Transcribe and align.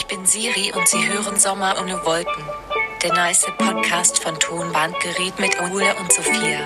Ich 0.00 0.06
bin 0.06 0.24
Siri 0.24 0.72
und 0.74 0.88
Sie 0.88 0.96
hören 1.06 1.36
Sommer 1.38 1.74
ohne 1.78 1.92
Wolken. 2.06 2.42
Der 3.04 3.12
nice 3.12 3.46
Podcast 3.58 4.18
von 4.22 4.34
Tonbandgerät 4.38 5.38
mit 5.38 5.60
Ole 5.60 5.84
und 6.00 6.10
Sophia. 6.10 6.60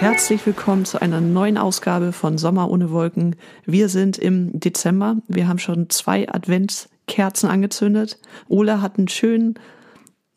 Herzlich 0.00 0.44
willkommen 0.44 0.84
zu 0.84 1.00
einer 1.00 1.20
neuen 1.20 1.56
Ausgabe 1.56 2.12
von 2.12 2.38
Sommer 2.38 2.68
ohne 2.68 2.90
Wolken. 2.90 3.36
Wir 3.66 3.88
sind 3.88 4.18
im 4.18 4.58
Dezember. 4.58 5.18
Wir 5.28 5.46
haben 5.46 5.60
schon 5.60 5.90
zwei 5.90 6.28
Adventskerzen 6.28 7.48
angezündet. 7.48 8.18
Ole 8.48 8.82
hat 8.82 8.98
einen 8.98 9.06
schönen, 9.06 9.54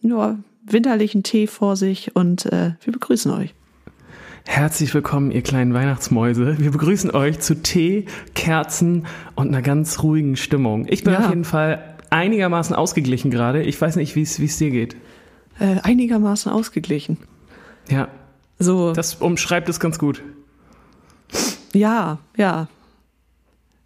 ja, 0.01 0.37
winterlichen 0.63 1.23
Tee 1.23 1.47
vor 1.47 1.75
sich 1.75 2.15
und 2.15 2.45
äh, 2.45 2.73
wir 2.83 2.93
begrüßen 2.93 3.31
euch. 3.31 3.55
Herzlich 4.45 4.93
willkommen, 4.93 5.31
ihr 5.31 5.41
kleinen 5.41 5.73
Weihnachtsmäuse. 5.73 6.59
Wir 6.59 6.69
begrüßen 6.69 7.09
euch 7.11 7.39
zu 7.39 7.55
Tee, 7.63 8.05
Kerzen 8.35 9.07
und 9.35 9.47
einer 9.47 9.61
ganz 9.63 10.03
ruhigen 10.03 10.35
Stimmung. 10.35 10.85
Ich 10.89 11.03
bin 11.03 11.13
Ja. 11.13 11.19
auf 11.21 11.29
jeden 11.29 11.45
Fall 11.45 11.92
einigermaßen 12.13 12.75
ausgeglichen 12.75 13.31
gerade. 13.31 13.63
Ich 13.63 13.79
weiß 13.79 13.95
nicht, 13.95 14.15
wie 14.15 14.21
es 14.21 14.57
dir 14.57 14.69
geht. 14.69 14.95
Äh, 15.59 15.77
einigermaßen 15.81 16.51
ausgeglichen. 16.51 17.17
Ja, 17.89 18.07
So, 18.59 18.93
das 18.93 19.15
umschreibt 19.15 19.67
es 19.69 19.79
ganz 19.79 19.99
gut. 19.99 20.21
ja, 21.73 22.19
ja. 22.37 22.67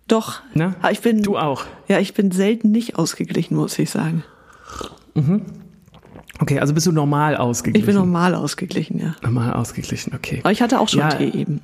Doch. 0.07 0.41
Ah, 0.81 0.91
Ich 0.91 1.01
bin, 1.01 1.21
Du 1.21 1.37
auch. 1.37 1.65
Ja, 1.87 1.99
ich 1.99 2.13
bin 2.13 2.31
selten 2.31 2.71
nicht 2.71 2.97
ausgeglichen, 2.97 3.57
muss 3.57 3.77
ich 3.77 3.89
sagen. 3.89 4.23
Okay, 6.39 6.59
also 6.59 6.73
bist 6.73 6.85
du 6.87 6.91
normal 6.91 7.35
ausgeglichen? 7.35 7.81
Ich 7.81 7.85
bin 7.85 7.95
normal 7.95 8.35
ausgeglichen, 8.35 8.99
ja. 8.99 9.15
normal 9.23 9.53
ausgeglichen, 9.53 10.13
okay. 10.13 10.39
Aber 10.43 10.51
ich 10.51 10.61
hatte 10.61 10.79
auch 10.79 10.87
schon 10.87 10.99
Ja. 10.99 11.09
Tee 11.09 11.29
eben. 11.29 11.61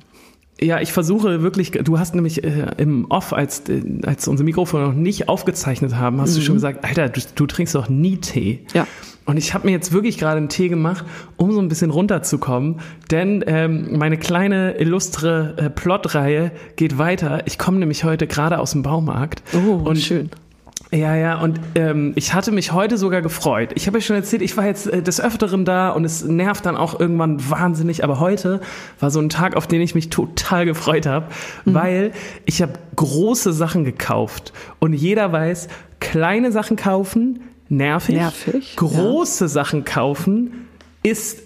Ja, 0.64 0.80
ich 0.80 0.92
versuche 0.92 1.42
wirklich, 1.42 1.72
du 1.72 1.98
hast 1.98 2.14
nämlich 2.14 2.42
äh, 2.42 2.66
im 2.78 3.06
Off, 3.10 3.32
als, 3.32 3.68
äh, 3.68 3.82
als 4.04 4.26
unsere 4.28 4.44
Mikrofone 4.44 4.86
noch 4.86 4.94
nicht 4.94 5.28
aufgezeichnet 5.28 5.96
haben, 5.96 6.20
hast 6.20 6.36
du 6.36 6.40
schon 6.40 6.54
gesagt, 6.54 6.84
Alter, 6.84 7.08
du, 7.08 7.20
du 7.34 7.46
trinkst 7.46 7.74
doch 7.74 7.88
nie 7.88 8.16
Tee. 8.16 8.60
Ja. 8.72 8.86
Und 9.26 9.38
ich 9.38 9.54
habe 9.54 9.66
mir 9.66 9.72
jetzt 9.72 9.92
wirklich 9.92 10.18
gerade 10.18 10.36
einen 10.36 10.48
Tee 10.48 10.68
gemacht, 10.68 11.04
um 11.36 11.52
so 11.52 11.60
ein 11.60 11.68
bisschen 11.68 11.90
runterzukommen, 11.90 12.80
denn 13.10 13.42
ähm, 13.46 13.96
meine 13.98 14.18
kleine 14.18 14.72
illustre 14.78 15.54
äh, 15.56 15.70
Plotreihe 15.70 16.52
geht 16.76 16.98
weiter. 16.98 17.42
Ich 17.46 17.58
komme 17.58 17.78
nämlich 17.78 18.04
heute 18.04 18.26
gerade 18.26 18.58
aus 18.58 18.72
dem 18.72 18.82
Baumarkt. 18.82 19.42
Oh, 19.54 19.88
und 19.88 19.98
schön. 19.98 20.30
Ja, 20.94 21.16
ja, 21.16 21.40
und 21.40 21.58
ähm, 21.74 22.12
ich 22.14 22.34
hatte 22.34 22.52
mich 22.52 22.72
heute 22.72 22.98
sogar 22.98 23.20
gefreut. 23.20 23.70
Ich 23.74 23.88
habe 23.88 23.98
ja 23.98 24.02
schon 24.02 24.14
erzählt, 24.14 24.42
ich 24.42 24.56
war 24.56 24.64
jetzt 24.64 24.86
äh, 24.86 25.02
des 25.02 25.20
Öfteren 25.20 25.64
da 25.64 25.90
und 25.90 26.04
es 26.04 26.24
nervt 26.24 26.64
dann 26.66 26.76
auch 26.76 26.98
irgendwann 27.00 27.50
wahnsinnig. 27.50 28.04
Aber 28.04 28.20
heute 28.20 28.60
war 29.00 29.10
so 29.10 29.20
ein 29.20 29.28
Tag, 29.28 29.56
auf 29.56 29.66
den 29.66 29.80
ich 29.80 29.94
mich 29.94 30.10
total 30.10 30.66
gefreut 30.66 31.06
habe, 31.06 31.26
weil 31.64 32.12
ich 32.44 32.62
habe 32.62 32.74
große 32.94 33.52
Sachen 33.52 33.84
gekauft. 33.84 34.52
Und 34.78 34.92
jeder 34.92 35.32
weiß, 35.32 35.68
kleine 35.98 36.52
Sachen 36.52 36.76
kaufen, 36.76 37.40
nervig. 37.68 38.14
Nervig, 38.14 38.76
Große 38.76 39.48
Sachen 39.48 39.84
kaufen 39.84 40.68
ist 41.02 41.43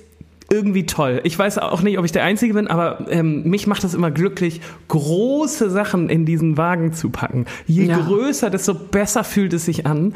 irgendwie 0.51 0.87
toll. 0.87 1.21
Ich 1.25 1.39
weiß 1.39 1.59
auch 1.59 1.83
nicht, 1.83 1.99
ob 1.99 2.05
ich 2.05 2.13
der 2.13 2.25
Einzige 2.25 2.55
bin, 2.55 2.69
aber 2.69 3.07
ähm, 3.11 3.43
mich 3.45 3.67
macht 3.67 3.85
das 3.85 3.95
immer 3.95 4.11
glücklich, 4.11 4.61
große 4.89 5.69
Sachen 5.71 6.09
in 6.09 6.25
diesen 6.25 6.57
Wagen 6.57 6.93
zu 6.93 7.11
packen. 7.11 7.45
Je 7.67 7.85
Ja. 7.85 7.99
größer, 7.99 8.49
desto 8.51 8.75
besser 8.75 9.25
fühlt 9.25 9.53
es 9.53 9.67
sich 9.67 9.87
an. 9.87 10.15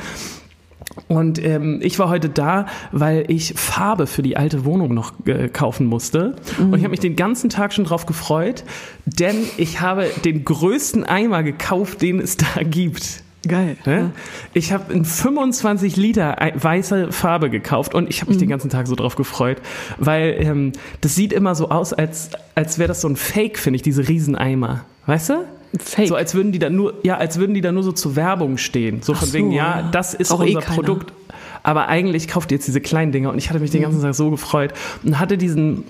Und 1.09 1.43
ähm, 1.43 1.81
ich 1.83 1.99
war 1.99 2.09
heute 2.09 2.29
da, 2.29 2.67
weil 2.91 3.25
ich 3.29 3.55
Farbe 3.57 4.07
für 4.07 4.23
die 4.23 4.37
alte 4.37 4.65
Wohnung 4.65 4.93
noch 4.93 5.13
äh, 5.27 5.49
kaufen 5.49 5.87
musste. 5.87 6.37
Und 6.59 6.75
ich 6.75 6.83
habe 6.83 6.91
mich 6.91 7.01
den 7.01 7.17
ganzen 7.17 7.49
Tag 7.51 7.73
schon 7.73 7.85
drauf 7.85 8.05
gefreut, 8.05 8.65
denn 9.07 9.37
ich 9.57 9.81
habe 9.81 10.07
den 10.25 10.45
größten 10.45 11.05
Eimer 11.05 11.43
gekauft, 11.43 12.03
den 12.03 12.19
es 12.21 12.37
da 12.37 12.63
gibt. 12.63 13.23
Geil. 13.47 13.77
Ne? 13.87 14.13
Ich 14.55 14.73
habe 14.73 14.93
in 14.93 15.05
25 15.05 15.97
Liter 15.97 16.41
ei- 16.41 16.53
weiße 16.55 17.11
Farbe 17.13 17.51
gekauft 17.51 17.95
und 17.95 18.09
ich 18.09 18.21
habe 18.21 18.31
mich 18.31 18.39
den 18.39 18.49
ganzen 18.49 18.71
Tag 18.71 18.87
so 18.87 18.95
drauf 18.95 19.17
gefreut, 19.17 19.59
weil 19.99 20.37
ähm, 20.39 20.73
das 21.01 21.15
sieht 21.17 21.33
immer 21.33 21.55
so 21.55 21.69
aus, 21.71 21.93
als, 21.93 22.31
als 22.55 22.79
wäre 22.79 22.89
das 22.89 23.01
so 23.01 23.09
ein 23.09 23.17
Fake, 23.17 23.59
finde 23.59 23.77
ich, 23.77 23.83
diese 23.83 24.07
Rieseneimer. 24.09 24.85
Weißt 25.07 25.31
du? 25.31 25.45
Fake. 25.79 26.09
So 26.09 26.15
als 26.17 26.35
würden 26.35 26.53
die 26.53 26.59
da 26.59 26.69
nur, 26.71 26.95
ja, 27.03 27.17
als 27.17 27.39
würden 27.39 27.55
die 27.55 27.63
da 27.63 27.73
nur 27.73 27.83
so 27.83 27.93
zur 27.93 28.15
Werbung 28.15 28.59
stehen. 28.59 29.01
So 29.03 29.15
Ach 29.15 29.19
von 29.21 29.29
so, 29.29 29.35
wegen, 29.35 29.53
ja, 29.53 29.81
ja. 29.81 29.89
das 29.91 30.13
ist 30.15 30.29
Braucht 30.29 30.47
eh 30.47 30.55
unser 30.55 30.61
keiner. 30.61 30.75
Produkt. 30.77 31.13
Aber 31.63 31.89
eigentlich 31.89 32.29
kauft 32.29 32.51
ihr 32.51 32.57
jetzt 32.57 32.67
diese 32.67 32.81
kleinen 32.81 33.13
Dinger 33.13 33.31
und 33.31 33.39
ich 33.39 33.49
hatte 33.51 33.61
mich 33.61 33.71
den 33.71 33.83
ganzen 33.83 33.99
Mhm. 34.01 34.03
Tag 34.05 34.15
so 34.15 34.31
gefreut 34.31 34.73
und 35.05 35.19
hatte 35.19 35.39
diesen, 35.39 35.85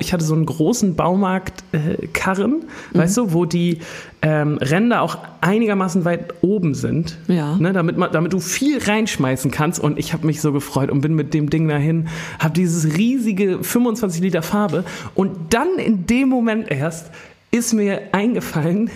ich 0.00 0.12
hatte 0.12 0.24
so 0.24 0.34
einen 0.34 0.46
großen 0.46 0.94
Baumarkt-Karren, 0.96 1.94
äh, 2.02 2.06
Karren, 2.12 2.50
Mhm. 2.92 2.98
weißt 2.98 3.16
du, 3.18 3.32
wo 3.32 3.44
die 3.44 3.78
ähm, 4.24 4.58
Ränder 4.58 5.02
auch 5.02 5.18
einigermaßen 5.40 6.04
weit 6.04 6.34
oben 6.42 6.74
sind, 6.74 7.18
Ja. 7.26 7.56
ne, 7.56 7.72
damit, 7.72 7.96
man, 7.98 8.12
damit 8.12 8.32
du 8.32 8.38
viel 8.38 8.78
reinschmeißen 8.78 9.50
kannst 9.50 9.80
und 9.80 9.98
ich 9.98 10.12
habe 10.12 10.26
mich 10.26 10.40
so 10.40 10.52
gefreut 10.52 10.90
und 10.90 11.00
bin 11.00 11.14
mit 11.14 11.34
dem 11.34 11.50
Ding 11.50 11.66
dahin, 11.66 12.06
habe 12.38 12.54
dieses 12.54 12.96
riesige 12.96 13.62
25 13.64 14.20
Liter 14.22 14.42
Farbe 14.42 14.84
und 15.16 15.52
dann 15.52 15.68
in 15.78 16.06
dem 16.06 16.28
Moment 16.28 16.70
erst 16.70 17.10
ist 17.50 17.72
mir 17.74 18.00
eingefallen, 18.12 18.90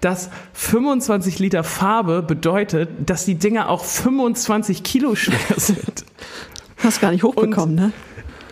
dass 0.00 0.30
25 0.52 1.38
Liter 1.38 1.64
Farbe 1.64 2.22
bedeutet, 2.22 2.88
dass 3.04 3.24
die 3.24 3.34
Dinger 3.34 3.68
auch 3.68 3.84
25 3.84 4.82
Kilo 4.82 5.14
schwer 5.14 5.38
sind. 5.56 6.04
Hast 6.78 7.00
gar 7.00 7.10
nicht 7.10 7.24
hochbekommen, 7.24 7.74
ne? 7.74 7.92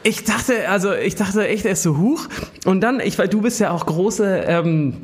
Ich 0.03 0.25
dachte, 0.25 0.69
also 0.69 0.93
ich 0.93 1.15
dachte 1.17 1.47
echt 1.49 1.65
erst 1.65 1.83
so 1.83 1.99
hoch. 1.99 2.27
Und 2.65 2.81
dann, 2.81 3.01
ich 3.01 3.19
weil 3.19 3.29
du 3.29 3.41
bist 3.43 3.59
ja 3.61 3.71
auch 3.73 3.87
große, 3.87 4.45
ähm, 4.47 4.95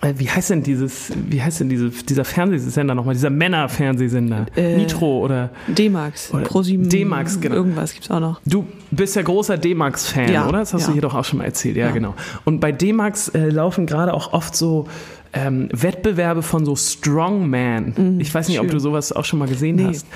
äh, 0.00 0.14
wie 0.16 0.30
heißt 0.30 0.50
denn 0.50 0.62
dieses, 0.62 1.12
wie 1.28 1.42
heißt 1.42 1.60
denn 1.60 1.68
diese, 1.68 1.90
dieser 1.90 2.24
Fernsehsender 2.24 2.94
nochmal, 2.94 3.14
dieser 3.14 3.28
Männer-Fernsehsender? 3.28 4.46
Äh, 4.56 4.76
Nitro 4.76 5.20
oder 5.20 5.50
D-Max, 5.68 6.32
ProSieben, 6.44 6.88
D-Max, 6.88 7.40
genau. 7.40 7.56
Irgendwas 7.56 7.92
gibt's 7.92 8.10
auch 8.10 8.20
noch. 8.20 8.40
Du 8.46 8.66
bist 8.90 9.14
ja 9.16 9.22
großer 9.22 9.58
D-Max-Fan, 9.58 10.32
Ja, 10.32 10.48
oder? 10.48 10.60
Das 10.60 10.72
hast 10.72 10.82
ja. 10.82 10.86
du 10.88 10.92
hier 10.94 11.02
doch 11.02 11.14
auch 11.14 11.24
schon 11.24 11.38
mal 11.38 11.44
erzählt, 11.44 11.76
ja, 11.76 11.86
Ja. 11.86 11.92
genau. 11.92 12.14
Und 12.44 12.60
bei 12.60 12.72
D-Max 12.72 13.28
äh, 13.30 13.48
laufen 13.50 13.84
gerade 13.86 14.14
auch 14.14 14.32
oft 14.32 14.54
so 14.56 14.86
ähm, 15.32 15.68
Wettbewerbe 15.72 16.42
von 16.42 16.64
so 16.64 16.74
Strongman. 16.76 18.18
ich 18.20 18.34
weiß 18.34 18.48
nicht, 18.48 18.58
ob 18.58 18.64
Mhm, 18.66 18.70
schön. 18.70 18.78
du 18.78 18.80
sowas 18.82 19.12
auch 19.12 19.24
schon 19.24 19.38
mal 19.38 19.48
gesehen 19.48 19.76
Nee. 19.76 19.84
hast. 19.86 20.06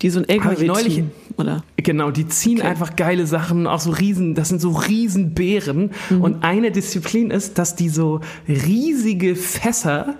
Die 0.00 0.10
so 0.10 0.20
ein 0.20 0.28
LKW 0.28 0.62
ich 0.62 0.68
neulich- 0.68 0.94
ziehen, 0.94 1.10
oder? 1.36 1.64
Genau, 1.76 2.12
die 2.12 2.28
ziehen 2.28 2.58
Okay. 2.58 2.68
einfach 2.68 2.94
geile 2.94 3.26
Sachen, 3.26 3.66
auch 3.66 3.80
so 3.80 3.90
riesen, 3.90 4.36
das 4.36 4.48
sind 4.48 4.60
so 4.60 4.70
Riesenbären. 4.70 5.90
Mhm. 6.10 6.20
Und 6.20 6.44
eine 6.44 6.70
Disziplin 6.70 7.30
ist, 7.32 7.58
dass 7.58 7.74
die 7.74 7.88
so 7.88 8.20
riesige 8.46 9.34
Fässer, 9.34 10.14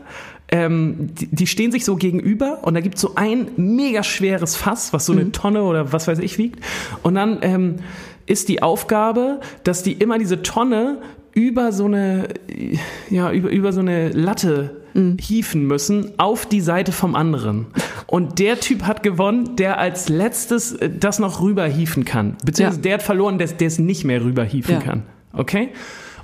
ähm, 0.50 1.10
die, 1.14 1.28
die 1.30 1.46
stehen 1.46 1.70
sich 1.70 1.84
so 1.84 1.94
gegenüber 1.94 2.58
und 2.62 2.74
da 2.74 2.80
gibt 2.80 2.98
so 2.98 3.12
ein 3.14 3.48
mega 3.56 4.02
schweres 4.02 4.56
Fass, 4.56 4.92
was 4.92 5.06
so 5.06 5.12
Mhm. 5.12 5.18
eine 5.20 5.32
Tonne 5.32 5.62
oder 5.62 5.92
was 5.92 6.08
weiß 6.08 6.18
ich 6.18 6.38
wiegt. 6.38 6.58
Und 7.04 7.14
dann 7.14 7.38
ähm, 7.42 7.76
ist 8.26 8.48
die 8.48 8.62
Aufgabe, 8.62 9.40
dass 9.62 9.84
die 9.84 9.92
immer 9.92 10.18
diese 10.18 10.42
Tonne 10.42 10.98
über 11.38 11.70
so 11.72 11.84
eine, 11.84 12.26
ja, 13.10 13.30
über, 13.30 13.48
über 13.50 13.72
so 13.72 13.78
eine 13.80 14.08
Latte 14.10 14.82
hieven 15.20 15.64
müssen 15.64 16.10
auf 16.18 16.44
die 16.46 16.60
Seite 16.60 16.90
vom 16.90 17.14
anderen. 17.14 17.66
Und 18.08 18.40
der 18.40 18.58
Typ 18.58 18.82
hat 18.82 19.04
gewonnen, 19.04 19.54
der 19.54 19.78
als 19.78 20.08
letztes 20.08 20.72
äh, 20.72 20.90
das 20.90 21.20
noch 21.20 21.40
rüber 21.40 21.66
hieven 21.68 22.04
kann. 22.04 22.36
Beziehungsweise 22.44 22.78
Ja. 22.80 22.82
der 22.82 22.94
hat 22.94 23.02
verloren, 23.02 23.38
der 23.38 23.46
der 23.46 23.68
es 23.68 23.78
nicht 23.78 24.04
mehr 24.04 24.24
rüber 24.24 24.42
hieven 24.44 24.72
Ja. 24.74 24.80
kann. 24.80 25.04
Okay? 25.32 25.68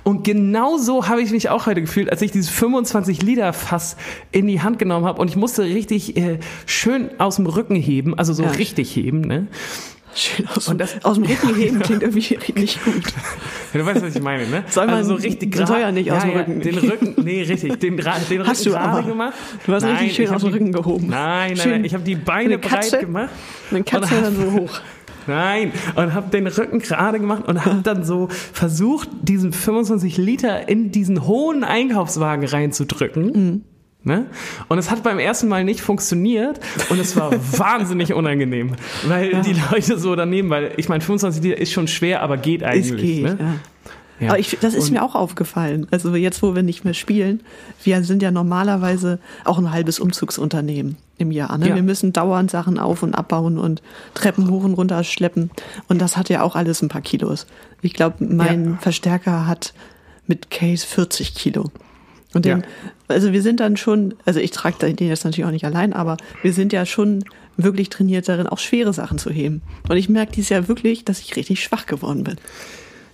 Und 0.03 0.25
genau 0.25 0.77
so 0.77 1.07
habe 1.07 1.21
ich 1.21 1.31
mich 1.31 1.47
auch 1.49 1.67
heute 1.67 1.79
gefühlt, 1.81 2.11
als 2.11 2.21
ich 2.21 2.31
dieses 2.31 2.49
25 2.49 3.21
Liter 3.23 3.53
Fass 3.53 3.95
in 4.33 4.45
die 4.47 4.61
Hand 4.61 4.77
genommen 4.77 5.05
habe 5.05 5.21
und 5.21 5.29
ich 5.29 5.37
musste 5.37 5.63
richtig 5.63 6.17
äh, 6.17 6.39
schön 6.65 7.09
aus 7.17 7.37
dem 7.37 7.45
Rücken 7.45 7.75
heben, 7.77 8.13
also 8.17 8.33
so 8.33 8.43
Ja. 8.43 8.49
richtig 8.49 8.93
heben, 8.95 9.21
ne? 9.21 9.47
Schön 10.15 10.47
aus, 10.47 10.67
Und 10.69 10.79
das- 10.79 11.03
aus 11.03 11.15
dem 11.15 11.23
Rücken 11.25 11.55
heben 11.55 11.79
klingt 11.79 12.01
irgendwie 12.01 12.37
nicht 12.55 12.83
gut. 12.85 13.03
Ja, 13.73 13.79
du 13.81 13.85
weißt, 13.85 14.01
was 14.01 14.15
ich 14.15 14.21
meine, 14.21 14.47
ne? 14.47 14.63
Soll 14.69 14.85
man- 14.85 14.95
also 14.95 15.17
so 15.17 15.21
richtig 15.21 15.53
soll 15.55 15.65
gerade. 15.65 15.81
ja 15.81 15.91
nicht 15.91 16.11
aus 16.11 16.21
dem 16.23 16.31
Rücken. 16.31 16.61
Den 16.61 16.77
Rücken, 16.77 17.15
nee, 17.23 17.41
richtig. 17.43 17.79
Den, 17.79 17.97
den 17.97 17.99
Rücken 17.99 18.47
Hast 18.47 18.65
du 18.65 18.69
gerade 18.71 18.85
aber. 18.99 19.03
gemacht. 19.03 19.33
Du 19.65 19.73
hast 19.73 19.83
Nein, 19.83 19.97
richtig 19.97 20.15
schön 20.15 20.33
aus 20.33 20.41
dem 20.41 20.51
Rücken 20.53 20.71
gehoben. 20.71 21.07
Nein, 21.07 21.49
nein, 21.49 21.57
Schön. 21.57 21.71
nein. 21.71 21.85
Ich 21.85 21.93
habe 21.93 22.03
die 22.03 22.15
Beine 22.15 22.53
Eine 22.53 22.59
Katze? 22.59 22.91
breit 22.91 22.99
gemacht. 23.01 23.29
Eine 23.71 23.83
Katze 23.83 24.21
dann 24.21 24.35
so 24.35 24.51
hoch. 24.53 24.79
Nein, 25.27 25.71
und 25.95 26.13
habe 26.13 26.29
den 26.29 26.45
Rücken 26.45 26.77
gerade 26.79 27.19
gemacht 27.19 27.47
und 27.47 27.65
habe 27.65 27.81
dann 27.81 28.03
so 28.03 28.27
versucht, 28.53 29.09
diesen 29.23 29.53
25 29.53 30.17
Liter 30.17 30.69
in 30.69 30.91
diesen 30.91 31.25
hohen 31.25 31.63
Einkaufswagen 31.63 32.47
reinzudrücken. 32.47 33.25
Mhm. 33.25 33.63
Ne? 34.07 34.27
Und 34.67 34.77
es 34.77 34.91
hat 34.91 35.01
beim 35.03 35.17
ersten 35.19 35.47
Mal 35.47 35.63
nicht 35.63 35.81
funktioniert 35.81 36.59
und 36.89 36.99
es 36.99 37.15
war 37.15 37.31
wahnsinnig 37.57 38.13
unangenehm, 38.13 38.75
weil 39.07 39.41
die 39.41 39.55
Leute 39.71 39.97
so 39.97 40.15
daneben, 40.15 40.49
weil 40.51 40.71
ich 40.77 40.87
meine, 40.89 41.01
25 41.01 41.41
Liter 41.43 41.57
ist 41.59 41.71
schon 41.71 41.87
schwer, 41.87 42.21
aber 42.21 42.37
geht 42.37 42.63
eigentlich. 42.63 42.91
Es 42.91 42.97
geht, 43.01 43.23
ne? 43.23 43.37
ja. 43.39 43.53
Ja. 44.17 44.29
Aber 44.29 44.39
ich, 44.39 44.57
das 44.61 44.73
ist 44.75 44.85
Und- 44.85 44.91
mir 44.93 45.03
auch 45.03 45.13
aufgefallen. 45.15 45.87
Also 45.91 46.15
jetzt, 46.15 46.41
wo 46.41 46.55
wir 46.55 46.63
nicht 46.63 46.85
mehr 46.85 46.93
spielen, 46.93 47.41
wir 47.83 48.01
sind 48.03 48.21
ja 48.21 48.31
normalerweise 48.31 49.19
auch 49.43 49.57
ein 49.57 49.71
halbes 49.71 49.99
Umzugsunternehmen 49.99 50.95
im 51.17 51.31
Jahr. 51.31 51.57
Ne? 51.57 51.67
Ja. 51.69 51.75
Wir 51.75 51.83
müssen 51.83 52.13
dauernd 52.13 52.49
Sachen 52.49 52.79
auf 52.79 53.03
und 53.03 53.13
abbauen 53.13 53.57
und 53.57 53.81
Treppen 54.13 54.49
hoch 54.49 54.63
und 54.63 54.75
runter 54.75 55.03
schleppen. 55.03 55.51
Und 55.89 55.99
das 55.99 56.15
hat 56.15 56.29
ja 56.29 56.43
auch 56.43 56.55
alles 56.55 56.81
ein 56.81 56.87
paar 56.87 57.01
Kilos. 57.01 57.45
Ich 57.81 57.93
glaube, 57.93 58.23
mein 58.23 58.65
Ja. 58.71 58.77
Verstärker 58.79 59.47
hat 59.47 59.73
mit 60.27 60.49
Case 60.49 60.85
40 60.87 61.35
Kilo. 61.35 61.71
Und 62.35 62.45
den, 62.45 62.59
Ja. 62.59 62.65
also 63.07 63.31
wir 63.33 63.41
sind 63.41 63.59
dann 63.59 63.77
schon, 63.77 64.13
also 64.25 64.39
ich 64.39 64.51
trage 64.51 64.93
den 64.93 65.07
jetzt 65.07 65.23
natürlich 65.23 65.45
auch 65.45 65.51
nicht 65.51 65.65
allein, 65.65 65.93
aber 65.93 66.17
wir 66.43 66.53
sind 66.53 66.73
ja 66.73 66.85
schon 66.85 67.23
wirklich 67.57 67.89
trainiert 67.89 68.27
darin, 68.27 68.47
auch 68.47 68.59
schwere 68.59 68.93
Sachen 68.93 69.17
zu 69.17 69.29
heben. 69.31 69.61
Und 69.87 69.95
ich 69.95 70.09
merke 70.09 70.33
dieses 70.33 70.49
Jahr 70.49 70.67
wirklich, 70.67 71.05
dass 71.05 71.21
ich 71.21 71.35
richtig 71.37 71.63
schwach 71.63 71.85
geworden 71.85 72.23
bin. 72.25 72.35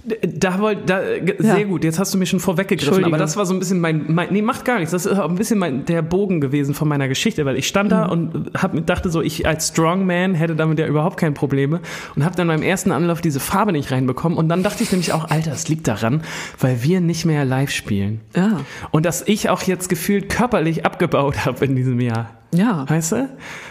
Da 0.03 0.59
wollt, 0.59 0.89
da, 0.89 1.01
Ja. 1.03 1.55
sehr 1.55 1.65
gut. 1.65 1.83
Jetzt 1.83 1.99
hast 1.99 2.13
du 2.13 2.17
mir 2.17 2.25
schon 2.25 2.39
vorweggegriffen, 2.39 3.05
aber 3.05 3.17
das 3.17 3.37
war 3.37 3.45
so 3.45 3.53
ein 3.53 3.59
bisschen 3.59 3.79
mein, 3.79 4.05
mein, 4.07 4.29
nee, 4.31 4.41
macht 4.41 4.65
gar 4.65 4.79
nichts. 4.79 4.91
Das 4.91 5.05
ist 5.05 5.19
auch 5.19 5.29
ein 5.29 5.35
bisschen 5.35 5.59
mein, 5.59 5.85
der 5.85 6.01
Bogen 6.01 6.41
gewesen 6.41 6.73
von 6.73 6.87
meiner 6.87 7.07
Geschichte, 7.07 7.45
weil 7.45 7.55
ich 7.57 7.67
stand 7.67 7.91
da 7.91 8.05
und 8.05 8.51
hab, 8.57 8.85
dachte 8.87 9.09
so, 9.11 9.21
ich 9.21 9.47
als 9.47 9.67
Strongman 9.69 10.33
hätte 10.33 10.55
damit 10.55 10.79
ja 10.79 10.87
überhaupt 10.87 11.17
keine 11.17 11.33
Probleme 11.33 11.81
und 12.15 12.25
habe 12.25 12.35
dann 12.35 12.47
beim 12.47 12.63
ersten 12.63 12.91
Anlauf 12.91 13.21
diese 13.21 13.39
Farbe 13.39 13.71
nicht 13.73 13.91
reinbekommen 13.91 14.37
und 14.37 14.49
dann 14.49 14.63
dachte 14.63 14.81
ich 14.83 14.91
nämlich 14.91 15.13
auch, 15.13 15.29
Alter, 15.29 15.51
es 15.51 15.67
liegt 15.67 15.87
daran, 15.87 16.21
weil 16.59 16.81
wir 16.83 16.99
nicht 16.99 17.25
mehr 17.25 17.45
live 17.45 17.69
spielen. 17.69 18.21
Ja. 18.35 18.61
Und 18.89 19.05
dass 19.05 19.21
ich 19.27 19.49
auch 19.49 19.61
jetzt 19.63 19.87
gefühlt 19.87 20.29
körperlich 20.29 20.85
abgebaut 20.85 21.11
habe 21.45 21.63
in 21.65 21.75
diesem 21.75 21.99
Jahr. 21.99 22.31
Ja. 22.53 22.89
Weißt 22.89 23.11
du? 23.13 23.29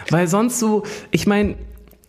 Weil 0.09 0.27
sonst 0.27 0.59
so, 0.59 0.83
ich 1.11 1.27
meine, 1.27 1.55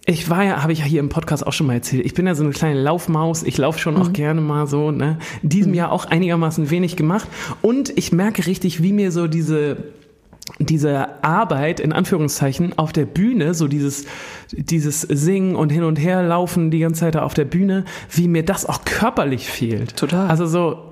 ich 0.04 0.28
war 0.28 0.44
ja, 0.44 0.62
habe 0.62 0.72
ich 0.72 0.80
ja 0.80 0.84
hier 0.84 1.00
im 1.00 1.08
Podcast 1.08 1.46
auch 1.46 1.52
schon 1.52 1.66
mal 1.68 1.74
erzählt, 1.74 2.04
ich 2.04 2.14
bin 2.14 2.26
ja 2.26 2.34
so 2.34 2.42
eine 2.42 2.52
kleine 2.52 2.80
Laufmaus, 2.80 3.42
ich 3.44 3.56
laufe 3.58 3.78
schon 3.78 3.96
auch 3.96 4.12
gerne 4.12 4.40
mal 4.40 4.66
so, 4.66 4.90
ne? 4.90 5.18
In 5.42 5.48
diesem 5.48 5.74
Jahr 5.74 5.92
auch 5.92 6.06
einigermaßen 6.06 6.70
wenig 6.70 6.96
gemacht 6.96 7.28
und 7.62 7.96
ich 7.96 8.10
merke 8.12 8.46
richtig, 8.46 8.82
wie 8.82 8.92
mir 8.92 9.12
so 9.12 9.26
diese 9.28 9.76
diese 10.58 11.22
Arbeit 11.22 11.78
in 11.78 11.92
Anführungszeichen 11.92 12.76
auf 12.76 12.92
der 12.92 13.06
Bühne, 13.06 13.54
so 13.54 13.68
dieses 13.68 14.06
dieses 14.50 15.02
Singen 15.02 15.54
und 15.54 15.70
hin 15.70 15.84
und 15.84 15.96
her 15.96 16.22
laufen 16.24 16.72
die 16.72 16.80
ganze 16.80 17.00
Zeit 17.00 17.14
da 17.14 17.22
auf 17.22 17.34
der 17.34 17.44
Bühne, 17.44 17.84
wie 18.10 18.26
mir 18.26 18.44
das 18.44 18.66
auch 18.66 18.84
körperlich 18.84 19.48
fehlt. 19.48 19.96
Total. 19.96 20.28
Also 20.28 20.46
so 20.46 20.90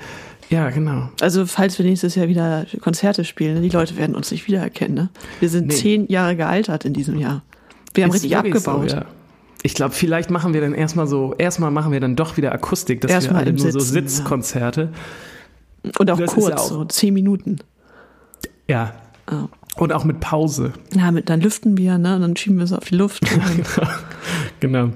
ja, 0.50 0.70
genau. 0.70 1.08
Also 1.20 1.46
falls 1.46 1.78
wir 1.78 1.86
nächstes 1.86 2.14
Jahr 2.14 2.28
wieder 2.28 2.66
Konzerte 2.80 3.24
spielen, 3.24 3.62
die 3.62 3.68
Leute 3.68 3.96
werden 3.96 4.14
uns 4.16 4.30
nicht 4.30 4.46
wiedererkennen. 4.46 4.94
Ne? 4.94 5.08
Wir 5.40 5.48
sind 5.48 5.66
Nee. 5.68 5.74
zehn 5.74 6.06
Jahre 6.08 6.36
gealtert 6.36 6.84
in 6.84 6.92
diesem 6.92 7.18
Jahr. 7.18 7.42
Wir 7.94 8.04
haben 8.04 8.10
Ist 8.10 8.16
richtig 8.16 8.36
abgebaut. 8.36 8.90
So, 8.90 8.96
ja. 8.96 9.04
Ich 9.62 9.74
glaube, 9.74 9.94
vielleicht 9.94 10.30
machen 10.30 10.54
wir 10.54 10.60
dann 10.60 10.74
erstmal 10.74 11.06
so, 11.06 11.34
erstmal 11.36 11.70
machen 11.70 11.92
wir 11.92 12.00
dann 12.00 12.16
doch 12.16 12.36
wieder 12.36 12.52
Akustik, 12.52 13.00
dass 13.02 13.10
Erstmal 13.10 13.44
wir 13.44 13.52
alle 13.52 13.52
nur 13.52 13.72
so 13.72 13.78
Sitzen, 13.78 13.94
ja. 13.96 14.02
Sitzkonzerte. 14.08 14.88
Und 15.98 16.10
auch 16.10 16.18
Das 16.18 16.32
ist 16.32 16.36
ja 16.36 16.42
kurz, 16.50 16.60
auch- 16.60 16.68
so 16.68 16.84
zehn 16.86 17.12
Minuten. 17.14 17.58
Ja. 18.68 18.92
Ah. 19.26 19.48
Und 19.76 19.92
auch 19.92 20.04
mit 20.04 20.20
Pause. 20.20 20.72
Ja, 20.94 21.10
mit, 21.10 21.28
dann 21.28 21.40
lüften 21.40 21.76
wir, 21.76 21.98
ne? 21.98 22.16
Und 22.16 22.22
dann 22.22 22.36
schieben 22.36 22.58
wir 22.58 22.66
so 22.66 22.76
auf 22.76 22.84
die 22.84 22.96
Luft. 22.96 23.22
Genau. 24.60 24.90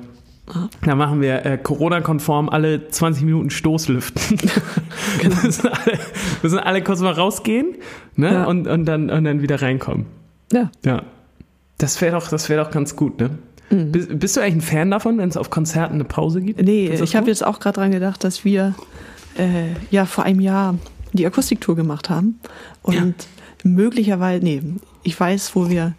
Ah. 0.47 0.69
Da 0.85 0.95
machen 0.95 1.23
wir 1.23 1.47
äh, 1.47 1.57
Corona-konform 1.57 2.51
alle 2.51 2.89
20 2.89 3.25
Minuten 3.25 3.51
Stoßlüften. 3.51 4.39
Genau. 5.21 5.37
wir, 5.37 5.45
müssen 5.45 5.69
alle, 5.69 5.99
müssen 6.43 6.59
alle 6.59 6.83
kurz 6.83 7.01
mal 7.01 7.13
rausgehen 7.13 7.77
ne? 8.17 8.33
Ja. 8.33 8.45
und, 8.45 8.67
und, 8.67 8.85
dann, 8.85 9.11
und 9.11 9.25
dann 9.25 9.43
wieder 9.43 9.63
reinkommen. 9.63 10.07
ja. 10.53 10.71
Ja. 10.85 11.03
Das 11.79 12.01
wäre 12.01 12.13
doch, 12.13 12.29
das 12.29 12.49
wär 12.49 12.63
doch 12.63 12.71
ganz 12.71 12.97
gut, 12.97 13.21
ne? 13.21 13.31
Mhm. 13.71 13.93
Bist, 13.93 14.19
bist 14.19 14.37
du 14.37 14.41
eigentlich 14.41 14.57
ein 14.57 14.61
Fan 14.61 14.91
davon, 14.91 15.19
wenn 15.19 15.29
es 15.29 15.37
auf 15.37 15.51
Konzerten 15.51 15.95
eine 15.95 16.05
Pause 16.05 16.41
gibt? 16.41 16.63
Nee, 16.63 16.89
ich 16.91 17.17
habe 17.17 17.29
jetzt 17.29 17.45
auch 17.45 17.61
gerade 17.61 17.81
dran 17.81 17.91
gedacht, 17.91 18.23
dass 18.25 18.45
wir 18.45 18.75
äh, 19.39 19.73
ja 19.91 20.05
vor 20.07 20.25
einem 20.25 20.41
Jahr 20.41 20.77
die 21.13 21.27
Akustiktour 21.27 21.75
gemacht 21.77 22.11
haben. 22.11 22.39
Und 22.83 22.95
Ja. 22.95 23.05
möglicherweise, 23.65 24.45
nee, 24.45 24.63
ich 25.03 25.19
weiß, 25.19 25.55
wo 25.57 25.69
wir 25.71 25.95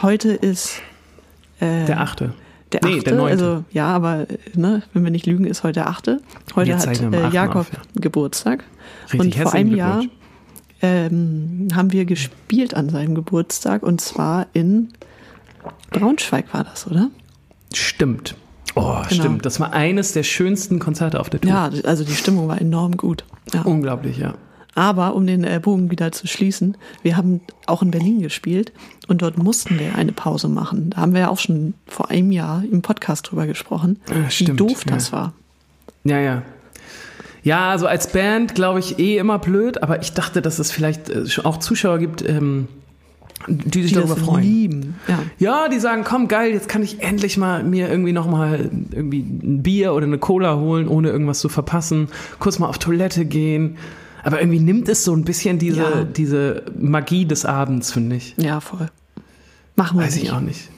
heute 0.00 0.30
ist. 0.32 0.80
Äh, 1.60 1.84
Der 1.86 2.00
achte. 2.00 2.34
Der 2.72 2.80
Nee, 2.84 2.94
achte, 2.94 3.04
der 3.04 3.14
neunte. 3.14 3.32
also 3.44 3.64
ja, 3.70 3.86
aber 3.88 4.26
ne, 4.54 4.82
wenn 4.94 5.04
wir 5.04 5.10
nicht 5.10 5.26
lügen, 5.26 5.44
ist 5.44 5.62
heute 5.62 5.74
der 5.80 5.88
achte. 5.88 6.20
Heute 6.56 6.68
Wir 6.70 6.78
hat 6.78 7.00
äh, 7.00 7.28
Jakob 7.28 7.56
auf, 7.56 7.72
ja. 7.72 7.78
Geburtstag. 8.00 8.64
Richtig, 9.12 9.20
und 9.20 9.34
vor 9.36 9.52
einem 9.52 9.76
Jahr 9.76 10.02
ähm, 10.80 11.68
haben 11.74 11.92
wir 11.92 12.04
gespielt 12.06 12.74
an 12.74 12.88
seinem 12.88 13.14
Geburtstag 13.14 13.82
und 13.82 14.00
zwar 14.00 14.46
in 14.54 14.88
Braunschweig 15.90 16.52
war 16.52 16.64
das, 16.64 16.86
oder? 16.86 17.10
Stimmt. 17.74 18.34
Oh, 18.74 18.94
Genau. 19.08 19.22
stimmt. 19.22 19.46
Das 19.46 19.60
war 19.60 19.72
eines 19.72 20.12
der 20.12 20.22
schönsten 20.22 20.78
Konzerte 20.78 21.20
auf 21.20 21.28
der 21.30 21.40
Tour. 21.40 21.50
Ja, 21.50 21.70
also 21.84 22.04
die 22.04 22.14
Stimmung 22.14 22.48
war 22.48 22.60
enorm 22.60 22.96
gut. 22.96 23.24
Ja. 23.52 23.62
Unglaublich, 23.62 24.16
ja. 24.18 24.34
Aber 24.74 25.14
um 25.14 25.26
den 25.26 25.44
äh, 25.44 25.60
Bogen 25.62 25.90
wieder 25.90 26.12
zu 26.12 26.26
schließen, 26.26 26.78
wir 27.02 27.18
haben 27.18 27.42
auch 27.66 27.82
in 27.82 27.90
Berlin 27.90 28.22
gespielt 28.22 28.72
und 29.06 29.20
dort 29.20 29.36
mussten 29.36 29.78
wir 29.78 29.94
eine 29.96 30.12
Pause 30.12 30.48
machen. 30.48 30.88
Da 30.90 30.98
haben 31.02 31.12
wir 31.12 31.20
ja 31.20 31.28
auch 31.28 31.38
schon 31.38 31.74
vor 31.86 32.10
einem 32.10 32.32
Jahr 32.32 32.64
im 32.70 32.80
Podcast 32.80 33.30
drüber 33.30 33.46
gesprochen, 33.46 34.00
Ja, 34.08 34.26
wie 34.26 34.30
stimmt, 34.30 34.60
doof 34.60 34.84
ja. 34.86 34.94
das 34.94 35.12
war. 35.12 35.34
Ja, 36.04 36.18
ja. 36.18 36.42
Ja, 37.42 37.70
also 37.70 37.86
als 37.86 38.12
Band 38.12 38.54
glaube 38.54 38.78
ich 38.78 38.98
eh 38.98 39.18
immer 39.18 39.38
blöd, 39.38 39.82
aber 39.82 40.00
ich 40.00 40.12
dachte, 40.14 40.40
dass 40.40 40.58
es 40.58 40.70
vielleicht 40.70 41.10
äh, 41.10 41.24
auch 41.44 41.58
Zuschauer 41.58 41.98
gibt, 41.98 42.26
ähm, 42.26 42.68
die 43.48 43.82
sich 43.82 43.92
Die 43.92 43.98
darüber 43.98 44.16
freuen. 44.16 44.42
lieben. 44.42 44.94
Ja. 45.08 45.18
Ja, 45.38 45.68
die 45.68 45.78
sagen, 45.80 46.04
komm, 46.04 46.28
geil, 46.28 46.52
jetzt 46.52 46.68
kann 46.68 46.82
ich 46.82 47.00
endlich 47.02 47.36
mal 47.36 47.62
mir 47.64 47.88
irgendwie 47.90 48.12
nochmal 48.12 48.70
irgendwie 48.92 49.20
ein 49.20 49.62
Bier 49.62 49.94
oder 49.94 50.06
eine 50.06 50.18
Cola 50.18 50.56
holen, 50.56 50.88
ohne 50.88 51.08
irgendwas 51.10 51.40
zu 51.40 51.48
verpassen, 51.48 52.08
kurz 52.38 52.58
mal 52.58 52.68
auf 52.68 52.78
Toilette 52.78 53.24
gehen. 53.24 53.76
Aber 54.24 54.40
irgendwie 54.40 54.60
nimmt 54.60 54.88
es 54.88 55.02
so 55.04 55.14
ein 55.16 55.24
bisschen 55.24 55.58
diese, 55.58 55.80
Ja. 55.82 56.04
diese 56.04 56.62
Magie 56.78 57.24
des 57.26 57.44
Abends, 57.44 57.90
finde 57.92 58.16
ich. 58.16 58.34
ja, 58.38 58.60
voll. 58.60 58.88
Machen 59.74 59.98
wir 59.98 60.04
Weiß 60.04 60.14
nicht. 60.14 60.24
ich 60.24 60.32
auch 60.32 60.40
nicht. 60.40 60.68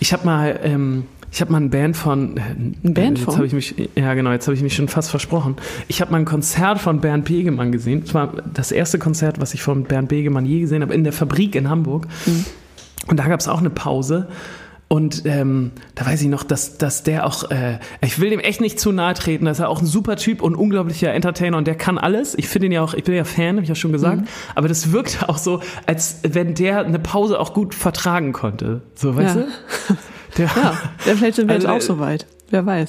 Ich 0.00 0.12
habe 0.12 0.26
mal, 0.26 0.58
ähm, 0.62 1.04
ich 1.32 1.40
habe 1.40 1.52
mal 1.52 1.60
ein 1.60 1.70
Band 1.70 1.96
von, 1.96 2.36
äh, 2.36 2.40
Ein 2.40 2.94
Band 2.94 3.18
jetzt 3.18 3.24
von? 3.24 3.36
habe 3.36 3.46
ich 3.46 3.52
mich, 3.52 3.74
ja 3.96 4.14
genau, 4.14 4.32
jetzt 4.32 4.46
habe 4.46 4.54
ich 4.56 4.62
mich 4.62 4.74
schon 4.74 4.88
fast 4.88 5.10
versprochen. 5.10 5.56
Ich 5.88 6.00
habe 6.00 6.10
mal 6.12 6.18
ein 6.18 6.24
Konzert 6.24 6.78
von 6.80 7.00
Bernd 7.00 7.24
Begemann 7.24 7.70
gesehen. 7.72 8.02
Das 8.04 8.14
war 8.14 8.32
das 8.52 8.72
erste 8.72 8.98
Konzert, 8.98 9.40
was 9.40 9.54
ich 9.54 9.62
von 9.62 9.84
Bernd 9.84 10.08
Begemann 10.08 10.44
je 10.44 10.60
gesehen 10.60 10.82
habe, 10.82 10.94
in 10.94 11.04
der 11.04 11.12
Fabrik 11.12 11.54
in 11.54 11.68
Hamburg. 11.70 12.06
Mhm. 12.26 12.44
Und 13.08 13.16
da 13.18 13.28
gab 13.28 13.40
es 13.40 13.48
auch 13.48 13.60
eine 13.60 13.70
Pause. 13.70 14.28
Und 14.92 15.22
ähm, 15.24 15.70
da 15.94 16.04
weiß 16.04 16.20
ich 16.20 16.26
noch, 16.26 16.42
dass, 16.42 16.76
dass 16.76 17.04
der 17.04 17.24
auch, 17.24 17.48
äh, 17.52 17.78
ich 18.04 18.18
will 18.18 18.28
dem 18.30 18.40
echt 18.40 18.60
nicht 18.60 18.80
zu 18.80 18.90
nahe 18.90 19.14
treten, 19.14 19.44
dass 19.44 19.60
er 19.60 19.68
auch 19.68 19.80
ein 19.80 19.86
super 19.86 20.16
Typ 20.16 20.42
und 20.42 20.56
unglaublicher 20.56 21.12
Entertainer 21.14 21.58
und 21.58 21.68
der 21.68 21.76
kann 21.76 21.96
alles. 21.96 22.36
Ich 22.36 22.48
finde 22.48 22.66
ihn 22.66 22.72
ja 22.72 22.82
auch, 22.82 22.94
ich 22.94 23.04
bin 23.04 23.14
ja 23.14 23.22
Fan, 23.22 23.50
habe 23.54 23.62
ich 23.62 23.68
ja 23.68 23.76
schon 23.76 23.92
gesagt. 23.92 24.22
Aber 24.56 24.66
das 24.66 24.90
wirkte 24.90 25.28
auch 25.28 25.38
so, 25.38 25.60
als 25.86 26.18
wenn 26.24 26.56
der 26.56 26.84
eine 26.84 26.98
Pause 26.98 27.38
auch 27.38 27.54
gut 27.54 27.76
vertragen 27.76 28.32
konnte. 28.32 28.82
So, 28.96 29.14
weißt 29.14 29.36
Ja. 29.36 29.42
du? 29.42 29.94
Ja, 30.40 30.78
ja, 31.06 31.14
vielleicht 31.16 31.36
sind 31.36 31.48
wir 31.48 31.54
Also, 31.56 31.68
jetzt 31.68 31.76
auch 31.76 31.80
so 31.86 31.98
weit. 31.98 32.26
Wer 32.50 32.66
weiß. 32.66 32.88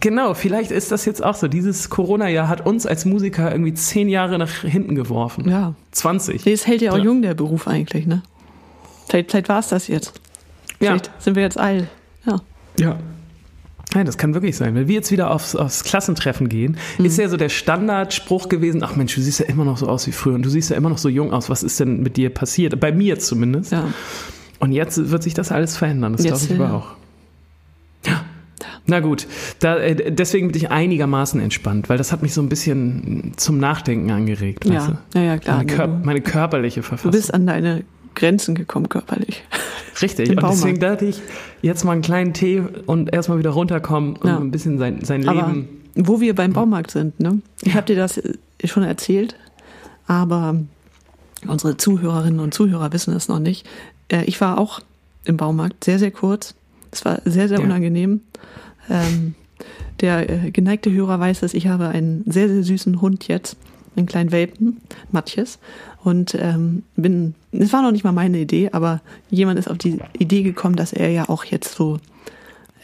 Genau, 0.00 0.34
vielleicht 0.34 0.70
ist 0.70 0.92
das 0.92 1.04
jetzt 1.06 1.24
auch 1.24 1.34
so. 1.34 1.48
Dieses 1.48 1.88
Corona-Jahr 1.88 2.48
hat 2.48 2.66
uns 2.66 2.84
als 2.86 3.04
Musiker 3.06 3.50
irgendwie 3.50 3.72
zehn 3.74 4.08
Jahre 4.08 4.38
nach 4.38 4.50
hinten 4.50 4.94
geworfen. 4.94 5.48
Ja. 5.48 5.74
20. 5.92 6.44
Nee, 6.44 6.52
es 6.52 6.66
hält 6.66 6.82
ja 6.82 6.92
auch 6.92 6.98
Ja. 6.98 7.04
jung, 7.04 7.22
der 7.22 7.34
Beruf 7.34 7.66
eigentlich, 7.66 8.06
ne? 8.06 8.22
Vielleicht, 9.08 9.30
vielleicht 9.30 9.48
war 9.48 9.60
es 9.60 9.68
das 9.68 9.88
jetzt. 9.88 10.12
Ja. 10.80 10.90
Vielleicht 10.90 11.10
sind 11.18 11.36
wir 11.36 11.42
jetzt 11.42 11.58
alt. 11.58 11.88
Ja. 12.26 12.40
Ja. 12.78 12.98
Ja, 13.94 14.04
das 14.04 14.18
kann 14.18 14.34
wirklich 14.34 14.54
sein. 14.58 14.74
Wenn 14.74 14.86
wir 14.86 14.94
jetzt 14.96 15.10
wieder 15.10 15.30
aufs, 15.30 15.56
aufs 15.56 15.82
Klassentreffen 15.82 16.50
gehen, 16.50 16.76
Mhm. 16.98 17.06
ist 17.06 17.16
ja 17.16 17.26
so 17.30 17.38
der 17.38 17.48
Standardspruch 17.48 18.50
gewesen, 18.50 18.82
ach 18.84 18.94
Mensch, 18.96 19.14
du 19.14 19.22
siehst 19.22 19.40
ja 19.40 19.46
immer 19.46 19.64
noch 19.64 19.78
so 19.78 19.88
aus 19.88 20.06
wie 20.06 20.12
früher 20.12 20.34
und 20.34 20.42
du 20.42 20.50
siehst 20.50 20.68
ja 20.68 20.76
immer 20.76 20.90
noch 20.90 20.98
so 20.98 21.08
jung 21.08 21.32
aus. 21.32 21.48
Was 21.48 21.62
ist 21.62 21.80
denn 21.80 22.02
mit 22.02 22.18
dir 22.18 22.28
passiert? 22.28 22.78
Bei 22.78 22.92
mir 22.92 23.18
zumindest. 23.18 23.72
ja. 23.72 23.84
Und 24.60 24.72
jetzt 24.72 25.10
wird 25.10 25.22
sich 25.22 25.32
das 25.34 25.50
alles 25.52 25.76
verändern. 25.78 26.12
Das 26.14 26.26
glaube 26.26 26.40
ich 26.44 26.52
aber 26.54 26.64
ja. 26.64 26.74
auch. 26.74 26.88
Ja. 28.88 28.96
Na 28.96 29.00
gut, 29.00 29.26
da, 29.60 29.76
äh, 29.78 30.10
deswegen 30.12 30.48
bin 30.48 30.56
ich 30.56 30.70
einigermaßen 30.70 31.40
entspannt, 31.40 31.88
weil 31.88 31.98
das 31.98 32.10
hat 32.12 32.22
mich 32.22 32.32
so 32.34 32.40
ein 32.40 32.48
bisschen 32.48 33.32
zum 33.36 33.58
Nachdenken 33.58 34.10
angeregt. 34.10 34.64
weißt 34.68 34.88
Ja, 34.88 34.98
du? 35.12 35.18
ja, 35.18 35.24
ja, 35.24 35.38
klar. 35.38 35.56
Meine, 35.58 35.72
Kör 35.72 35.86
Du- 35.88 36.04
meine 36.06 36.20
körperliche 36.20 36.80
Du 36.80 36.86
Verfassung. 36.86 37.10
bist 37.10 37.32
an 37.34 37.46
deine 37.46 37.84
Grenzen 38.14 38.54
gekommen 38.54 38.88
körperlich. 38.88 39.44
Richtig. 40.02 40.30
im 40.30 40.38
Und 40.38 40.48
deswegen 40.50 40.78
dachte 40.80 41.04
ich, 41.06 41.20
jetzt 41.62 41.84
mal 41.84 41.92
einen 41.92 42.02
kleinen 42.02 42.32
Tee 42.32 42.62
und 42.86 43.12
erstmal 43.12 43.38
wieder 43.38 43.50
runterkommen 43.50 44.16
und 44.16 44.28
Ja. 44.28 44.38
ein 44.38 44.50
bisschen 44.50 44.78
sein, 44.78 45.04
sein 45.04 45.28
Aber 45.28 45.46
Leben. 45.48 45.68
wo 45.94 46.20
wir 46.20 46.34
beim 46.34 46.52
Baumarkt 46.52 46.90
sind, 46.90 47.20
ne? 47.20 47.40
Ich 47.62 47.74
habe 47.74 47.86
dir 47.86 47.96
das 47.96 48.16
äh, 48.18 48.34
schon 48.64 48.82
erzählt, 48.84 49.36
aber 50.06 50.56
unsere 51.46 51.76
Zuhörerinnen 51.76 52.40
und 52.40 52.54
Zuhörer 52.54 52.92
wissen 52.92 53.14
es 53.14 53.28
noch 53.28 53.38
nicht. 53.38 53.66
Äh, 54.08 54.24
Ich 54.24 54.40
war 54.40 54.58
auch 54.58 54.80
im 55.24 55.36
Baumarkt, 55.36 55.84
sehr, 55.84 55.98
sehr 55.98 56.10
kurz. 56.10 56.54
Es 56.90 57.04
war 57.04 57.20
sehr, 57.24 57.48
sehr 57.48 57.58
Ja. 57.58 57.64
unangenehm. 57.64 58.22
Ähm, 58.88 59.34
der 60.00 60.30
äh, 60.30 60.50
geneigte 60.50 60.92
Hörer 60.92 61.18
weiß 61.18 61.42
es, 61.42 61.54
ich 61.54 61.66
habe 61.66 61.88
einen 61.88 62.24
sehr, 62.26 62.48
sehr 62.48 62.62
süßen 62.62 63.00
Hund 63.00 63.26
jetzt, 63.28 63.56
einen 63.96 64.06
kleinen 64.06 64.32
Welpen, 64.32 64.80
Matjes. 65.10 65.58
Und 66.04 66.34
ähm, 66.34 66.84
bin, 66.96 67.34
es 67.52 67.72
war 67.72 67.82
noch 67.82 67.90
nicht 67.90 68.04
mal 68.04 68.12
meine 68.12 68.38
Idee, 68.38 68.70
aber 68.72 69.00
jemand 69.30 69.58
ist 69.58 69.68
auf 69.68 69.78
die 69.78 69.98
Idee 70.16 70.42
gekommen, 70.42 70.76
dass 70.76 70.92
er 70.92 71.10
ja 71.10 71.28
auch 71.28 71.44
jetzt 71.44 71.74
so 71.74 71.98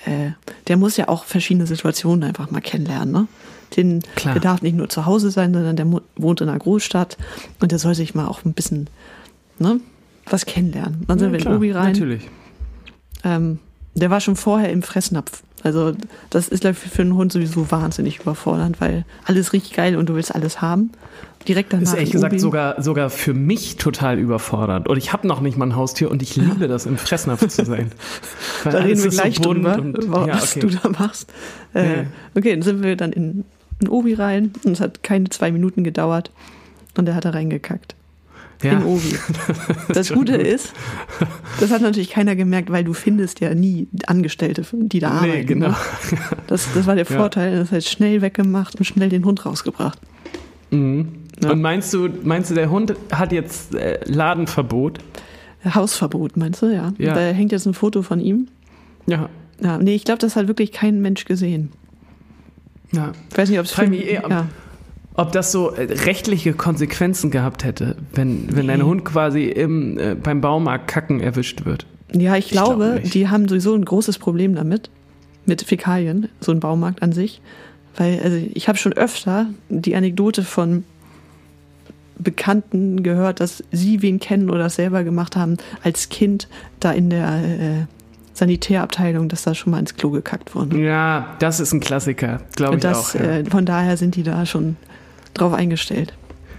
äh, 0.04 0.32
der 0.68 0.76
muss 0.76 0.96
ja 0.96 1.08
auch 1.08 1.24
verschiedene 1.24 1.66
Situationen 1.66 2.24
einfach 2.24 2.50
mal 2.50 2.60
kennenlernen. 2.60 3.12
Ne? 3.12 3.28
Den, 3.76 4.02
Klar. 4.16 4.34
der 4.34 4.42
darf 4.42 4.62
nicht 4.62 4.76
nur 4.76 4.88
zu 4.88 5.06
Hause 5.06 5.30
sein, 5.30 5.52
sondern 5.52 5.76
der 5.76 5.86
wohnt 6.16 6.40
in 6.40 6.48
einer 6.48 6.58
Großstadt 6.58 7.16
und 7.60 7.72
der 7.72 7.78
soll 7.78 7.94
sich 7.94 8.14
mal 8.14 8.26
auch 8.26 8.44
ein 8.44 8.52
bisschen 8.52 8.88
ne, 9.58 9.80
was 10.26 10.46
kennenlernen. 10.46 11.04
Dann 11.06 11.18
sind 11.18 11.32
wir 11.32 11.38
in 11.38 11.44
klar, 11.44 11.56
Obi 11.56 11.72
rein. 11.72 11.92
Natürlich. 11.92 12.28
Ähm, 13.24 13.58
der 13.94 14.10
war 14.10 14.20
schon 14.20 14.36
vorher 14.36 14.70
im 14.70 14.82
Fressnapf 14.82 15.42
Also 15.64 15.92
das 16.30 16.46
ist 16.48 16.64
ich, 16.64 16.76
für 16.76 17.02
einen 17.02 17.14
Hund 17.14 17.32
sowieso 17.32 17.70
wahnsinnig 17.72 18.20
überfordernd, 18.20 18.80
weil 18.80 19.04
alles 19.24 19.52
riecht 19.52 19.74
geil 19.74 19.96
und 19.96 20.08
du 20.08 20.14
willst 20.14 20.34
alles 20.34 20.60
haben. 20.60 20.90
Direkt 21.48 21.72
danach. 21.72 21.82
Ist 21.84 21.94
ehrlich 21.94 22.10
gesagt 22.12 22.38
sogar, 22.38 22.82
sogar 22.82 23.10
für 23.10 23.34
mich 23.34 23.76
total 23.76 24.18
überfordernd. 24.18 24.88
Und 24.88 24.96
ich 24.98 25.12
habe 25.12 25.26
noch 25.26 25.40
nicht 25.40 25.56
mal 25.58 25.66
ein 25.66 25.76
Haustier 25.76 26.10
und 26.10 26.22
ich 26.22 26.36
liebe 26.36 26.68
das, 26.68 26.86
im 26.86 26.96
Fressnapf 26.96 27.48
zu 27.48 27.64
sein. 27.66 27.90
Da 28.64 28.70
reden 28.78 29.02
wir 29.02 29.10
so 29.10 29.20
gleich 29.20 29.40
bunt 29.40 29.58
drüber, 29.64 29.78
und- 29.78 30.12
wa- 30.12 30.26
ja, 30.26 30.34
was 30.36 30.56
okay. 30.56 30.60
du 30.60 30.68
da 30.70 30.88
machst. 30.90 31.32
Äh, 31.74 31.96
Ja. 31.96 32.04
Okay, 32.34 32.50
dann 32.52 32.62
sind 32.62 32.82
wir 32.82 32.96
dann 32.96 33.12
in, 33.12 33.44
in 33.80 33.88
Obi 33.88 34.14
rein 34.14 34.52
und 34.64 34.72
es 34.72 34.80
hat 34.80 35.02
keine 35.02 35.28
zwei 35.30 35.50
Minuten 35.50 35.82
gedauert 35.84 36.30
und 36.96 37.08
er 37.08 37.14
hat 37.14 37.24
da 37.24 37.30
reingekackt. 37.30 37.94
Ja. 38.64 38.72
In 38.78 38.84
Obi. 38.84 39.14
Das 39.92 40.12
Gute 40.12 40.34
ist, 40.36 40.72
das 41.60 41.70
hat 41.70 41.82
natürlich 41.82 42.10
keiner 42.10 42.34
gemerkt, 42.36 42.70
weil 42.70 42.82
du 42.84 42.92
findest 42.94 43.40
ja 43.40 43.54
nie 43.54 43.86
Angestellte, 44.06 44.64
die 44.72 44.98
da 44.98 45.10
arbeiten. 45.10 45.32
Nee, 45.32 45.44
genau. 45.44 45.68
Ne? 45.68 45.76
Das, 46.46 46.66
das 46.74 46.86
war 46.86 46.94
der 46.96 47.04
Ja. 47.08 47.16
Vorteil. 47.16 47.56
Das 47.56 47.70
heißt 47.70 47.88
schnell 47.88 48.22
weggemacht 48.22 48.76
und 48.76 48.84
schnell 48.84 49.08
den 49.10 49.24
Hund 49.24 49.44
rausgebracht. 49.46 49.98
Mhm. 50.70 51.08
Ja. 51.42 51.50
Und 51.50 51.60
meinst 51.60 51.92
du, 51.92 52.08
meinst 52.22 52.50
du, 52.50 52.54
der 52.54 52.70
Hund 52.70 52.94
hat 53.12 53.32
jetzt 53.32 53.74
äh, 53.74 53.98
Ladenverbot? 54.06 54.98
Hausverbot, 55.64 56.36
meinst 56.36 56.62
du? 56.62 56.66
Ja. 56.66 56.92
Ja. 56.98 57.14
Da 57.14 57.20
hängt 57.20 57.52
jetzt 57.52 57.66
ein 57.66 57.74
Foto 57.74 58.02
von 58.02 58.20
ihm. 58.20 58.48
Ja. 59.06 59.28
Ja, 59.62 59.78
nee, 59.78 59.94
ich 59.94 60.04
glaube, 60.04 60.18
das 60.18 60.36
hat 60.36 60.48
wirklich 60.48 60.72
kein 60.72 61.00
Mensch 61.00 61.24
gesehen. 61.26 61.70
ja. 62.92 63.12
Ich 63.30 63.38
weiß 63.38 63.48
nicht, 63.50 63.58
ob 63.60 63.66
es 63.66 63.76
ja. 63.76 64.46
Ob 65.16 65.30
das 65.32 65.52
so 65.52 65.70
äh, 65.70 65.82
rechtliche 65.82 66.52
Konsequenzen 66.54 67.30
gehabt 67.30 67.64
hätte, 67.64 67.96
wenn, 68.14 68.54
wenn 68.54 68.66
dein 68.66 68.80
Nee. 68.80 68.84
Hund 68.84 69.04
quasi 69.04 69.44
im, 69.44 69.98
äh, 69.98 70.14
beim 70.16 70.40
Baumarkt 70.40 70.88
kacken 70.88 71.20
erwischt 71.20 71.64
wird. 71.64 71.86
Ja, 72.12 72.36
ich 72.36 72.50
glaub 72.50 72.76
glaube, 72.76 73.00
nicht. 73.00 73.14
die 73.14 73.28
haben 73.28 73.48
sowieso 73.48 73.74
ein 73.74 73.84
großes 73.84 74.18
Problem 74.18 74.54
damit, 74.54 74.90
mit 75.46 75.62
Fäkalien, 75.62 76.28
so 76.40 76.52
ein 76.52 76.60
Baumarkt 76.60 77.02
an 77.02 77.12
sich. 77.12 77.40
Weil, 77.96 78.20
also 78.22 78.36
ich 78.54 78.66
habe 78.68 78.76
schon 78.78 78.92
öfter 78.92 79.46
die 79.68 79.94
Anekdote 79.94 80.42
von 80.42 80.84
Bekannten 82.18 83.02
gehört, 83.02 83.40
dass 83.40 83.62
sie 83.72 84.02
wen 84.02 84.20
kennen 84.20 84.50
oder 84.50 84.64
das 84.64 84.76
selber 84.76 85.04
gemacht 85.04 85.36
haben, 85.36 85.56
als 85.82 86.08
Kind 86.08 86.48
da 86.80 86.92
in 86.92 87.10
der 87.10 87.28
äh, 87.28 87.86
Sanitärabteilung, 88.34 89.28
dass 89.28 89.42
da 89.42 89.54
schon 89.54 89.72
mal 89.72 89.78
ins 89.80 89.94
Klo 89.96 90.10
gekackt 90.10 90.54
wurde. 90.54 90.78
Ja, 90.80 91.36
das 91.38 91.60
ist 91.60 91.72
ein 91.72 91.80
Klassiker, 91.80 92.40
glaube 92.56 92.76
ich 92.76 92.82
das, 92.82 93.14
auch. 93.14 93.20
Ja. 93.20 93.20
äh, 93.38 93.44
von 93.44 93.64
daher 93.66 93.96
sind 93.96 94.16
die 94.16 94.22
da 94.22 94.44
schon 94.46 94.76
drauf 95.34 95.52
eingestellt. 95.52 96.14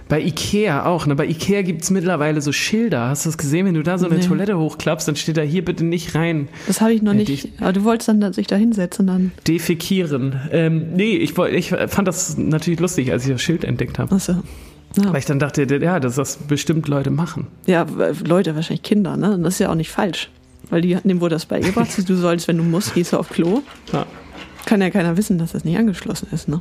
Bei 0.08 0.20
Ikea 0.20 0.84
auch, 0.86 1.06
ne? 1.06 1.16
Bei 1.16 1.26
Ikea 1.26 1.62
gibt's 1.62 1.90
mittlerweile 1.90 2.40
so 2.40 2.52
Schilder. 2.52 3.08
Hast 3.08 3.24
du 3.24 3.28
das 3.30 3.38
gesehen? 3.38 3.66
Wenn 3.66 3.74
du 3.74 3.82
da 3.82 3.98
so 3.98 4.06
eine 4.06 4.18
Nee. 4.18 4.24
Toilette 4.24 4.56
hochklappst, 4.56 5.08
dann 5.08 5.16
steht 5.16 5.36
da 5.36 5.42
hier 5.42 5.64
bitte 5.64 5.84
nicht 5.84 6.14
rein 6.14 6.46
Das 6.68 6.80
habe 6.80 6.92
ich 6.92 7.02
noch 7.02 7.12
Ja, 7.12 7.18
nicht. 7.18 7.48
Aber 7.60 7.72
du 7.72 7.82
wolltest 7.82 8.08
dann 8.08 8.20
da- 8.20 8.32
sich 8.32 8.46
da 8.46 8.54
hinsetzen, 8.54 9.08
dann. 9.08 9.32
defekieren. 9.48 10.40
Ähm, 10.52 10.92
nee, 10.94 11.16
ich, 11.16 11.36
ich 11.36 11.70
fand 11.88 12.06
das 12.06 12.38
natürlich 12.38 12.78
lustig, 12.78 13.10
als 13.10 13.24
ich 13.26 13.32
das 13.32 13.42
Schild 13.42 13.64
entdeckt 13.64 13.98
habe. 13.98 14.14
Achso. 14.14 14.34
Ja. 14.96 15.12
Weil 15.12 15.18
ich 15.18 15.24
dann 15.26 15.40
dachte, 15.40 15.64
ja, 15.82 15.98
dass 15.98 16.14
das 16.14 16.36
bestimmt 16.36 16.86
Leute 16.86 17.10
machen. 17.10 17.48
Ja, 17.66 17.82
äh, 17.98 18.12
Leute, 18.24 18.54
wahrscheinlich 18.54 18.82
Kinder, 18.84 19.16
ne? 19.16 19.36
Das 19.42 19.54
ist 19.54 19.58
ja 19.58 19.70
auch 19.70 19.74
nicht 19.74 19.90
falsch. 19.90 20.30
Weil 20.70 20.82
die, 20.82 20.94
dem 21.02 21.20
wurde 21.20 21.34
das 21.34 21.46
beigebracht. 21.46 21.88
du 22.08 22.14
sollst, 22.14 22.46
wenn 22.46 22.58
du 22.58 22.62
musst, 22.62 22.94
gehst 22.94 23.12
du 23.12 23.18
auf 23.18 23.28
Klo. 23.28 23.62
Ja. 23.92 24.06
Kann 24.66 24.82
ja 24.82 24.90
keiner 24.90 25.16
wissen, 25.16 25.38
dass 25.38 25.52
das 25.52 25.64
nicht 25.64 25.78
angeschlossen 25.78 26.28
ist, 26.32 26.48
ne? 26.48 26.60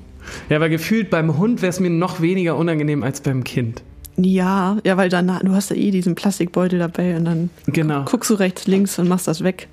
Ja, 0.49 0.55
aber 0.57 0.69
gefühlt 0.69 1.09
beim 1.09 1.37
Hund 1.37 1.61
wäre 1.61 1.69
es 1.71 1.79
mir 1.81 1.89
noch 1.89 2.21
weniger 2.21 2.55
unangenehm 2.55 3.03
als 3.03 3.19
beim 3.19 3.43
Kind. 3.43 3.83
Ja, 4.17 4.77
ja, 4.85 4.95
weil 4.95 5.09
dann, 5.09 5.27
du 5.43 5.51
hast 5.51 5.71
ja 5.71 5.75
eh 5.75 5.91
diesen 5.91 6.15
Plastikbeutel 6.15 6.79
dabei 6.79 7.17
und 7.17 7.25
dann 7.25 7.49
Genau. 7.67 8.05
guckst 8.05 8.29
du 8.29 8.35
rechts, 8.35 8.65
links 8.67 8.97
und 8.97 9.09
machst 9.09 9.27
das 9.27 9.43
weg. 9.43 9.67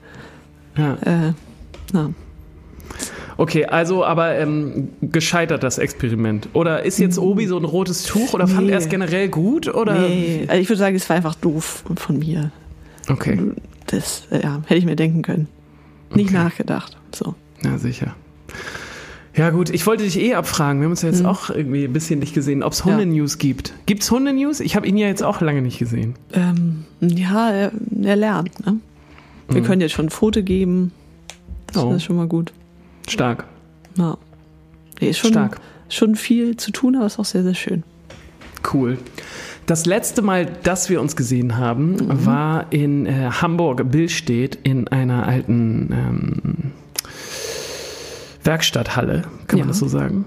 Ja. 0.77 0.95
Äh, 1.05 1.33
na. 1.93 2.11
Okay, 3.37 3.65
also 3.67 4.05
aber 4.05 4.37
ähm, 4.39 4.89
gescheitert 5.01 5.63
das 5.63 5.79
Experiment. 5.79 6.49
Oder 6.55 6.85
ist 6.85 6.99
jetzt 6.99 7.19
Obi 7.19 7.47
so 7.47 7.57
ein 7.57 7.65
rotes 7.65 8.03
Tuch 8.05 8.35
oder 8.35 8.47
fand 8.47 8.67
Nee. 8.67 8.73
er 8.73 8.79
es 8.79 8.89
generell 8.89 9.29
gut? 9.29 9.73
Oder? 9.73 9.95
Nee, 10.09 10.45
also 10.49 10.61
ich 10.61 10.69
würde 10.69 10.79
sagen, 10.79 10.97
es 10.97 11.09
war 11.09 11.17
einfach 11.17 11.35
doof 11.37 11.85
von 11.97 12.19
mir. 12.19 12.51
Okay, 13.09 13.39
Das, 13.87 14.25
ja, 14.31 14.63
hätte 14.67 14.77
ich 14.77 14.85
mir 14.85 14.97
denken 14.97 15.23
können. 15.23 15.49
Nicht 16.15 16.29
Okay. 16.31 16.39
nachgedacht. 16.39 16.97
So. 17.15 17.35
ja 17.65 17.79
sicher. 17.79 18.15
Ja 19.35 19.49
gut, 19.51 19.71
ich 19.71 19.87
wollte 19.87 20.05
dich 20.05 20.19
eh 20.21 20.35
abfragen. 20.35 20.81
Wir 20.81 20.85
haben 20.85 20.91
uns 20.93 21.01
ja 21.03 21.09
jetzt 21.09 21.21
Mhm. 21.21 21.27
auch 21.27 21.49
irgendwie 21.49 21.85
ein 21.85 21.93
bisschen 21.93 22.19
nicht 22.21 22.35
gesehen, 22.35 22.63
ob 22.63 22.73
es 22.75 22.81
Ja. 22.81 22.85
Hunde-News 22.87 23.39
gibt. 23.39 23.73
Gibt 23.87 24.03
es 24.03 24.11
Hunde-News? 24.11 24.61
Ich 24.61 24.77
habe 24.77 24.87
ihn 24.87 24.97
ja 24.99 25.07
jetzt 25.07 25.23
auch 25.23 25.41
lange 25.41 25.63
nicht 25.63 25.79
gesehen. 25.79 26.15
Ähm, 26.35 26.85
ja, 27.01 27.51
er, 27.51 27.73
er 28.03 28.17
lernt, 28.17 28.67
ne? 28.67 28.77
Wir 29.49 29.63
Mhm. 29.63 29.65
können 29.65 29.81
jetzt 29.81 29.93
schon 29.93 30.07
ein 30.07 30.11
Foto 30.11 30.43
geben. 30.43 30.93
Das 31.67 31.83
Oh. 31.83 31.95
ist 31.95 32.05
schon 32.05 32.17
mal 32.17 32.27
gut. 32.29 32.53
Stark. 33.09 33.45
Ja. 33.97 34.19
Nee, 35.01 35.09
ist 35.11 35.19
schon, 35.19 35.31
Stark. 35.31 35.61
schon 35.89 36.15
viel 36.15 36.57
zu 36.59 36.71
tun, 36.71 36.95
aber 36.97 37.07
ist 37.07 37.19
auch 37.19 37.25
sehr, 37.25 37.43
sehr 37.43 37.55
schön. 37.55 37.83
Cool. 38.73 38.99
Das 39.67 39.87
letzte 39.87 40.21
Mal, 40.23 40.47
dass 40.63 40.91
wir 40.91 41.01
uns 41.01 41.17
gesehen 41.17 41.57
haben, 41.57 41.97
war 42.27 42.67
in 42.71 43.07
äh, 43.07 43.31
Hamburg-Billstedt 43.41 44.59
in 44.63 44.89
einer 44.89 45.27
alten 45.27 45.89
ähm, 45.93 46.73
Werkstatthalle, 48.45 49.23
kann 49.47 49.59
man 49.59 49.67
Ja. 49.67 49.67
das 49.67 49.79
so 49.79 49.89
sagen. 49.89 50.25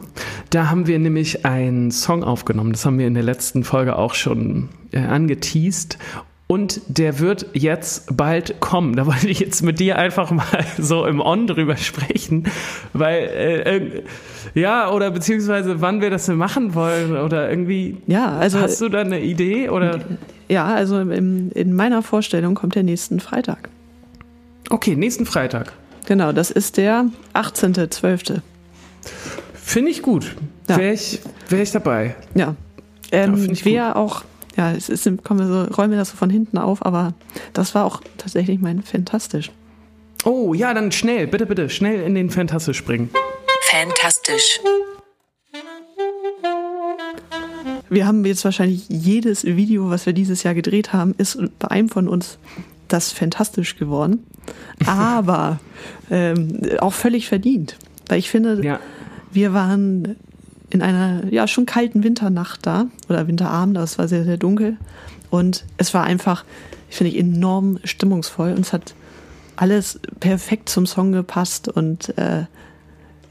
Da 0.50 0.70
haben 0.70 0.88
wir 0.88 0.98
nämlich 1.00 1.46
einen 1.46 1.92
Song 1.92 2.24
aufgenommen. 2.24 2.72
Das 2.72 2.86
haben 2.86 2.98
wir 3.00 3.08
in 3.08 3.14
der 3.14 3.24
letzten 3.24 3.64
Folge 3.64 3.98
auch 3.98 4.14
schon 4.14 4.70
äh, 4.92 5.00
angeteased. 5.00 5.98
Und 6.48 6.82
der 6.88 7.18
wird 7.20 7.48
jetzt 7.54 8.16
bald 8.16 8.60
kommen. 8.60 8.96
Da 8.96 9.06
wollte 9.08 9.28
ich 9.28 9.40
jetzt 9.40 9.64
mit 9.64 9.80
dir 9.80 9.98
einfach 9.98 10.30
mal 10.32 10.46
so 10.78 11.06
im 11.06 11.20
On 11.20 11.48
drüber 11.48 11.76
sprechen, 11.76 12.46
weil 12.94 13.18
äh, 13.24 13.78
äh, 13.78 14.04
ja 14.54 14.92
oder 14.92 15.10
beziehungsweise 15.10 15.82
wann 15.82 16.02
wir 16.02 16.12
das 16.12 16.28
denn 16.28 16.38
machen 16.38 16.76
wollen 16.76 17.18
oder 17.18 17.50
irgendwie. 17.50 17.98
Ja, 18.06 18.38
also, 18.38 18.60
Hast 18.60 18.80
du 18.80 18.90
da 18.90 19.02
eine 19.02 19.22
Idee 19.22 19.70
oder? 19.70 20.00
ja, 20.48 20.66
also 20.66 21.00
in, 21.00 21.50
in 21.52 21.74
meiner 21.74 22.04
Vorstellung 22.04 22.54
kommt 22.54 22.76
der 22.76 22.84
nächsten 22.84 23.20
Freitag. 23.20 23.70
Okay, 24.70 24.96
nächsten 24.96 25.26
Freitag. 25.26 25.74
Genau, 26.06 26.32
das 26.32 26.52
ist 26.52 26.78
der 26.78 27.10
18.12. 27.34 28.42
Finde 29.54 29.92
ich 29.92 30.02
gut. 30.02 30.36
Ja. 30.70 30.78
Wäre 30.78 30.94
ich, 30.94 31.20
wär 31.50 31.62
ich 31.62 31.72
dabei. 31.72 32.16
Ja. 32.36 32.56
Ja, 33.12 33.24
Ähm, 33.24 33.38
find 33.38 33.54
ich 33.54 33.66
wer 33.66 33.96
auch, 33.96 34.24
ja, 34.58 34.72
es 34.72 34.90
ist, 34.90 35.04
kommen 35.24 35.40
wir 35.40 35.48
so, 35.48 35.74
räumen 35.74 35.92
wir 35.92 35.98
das 35.98 36.10
so 36.10 36.18
von 36.18 36.30
hinten 36.30 36.58
auf, 36.58 36.86
aber 36.86 37.14
das 37.54 37.76
war 37.76 37.86
auch 37.86 38.02
tatsächlich 38.18 38.60
mein 38.60 38.82
Fantastisch. 38.82 39.52
Oh, 40.24 40.54
ja, 40.54 40.74
dann 40.74 40.92
schnell, 40.92 41.28
bitte, 41.28 41.46
bitte, 41.46 41.70
schnell 41.70 42.02
in 42.02 42.16
den 42.16 42.30
Fantastisch 42.32 42.78
springen. 42.78 43.10
Fantastisch. 43.70 44.60
Wir 47.90 48.08
haben 48.08 48.26
jetzt 48.26 48.44
wahrscheinlich 48.44 48.86
jedes 48.90 49.44
Video, 49.44 49.90
was 49.90 50.06
wir 50.08 50.14
dieses 50.14 50.42
Jahr 50.44 50.56
gedreht 50.56 50.94
haben, 50.94 51.14
ist 51.18 51.38
bei 51.60 51.70
einem 51.70 51.90
von 51.90 52.08
uns 52.08 52.40
das 52.88 53.12
fantastisch 53.12 53.78
geworden. 53.78 54.26
Aber 54.86 55.60
ähm, 56.12 56.62
auch 56.80 56.94
völlig 56.94 57.28
verdient. 57.28 57.78
Weil 58.08 58.20
ich 58.20 58.30
finde, 58.30 58.64
Ja. 58.64 58.80
wir 59.32 59.54
waren 59.54 60.16
in 60.70 60.82
einer 60.82 61.24
ja 61.32 61.48
schon 61.48 61.66
kalten 61.66 62.04
Winternacht 62.04 62.66
da 62.66 62.88
oder 63.10 63.28
Winterabend, 63.28 63.78
aber 63.78 63.84
es 63.84 63.98
war 63.98 64.08
sehr, 64.08 64.24
sehr 64.26 64.38
dunkel. 64.38 64.78
Und 65.30 65.66
es 65.78 65.94
war 65.94 66.04
einfach, 66.04 66.46
finde 66.90 67.12
ich, 67.12 67.18
enorm 67.20 67.80
stimmungsvoll 67.84 68.52
und 68.52 68.60
es 68.60 68.74
hat 68.74 68.94
alles 69.56 70.00
perfekt 70.20 70.70
zum 70.70 70.86
Song 70.86 71.12
gepasst. 71.12 71.68
Und 71.68 72.18
äh, 72.18 72.46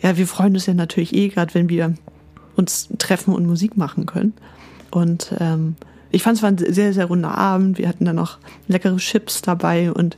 ja, 0.03 0.17
wir 0.17 0.27
freuen 0.27 0.55
uns 0.55 0.67
ja 0.67 0.75
natürlich 0.75 1.15
eh, 1.15 1.29
gerade 1.29 1.55
wenn 1.55 1.69
wir 1.69 1.95
uns 2.57 2.89
treffen 2.99 3.35
und 3.35 3.47
Musik 3.47 3.77
machen 3.77 4.07
können. 4.07 4.33
Und 4.91 5.35
ähm, 5.41 5.77
ich 6.11 6.23
fand 6.23 6.37
es 6.37 6.43
war 6.43 6.51
ein 6.51 6.59
sehr, 6.59 6.93
sehr 6.93 7.07
runder 7.07 7.37
Abend. 7.37 7.79
Wir 7.79 7.89
hatten 7.89 8.05
dann 8.05 8.17
noch 8.17 8.39
leckere 8.69 8.97
Chips 8.97 9.43
dabei 9.43 9.93
und 9.93 10.17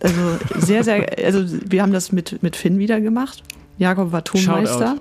also 0.00 0.38
sehr, 0.58 0.84
sehr, 0.84 1.06
also 1.24 1.44
wir 1.66 1.82
haben 1.82 1.92
das 1.92 2.12
mit, 2.12 2.42
mit 2.42 2.56
Finn 2.56 2.78
wieder 2.78 3.00
gemacht. 3.00 3.42
Jakob 3.78 4.12
war 4.12 4.24
Tonmeister. 4.24 4.96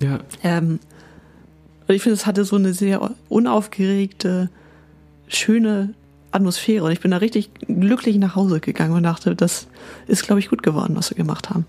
Ja. 0.00 0.20
Ähm, 0.42 0.80
und 1.86 1.94
ich 1.94 2.02
finde, 2.02 2.14
es 2.14 2.26
hatte 2.26 2.44
so 2.44 2.56
eine 2.56 2.72
sehr 2.72 3.10
unaufgeregte, 3.28 4.50
schöne 5.28 5.94
Atmosphäre. 6.32 6.84
Und 6.84 6.92
ich 6.92 7.00
bin 7.00 7.10
da 7.10 7.16
richtig 7.16 7.50
glücklich 7.66 8.16
nach 8.18 8.36
Hause 8.36 8.60
gegangen 8.60 8.94
und 8.94 9.02
dachte, 9.02 9.34
das 9.34 9.66
ist, 10.06 10.24
glaube 10.24 10.40
ich, 10.40 10.48
gut 10.48 10.62
geworden, 10.62 10.94
was 10.96 11.10
wir 11.10 11.16
gemacht 11.16 11.50
haben. 11.50 11.66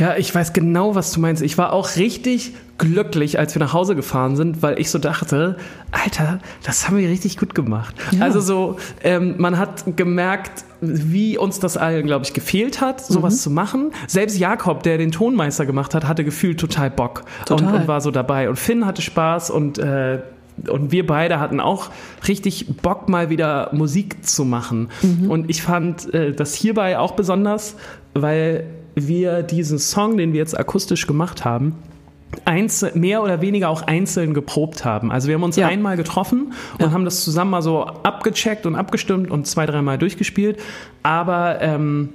Ja, 0.00 0.16
ich 0.16 0.34
weiß 0.34 0.52
genau, 0.52 0.94
was 0.96 1.12
du 1.12 1.20
meinst. 1.20 1.42
Ich 1.42 1.56
war 1.58 1.72
auch 1.72 1.94
richtig 1.96 2.52
glücklich, 2.78 3.38
als 3.38 3.54
wir 3.54 3.60
nach 3.60 3.72
Hause 3.74 3.94
gefahren 3.94 4.34
sind, 4.36 4.62
weil 4.62 4.80
ich 4.80 4.90
so 4.90 4.98
dachte, 4.98 5.56
Alter, 5.92 6.38
das 6.64 6.88
haben 6.88 6.96
wir 6.96 7.08
richtig 7.08 7.36
gut 7.36 7.54
gemacht. 7.54 7.94
Ja. 8.12 8.22
Also 8.24 8.40
so, 8.40 8.76
ähm, 9.04 9.34
man 9.36 9.58
hat 9.58 9.84
gemerkt, 9.96 10.64
wie 10.80 11.36
uns 11.36 11.60
das 11.60 11.76
allen, 11.76 12.06
glaube 12.06 12.24
ich, 12.24 12.32
gefehlt 12.32 12.80
hat, 12.80 13.04
sowas 13.04 13.34
Mhm. 13.34 13.38
zu 13.38 13.50
machen. 13.50 13.90
Selbst 14.06 14.38
Jakob, 14.38 14.82
der 14.82 14.96
den 14.96 15.12
Tonmeister 15.12 15.66
gemacht 15.66 15.94
hat, 15.94 16.08
hatte 16.08 16.24
gefühlt 16.24 16.58
total 16.58 16.90
Bock 16.90 17.24
Und, 17.50 17.58
Total. 17.58 17.74
und 17.74 17.86
war 17.88 18.00
so 18.00 18.10
dabei. 18.10 18.48
Und 18.48 18.56
Finn 18.58 18.86
hatte 18.86 19.02
Spaß 19.02 19.50
und 19.50 19.78
äh, 19.78 20.20
und 20.68 20.92
wir 20.92 21.06
beide 21.06 21.40
hatten 21.40 21.58
auch 21.58 21.88
richtig 22.28 22.66
Bock, 22.82 23.08
mal 23.08 23.30
wieder 23.30 23.70
Musik 23.72 24.26
zu 24.26 24.44
machen. 24.44 24.88
Mhm. 25.00 25.30
Und 25.30 25.48
ich 25.48 25.62
fand 25.62 26.12
äh, 26.12 26.32
das 26.32 26.54
hierbei 26.54 26.98
auch 26.98 27.12
besonders, 27.12 27.76
weil 28.12 28.64
wir 28.94 29.42
diesen 29.42 29.78
Song, 29.78 30.16
den 30.16 30.32
wir 30.32 30.38
jetzt 30.40 30.58
akustisch 30.58 31.06
gemacht 31.06 31.44
haben, 31.44 31.74
einzel 32.44 32.92
mehr 32.94 33.24
oder 33.24 33.40
weniger 33.40 33.68
auch 33.68 33.82
einzeln 33.82 34.34
geprobt 34.34 34.84
haben. 34.84 35.10
Also 35.10 35.26
wir 35.26 35.34
haben 35.34 35.42
uns 35.42 35.56
Ja. 35.56 35.66
einmal 35.66 35.96
getroffen 35.96 36.52
und 36.78 36.86
Ja. 36.86 36.92
haben 36.92 37.04
das 37.04 37.24
zusammen 37.24 37.50
mal 37.50 37.60
so 37.62 37.82
abgecheckt 37.84 38.66
und 38.66 38.76
abgestimmt 38.76 39.30
und 39.32 39.48
zwei, 39.48 39.66
dreimal 39.66 39.98
durchgespielt. 39.98 40.58
Aber 41.02 41.60
ähm, 41.60 42.10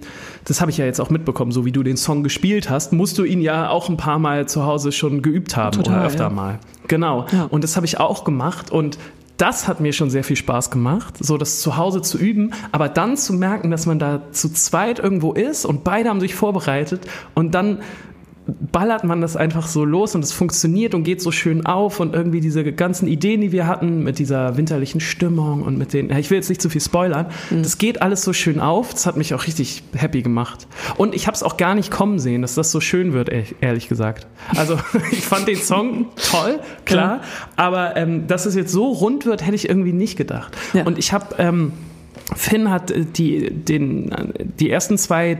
das 0.45 0.61
habe 0.61 0.71
ich 0.71 0.77
ja 0.77 0.85
jetzt 0.85 1.01
auch 1.01 1.09
mitbekommen, 1.09 1.51
so 1.51 1.65
wie 1.65 1.71
du 1.73 1.83
den 1.83 1.97
Song 1.97 2.23
gespielt 2.23 2.69
hast, 2.69 2.93
musst 2.93 3.17
du 3.17 3.25
ihn 3.25 3.41
ja 3.41 3.69
auch 3.69 3.89
ein 3.89 3.97
paar 3.97 4.19
Mal 4.19 4.47
zu 4.47 4.65
Hause 4.65 4.93
schon 4.93 5.21
geübt 5.21 5.57
haben 5.57 5.75
Total, 5.75 5.97
oder 5.97 6.05
öfter 6.05 6.23
ja. 6.25 6.29
mal. 6.29 6.59
Genau. 6.87 7.25
Und 7.49 7.63
das 7.65 7.75
habe 7.75 7.85
ich 7.85 7.99
auch 7.99 8.23
gemacht 8.23 8.71
und 8.71 8.97
das 9.37 9.67
hat 9.67 9.79
mir 9.79 9.93
schon 9.93 10.09
sehr 10.09 10.23
viel 10.23 10.35
Spaß 10.35 10.71
gemacht, 10.71 11.15
so 11.19 11.37
das 11.37 11.61
zu 11.61 11.77
Hause 11.77 12.01
zu 12.01 12.17
üben, 12.17 12.51
aber 12.71 12.89
dann 12.89 13.17
zu 13.17 13.33
merken, 13.33 13.71
dass 13.71 13.85
man 13.85 13.99
da 13.99 14.31
zu 14.31 14.51
zweit 14.51 14.99
irgendwo 14.99 15.33
ist 15.33 15.65
und 15.65 15.83
beide 15.83 16.09
haben 16.09 16.21
sich 16.21 16.35
vorbereitet 16.35 17.07
und 17.33 17.53
dann 17.53 17.79
ballert 18.47 19.03
man 19.03 19.21
das 19.21 19.35
einfach 19.35 19.67
so 19.67 19.85
los 19.85 20.13
und 20.13 20.23
es 20.23 20.31
funktioniert 20.31 20.93
und 20.93 21.03
geht 21.03 21.21
so 21.21 21.31
schön 21.31 21.65
auf 21.65 21.99
und 21.99 22.13
irgendwie 22.13 22.41
diese 22.41 22.63
ganzen 22.73 23.07
Ideen, 23.07 23.41
die 23.41 23.51
wir 23.51 23.65
hatten 23.65 24.03
mit 24.03 24.19
dieser 24.19 24.55
winterlichen 24.55 25.01
Stimmung 25.01 25.63
und 25.63 25.77
mit 25.77 25.93
den, 25.93 26.09
ja, 26.09 26.19
ich 26.19 26.29
will 26.29 26.37
jetzt 26.37 26.49
nicht 26.49 26.61
zu 26.61 26.69
viel 26.69 26.81
spoilern, 26.81 27.25
das 27.49 27.77
geht 27.79 28.01
alles 28.01 28.21
so 28.21 28.33
schön 28.33 28.59
auf, 28.59 28.91
das 28.93 29.07
hat 29.07 29.17
mich 29.17 29.33
auch 29.33 29.47
richtig 29.47 29.83
happy 29.95 30.21
gemacht. 30.21 30.67
Und 30.97 31.15
ich 31.15 31.25
habe 31.25 31.35
es 31.35 31.41
auch 31.41 31.57
gar 31.57 31.73
nicht 31.73 31.89
kommen 31.89 32.19
sehen, 32.19 32.43
dass 32.43 32.53
das 32.53 32.71
so 32.71 32.79
schön 32.79 33.13
wird, 33.13 33.29
ehrlich, 33.61 33.89
gesagt. 33.89 34.27
Also 34.55 34.77
ich 35.11 35.25
fand 35.25 35.47
den 35.47 35.57
Song 35.57 36.07
toll, 36.15 36.59
klar, 36.85 37.21
aber 37.55 37.97
ähm, 37.97 38.27
dass 38.27 38.45
es 38.45 38.55
jetzt 38.55 38.71
so 38.71 38.87
rund 38.87 39.25
wird, 39.25 39.43
hätte 39.43 39.55
ich 39.55 39.69
irgendwie 39.69 39.93
nicht 39.93 40.17
gedacht. 40.17 40.55
Ja. 40.73 40.83
Und 40.83 40.97
ich 40.97 41.13
habe, 41.13 41.35
ähm, 41.39 41.73
Finn 42.35 42.69
hat 42.69 42.91
äh, 42.91 43.05
die, 43.05 43.51
den, 43.51 44.11
äh, 44.11 44.45
die 44.59 44.69
ersten 44.69 44.97
zwei 44.97 45.37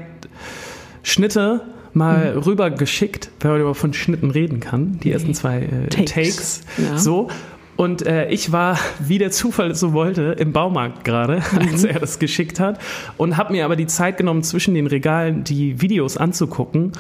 Schnitte 1.03 1.61
mal 1.95 2.33
Mhm. 2.35 2.41
rüber 2.41 2.69
geschickt, 2.71 3.29
wenn 3.39 3.51
man 3.51 3.59
überhaupt 3.61 3.79
von 3.79 3.93
Schnitten 3.93 4.31
reden 4.31 4.59
kann, 4.59 4.99
die 5.03 5.11
ersten 5.11 5.33
zwei 5.33 5.61
äh, 5.61 5.87
Takes. 5.89 6.11
Takes. 6.13 6.61
Ja. 6.77 6.97
So. 6.97 7.29
Und 7.77 8.05
äh, 8.05 8.29
ich 8.29 8.51
war, 8.51 8.77
wie 8.99 9.17
der 9.17 9.31
Zufall 9.31 9.71
es 9.71 9.79
so 9.79 9.91
wollte, 9.93 10.35
im 10.39 10.53
Baumarkt 10.53 11.03
gerade, 11.03 11.41
Mhm. 11.51 11.57
als 11.71 11.83
er 11.83 11.99
das 11.99 12.19
geschickt 12.19 12.59
hat. 12.59 12.79
Und 13.17 13.37
habe 13.37 13.51
mir 13.53 13.65
aber 13.65 13.75
die 13.75 13.87
Zeit 13.87 14.17
genommen, 14.17 14.43
zwischen 14.43 14.73
den 14.73 14.87
Regalen 14.87 15.43
die 15.43 15.81
Videos 15.81 16.17
anzugucken. 16.17 16.91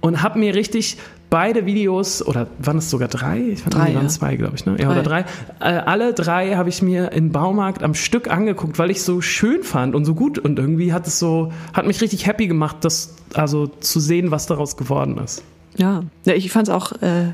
Und 0.00 0.22
habe 0.22 0.38
mir 0.40 0.54
richtig 0.54 0.96
beide 1.32 1.64
Videos, 1.64 2.24
oder 2.24 2.46
waren 2.58 2.76
es 2.76 2.90
sogar 2.90 3.08
drei? 3.08 3.40
Ich 3.40 3.62
fand, 3.62 3.74
Drei, 3.74 3.88
die 3.88 3.94
waren 3.94 4.02
ja. 4.04 4.08
zwei, 4.10 4.36
glaube 4.36 4.54
ich. 4.54 4.66
Ne? 4.66 4.76
Ja, 4.78 4.90
oder 4.90 5.02
drei. 5.02 5.20
Äh, 5.60 5.64
alle 5.64 6.12
drei 6.12 6.56
habe 6.56 6.68
ich 6.68 6.82
mir 6.82 7.10
im 7.12 7.32
Baumarkt 7.32 7.82
am 7.82 7.94
Stück 7.94 8.30
angeguckt, 8.30 8.78
weil 8.78 8.90
ich 8.90 8.98
es 8.98 9.06
so 9.06 9.22
schön 9.22 9.62
fand 9.62 9.94
und 9.94 10.04
so 10.04 10.14
gut. 10.14 10.38
Und 10.38 10.58
irgendwie 10.58 10.92
hat 10.92 11.06
es 11.06 11.18
so, 11.18 11.50
hat 11.72 11.86
mich 11.86 12.02
richtig 12.02 12.26
happy 12.26 12.48
gemacht, 12.48 12.76
das 12.82 13.14
also 13.32 13.66
zu 13.66 13.98
sehen, 13.98 14.30
was 14.30 14.44
daraus 14.44 14.76
geworden 14.76 15.16
ist. 15.24 15.42
Ja, 15.78 16.04
ja 16.26 16.34
ich 16.34 16.52
fand 16.52 16.68
es 16.68 16.74
auch, 16.74 16.92
äh, 17.00 17.32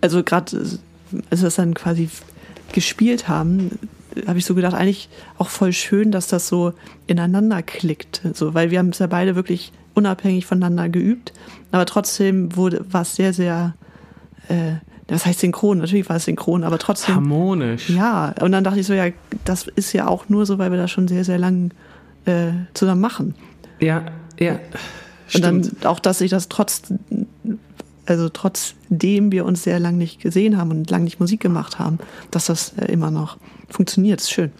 also 0.00 0.24
gerade 0.24 0.58
als 1.30 1.40
wir 1.42 1.46
es 1.46 1.54
dann 1.54 1.74
quasi 1.74 2.08
gespielt 2.72 3.28
haben, 3.28 3.78
habe 4.26 4.40
ich 4.40 4.44
so 4.44 4.56
gedacht, 4.56 4.74
eigentlich 4.74 5.08
auch 5.38 5.48
voll 5.48 5.72
schön, 5.72 6.10
dass 6.10 6.26
das 6.26 6.48
so 6.48 6.72
ineinander 7.06 7.62
klickt. 7.62 8.22
So, 8.32 8.52
weil 8.52 8.72
wir 8.72 8.80
haben 8.80 8.88
es 8.88 8.98
ja 8.98 9.06
beide 9.06 9.36
wirklich 9.36 9.70
unabhängig 9.94 10.44
voneinander 10.44 10.88
geübt, 10.88 11.32
aber 11.76 11.84
trotzdem 11.84 12.56
wurde 12.56 12.84
war 12.90 13.02
es 13.02 13.14
sehr, 13.14 13.34
sehr, 13.34 13.74
äh, 14.48 14.76
was 15.08 15.26
heißt 15.26 15.40
synchron? 15.40 15.78
Natürlich 15.78 16.08
war 16.08 16.16
es 16.16 16.24
synchron, 16.24 16.64
aber 16.64 16.78
trotzdem. 16.78 17.16
Harmonisch. 17.16 17.90
Ja, 17.90 18.34
und 18.40 18.52
dann 18.52 18.64
dachte 18.64 18.80
ich 18.80 18.86
so, 18.86 18.94
ja, 18.94 19.08
das 19.44 19.68
ist 19.68 19.92
ja 19.92 20.08
auch 20.08 20.30
nur 20.30 20.46
so, 20.46 20.58
weil 20.58 20.70
wir 20.70 20.78
das 20.78 20.90
schon 20.90 21.06
sehr, 21.06 21.22
sehr 21.22 21.36
lang 21.38 21.70
äh, 22.24 22.52
zusammen 22.72 23.02
machen. 23.02 23.34
Ja, 23.78 24.06
ja. 24.40 24.52
Und 24.52 24.60
Stimmt. 25.28 25.82
dann 25.82 25.90
auch, 25.90 26.00
dass 26.00 26.22
ich 26.22 26.30
das 26.30 26.48
trotz, 26.48 26.94
also 28.06 28.30
trotzdem 28.30 29.30
wir 29.32 29.44
uns 29.44 29.62
sehr 29.62 29.78
lang 29.78 29.98
nicht 29.98 30.22
gesehen 30.22 30.56
haben 30.56 30.70
und 30.70 30.90
lang 30.90 31.04
nicht 31.04 31.20
Musik 31.20 31.40
gemacht 31.40 31.78
haben, 31.78 31.98
dass 32.30 32.46
das 32.46 32.72
äh, 32.78 32.90
immer 32.90 33.10
noch 33.10 33.36
funktioniert. 33.68 34.22
Ist 34.22 34.30
schön. 34.30 34.50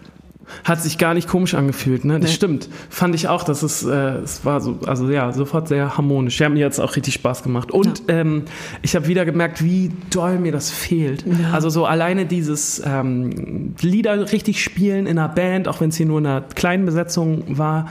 Hat 0.63 0.81
sich 0.81 0.97
gar 0.97 1.13
nicht 1.13 1.27
komisch 1.27 1.53
angefühlt, 1.53 2.05
ne? 2.05 2.19
Das 2.19 2.29
Nee. 2.31 2.35
stimmt. 2.35 2.69
Fand 2.89 3.15
ich 3.15 3.27
auch, 3.27 3.43
dass 3.43 3.63
es, 3.63 3.83
äh, 3.83 3.89
es 4.23 4.45
war 4.45 4.61
so, 4.61 4.79
also 4.85 5.09
ja, 5.09 5.31
sofort 5.33 5.67
sehr 5.67 5.97
harmonisch. 5.97 6.39
Ja, 6.39 6.49
mir 6.49 6.65
hat 6.65 6.73
es 6.73 6.79
auch 6.79 6.95
richtig 6.95 7.13
Spaß 7.15 7.43
gemacht. 7.43 7.71
Und 7.71 8.03
ähm, 8.07 8.43
ich 8.81 8.95
habe 8.95 9.07
wieder 9.07 9.25
gemerkt, 9.25 9.63
wie 9.63 9.91
doll 10.09 10.39
mir 10.39 10.51
das 10.51 10.71
fehlt. 10.71 11.25
Ja. 11.25 11.51
Also 11.51 11.69
so 11.69 11.85
alleine 11.85 12.25
dieses 12.25 12.81
ähm, 12.85 13.75
Lieder 13.81 14.31
richtig 14.31 14.63
spielen 14.63 15.05
in 15.07 15.17
einer 15.19 15.29
Band, 15.29 15.67
auch 15.67 15.81
wenn 15.81 15.89
es 15.89 15.97
hier 15.97 16.05
nur 16.05 16.19
in 16.19 16.25
einer 16.25 16.41
kleinen 16.41 16.85
Besetzung 16.85 17.43
war, 17.57 17.89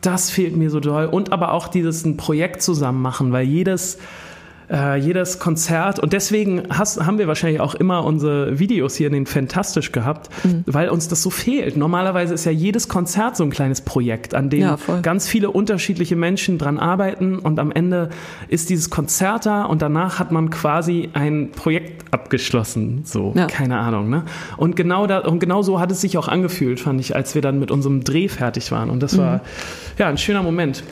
das 0.00 0.30
fehlt 0.30 0.54
mir 0.56 0.68
so 0.70 0.80
doll. 0.80 1.06
Und 1.06 1.32
aber 1.32 1.52
auch 1.52 1.68
dieses 1.68 2.04
ein 2.04 2.16
Projekt 2.18 2.60
zusammen 2.62 3.00
machen, 3.00 3.32
weil 3.32 3.46
jedes 3.46 3.98
äh, 4.70 4.98
jedes 4.98 5.38
Konzert 5.38 5.98
und 5.98 6.12
deswegen 6.12 6.62
hast, 6.70 7.04
haben 7.04 7.18
wir 7.18 7.28
wahrscheinlich 7.28 7.60
auch 7.60 7.74
immer 7.74 8.04
unsere 8.04 8.58
Videos 8.58 8.94
hier 8.96 9.06
in 9.08 9.12
den 9.12 9.26
Fantastisch 9.26 9.92
gehabt, 9.92 10.30
Mhm. 10.44 10.64
weil 10.66 10.88
uns 10.88 11.08
das 11.08 11.22
so 11.22 11.30
fehlt. 11.30 11.76
Normalerweise 11.76 12.32
ist 12.34 12.44
ja 12.46 12.52
jedes 12.52 12.88
Konzert 12.88 13.36
so 13.36 13.44
ein 13.44 13.50
kleines 13.50 13.80
Projekt, 13.82 14.34
an 14.34 14.48
dem 14.50 14.60
Ja, 14.60 14.78
ganz 15.02 15.28
viele 15.28 15.50
unterschiedliche 15.50 16.16
Menschen 16.16 16.58
dran 16.58 16.78
arbeiten 16.78 17.38
und 17.38 17.58
am 17.58 17.70
Ende 17.72 18.08
ist 18.48 18.70
dieses 18.70 18.88
Konzert 18.90 19.46
da 19.46 19.64
und 19.64 19.82
danach 19.82 20.18
hat 20.18 20.32
man 20.32 20.50
quasi 20.50 21.10
ein 21.12 21.50
Projekt 21.50 22.12
abgeschlossen. 22.12 23.02
So, 23.04 23.32
Ja. 23.36 23.46
keine 23.46 23.78
Ahnung. 23.78 24.08
Ne? 24.08 24.24
Und 24.56 24.76
genau 24.76 25.06
da, 25.06 25.18
und 25.20 25.40
genau 25.40 25.62
so 25.62 25.78
hat 25.80 25.90
es 25.90 26.00
sich 26.00 26.16
auch 26.18 26.28
angefühlt, 26.28 26.80
fand 26.80 27.00
ich, 27.00 27.14
als 27.14 27.34
wir 27.34 27.42
dann 27.42 27.58
mit 27.58 27.70
unserem 27.70 28.02
Dreh 28.04 28.28
fertig 28.28 28.72
waren. 28.72 28.88
Und 28.88 28.96
Mhm. 28.96 29.00
das 29.00 29.18
war 29.18 29.40
ja 29.98 30.08
ein 30.08 30.16
schöner 30.18 30.42
Moment. 30.42 30.82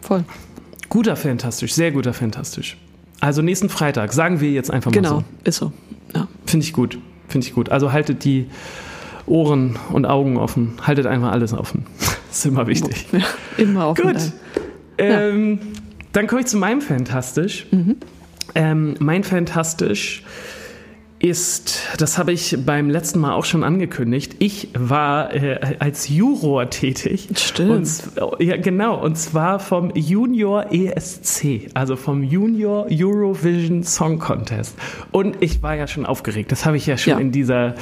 Voll. 0.00 0.24
Guter 0.88 1.16
Fantastisch, 1.16 1.72
sehr 1.72 1.90
guter 1.92 2.12
Fantastisch. 2.12 2.76
Also 3.22 3.40
nächsten 3.40 3.68
Freitag, 3.68 4.12
sagen 4.12 4.40
wir 4.40 4.50
jetzt 4.50 4.68
einfach 4.68 4.90
mal 4.90 4.96
Genau, 5.00 5.20
so. 5.20 5.24
ist 5.44 5.56
so. 5.58 5.72
Ja. 6.12 6.26
Finde 6.44 6.66
ich 6.66 6.72
gut. 6.72 6.98
Finde 7.28 7.46
ich 7.46 7.54
gut. 7.54 7.68
Also 7.68 7.92
haltet 7.92 8.24
die 8.24 8.46
Ohren 9.26 9.78
und 9.92 10.06
Augen 10.06 10.36
offen. 10.36 10.72
Haltet 10.84 11.06
einfach 11.06 11.30
alles 11.30 11.52
offen. 11.52 11.86
Das 12.00 12.18
ist 12.38 12.46
immer 12.46 12.66
wichtig. 12.66 13.06
Ja, 13.12 13.20
immer 13.58 13.84
auf 13.84 13.96
Gut. 13.96 14.16
Ähm, 14.98 15.60
dann 16.10 16.26
komme 16.26 16.40
ich 16.40 16.48
zu 16.48 16.56
meinem 16.56 16.80
Fantastisch. 16.80 17.66
Ähm, 18.56 18.94
mein 18.98 19.22
Fantastisch 19.22 20.24
ist, 21.22 21.80
das 21.98 22.18
habe 22.18 22.32
ich 22.32 22.56
beim 22.66 22.90
letzten 22.90 23.20
Mal 23.20 23.32
auch 23.34 23.44
schon 23.44 23.62
angekündigt, 23.62 24.36
ich 24.40 24.68
war 24.74 25.32
äh, 25.34 25.76
als 25.78 26.08
Juror 26.08 26.68
tätig. 26.68 27.28
Stimmt. 27.36 27.70
Und, 27.70 27.86
z- 27.86 28.12
ja, 28.40 28.56
genau. 28.56 29.00
Und 29.02 29.16
zwar 29.16 29.60
vom 29.60 29.92
Junior 29.94 30.66
ESC, 30.72 31.70
also 31.74 31.94
vom 31.96 32.22
Junior 32.24 32.86
Eurovision 32.90 33.84
Song 33.84 34.18
Contest. 34.18 34.74
Und 35.12 35.36
ich 35.40 35.62
war 35.62 35.76
ja 35.76 35.86
schon 35.86 36.06
aufgeregt. 36.06 36.50
Das 36.50 36.66
habe 36.66 36.76
ich 36.76 36.86
ja 36.86 36.98
schon 36.98 37.12
Ja. 37.12 37.18
in 37.20 37.30
dieser, 37.32 37.76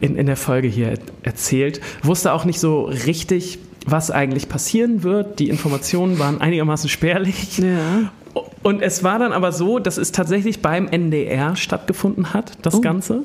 in, 0.00 0.16
in 0.16 0.26
der 0.26 0.36
Folge 0.36 0.68
hier 0.68 0.90
er- 0.90 0.98
erzählt. 1.22 1.80
Wusste 2.02 2.32
auch 2.32 2.44
nicht 2.44 2.60
so 2.60 2.84
richtig, 2.84 3.58
was 3.86 4.10
eigentlich 4.12 4.48
passieren 4.48 5.02
wird. 5.02 5.40
Die 5.40 5.48
Informationen 5.48 6.18
waren 6.20 6.40
einigermaßen 6.40 6.88
spärlich. 6.88 7.58
Ja. 7.58 8.12
Und 8.62 8.82
es 8.82 9.04
war 9.04 9.18
dann 9.18 9.32
aber 9.32 9.52
so, 9.52 9.78
dass 9.78 9.98
es 9.98 10.10
tatsächlich 10.12 10.62
beim 10.62 10.88
NDR 10.88 11.54
stattgefunden 11.56 12.32
hat, 12.34 12.52
das 12.62 12.74
Oh. 12.76 12.80
Ganze. 12.80 13.22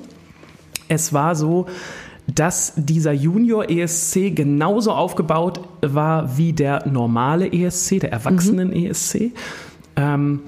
Es 0.88 1.14
war 1.14 1.36
so, 1.36 1.68
dass 2.28 2.74
dieser 2.76 3.12
Junior 3.12 3.70
ESC 3.70 4.36
genauso 4.36 4.92
aufgebaut 4.92 5.62
war 5.82 6.38
wie 6.38 6.54
der 6.54 6.88
normale 6.88 7.52
ESC, 7.52 8.00
der 8.00 8.12
Erwachsenen 8.12 8.72
ESC. 8.74 9.32
Ähm, 9.96 10.42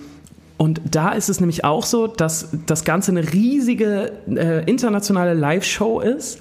und 0.57 0.79
da 0.91 1.13
ist 1.13 1.27
es 1.29 1.39
nämlich 1.39 1.63
auch 1.63 1.85
so, 1.85 2.05
dass 2.05 2.49
das 2.67 2.83
Ganze 2.83 3.11
eine 3.11 3.33
riesige 3.33 4.11
äh, 4.29 4.63
internationale 4.69 5.33
Live-Show 5.33 6.01
ist. 6.01 6.39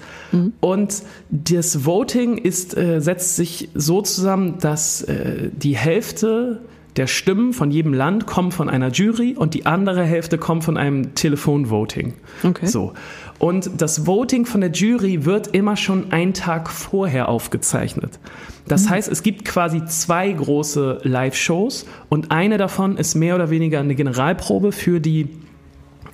Und 0.59 1.01
das 1.31 1.85
Voting 1.85 2.37
ist, 2.37 2.77
äh, 2.77 3.01
setzt 3.01 3.35
sich 3.35 3.69
so 3.73 4.03
zusammen, 4.03 4.59
dass 4.59 5.01
äh, 5.01 5.49
die 5.51 5.75
Hälfte 5.75 6.59
der 6.97 7.07
Stimmen 7.07 7.53
von 7.53 7.71
jedem 7.71 7.93
Land 7.93 8.25
kommen 8.25 8.51
von 8.51 8.69
einer 8.69 8.89
Jury 8.89 9.35
und 9.37 9.53
die 9.53 9.65
andere 9.65 10.03
Hälfte 10.03 10.37
kommt 10.37 10.63
von 10.63 10.77
einem 10.77 11.15
Telefonvoting. 11.15 12.13
Okay. 12.43 12.65
So. 12.65 12.93
Und 13.39 13.81
das 13.81 14.05
Voting 14.05 14.45
von 14.45 14.61
der 14.61 14.71
Jury 14.71 15.25
wird 15.25 15.47
immer 15.47 15.77
schon 15.77 16.11
einen 16.11 16.33
Tag 16.33 16.69
vorher 16.69 17.29
aufgezeichnet. 17.29 18.19
Das 18.67 18.89
heißt, 18.89 19.09
es 19.09 19.23
gibt 19.23 19.45
quasi 19.45 19.83
zwei 19.85 20.31
große 20.31 20.99
Live-Shows 21.03 21.85
und 22.09 22.31
eine 22.31 22.57
davon 22.57 22.97
ist 22.97 23.15
mehr 23.15 23.35
oder 23.35 23.49
weniger 23.49 23.79
eine 23.79 23.95
Generalprobe 23.95 24.71
für 24.71 24.99
die 24.99 25.29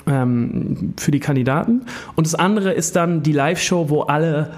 ähm, 0.08 0.94
für 0.98 1.12
die 1.12 1.20
Kandidaten 1.20 1.82
und 2.16 2.26
das 2.26 2.34
andere 2.34 2.72
ist 2.72 2.96
dann 2.96 3.24
die 3.24 3.34
Live-Show, 3.34 3.90
wo 3.90 4.04
alle 4.04 4.52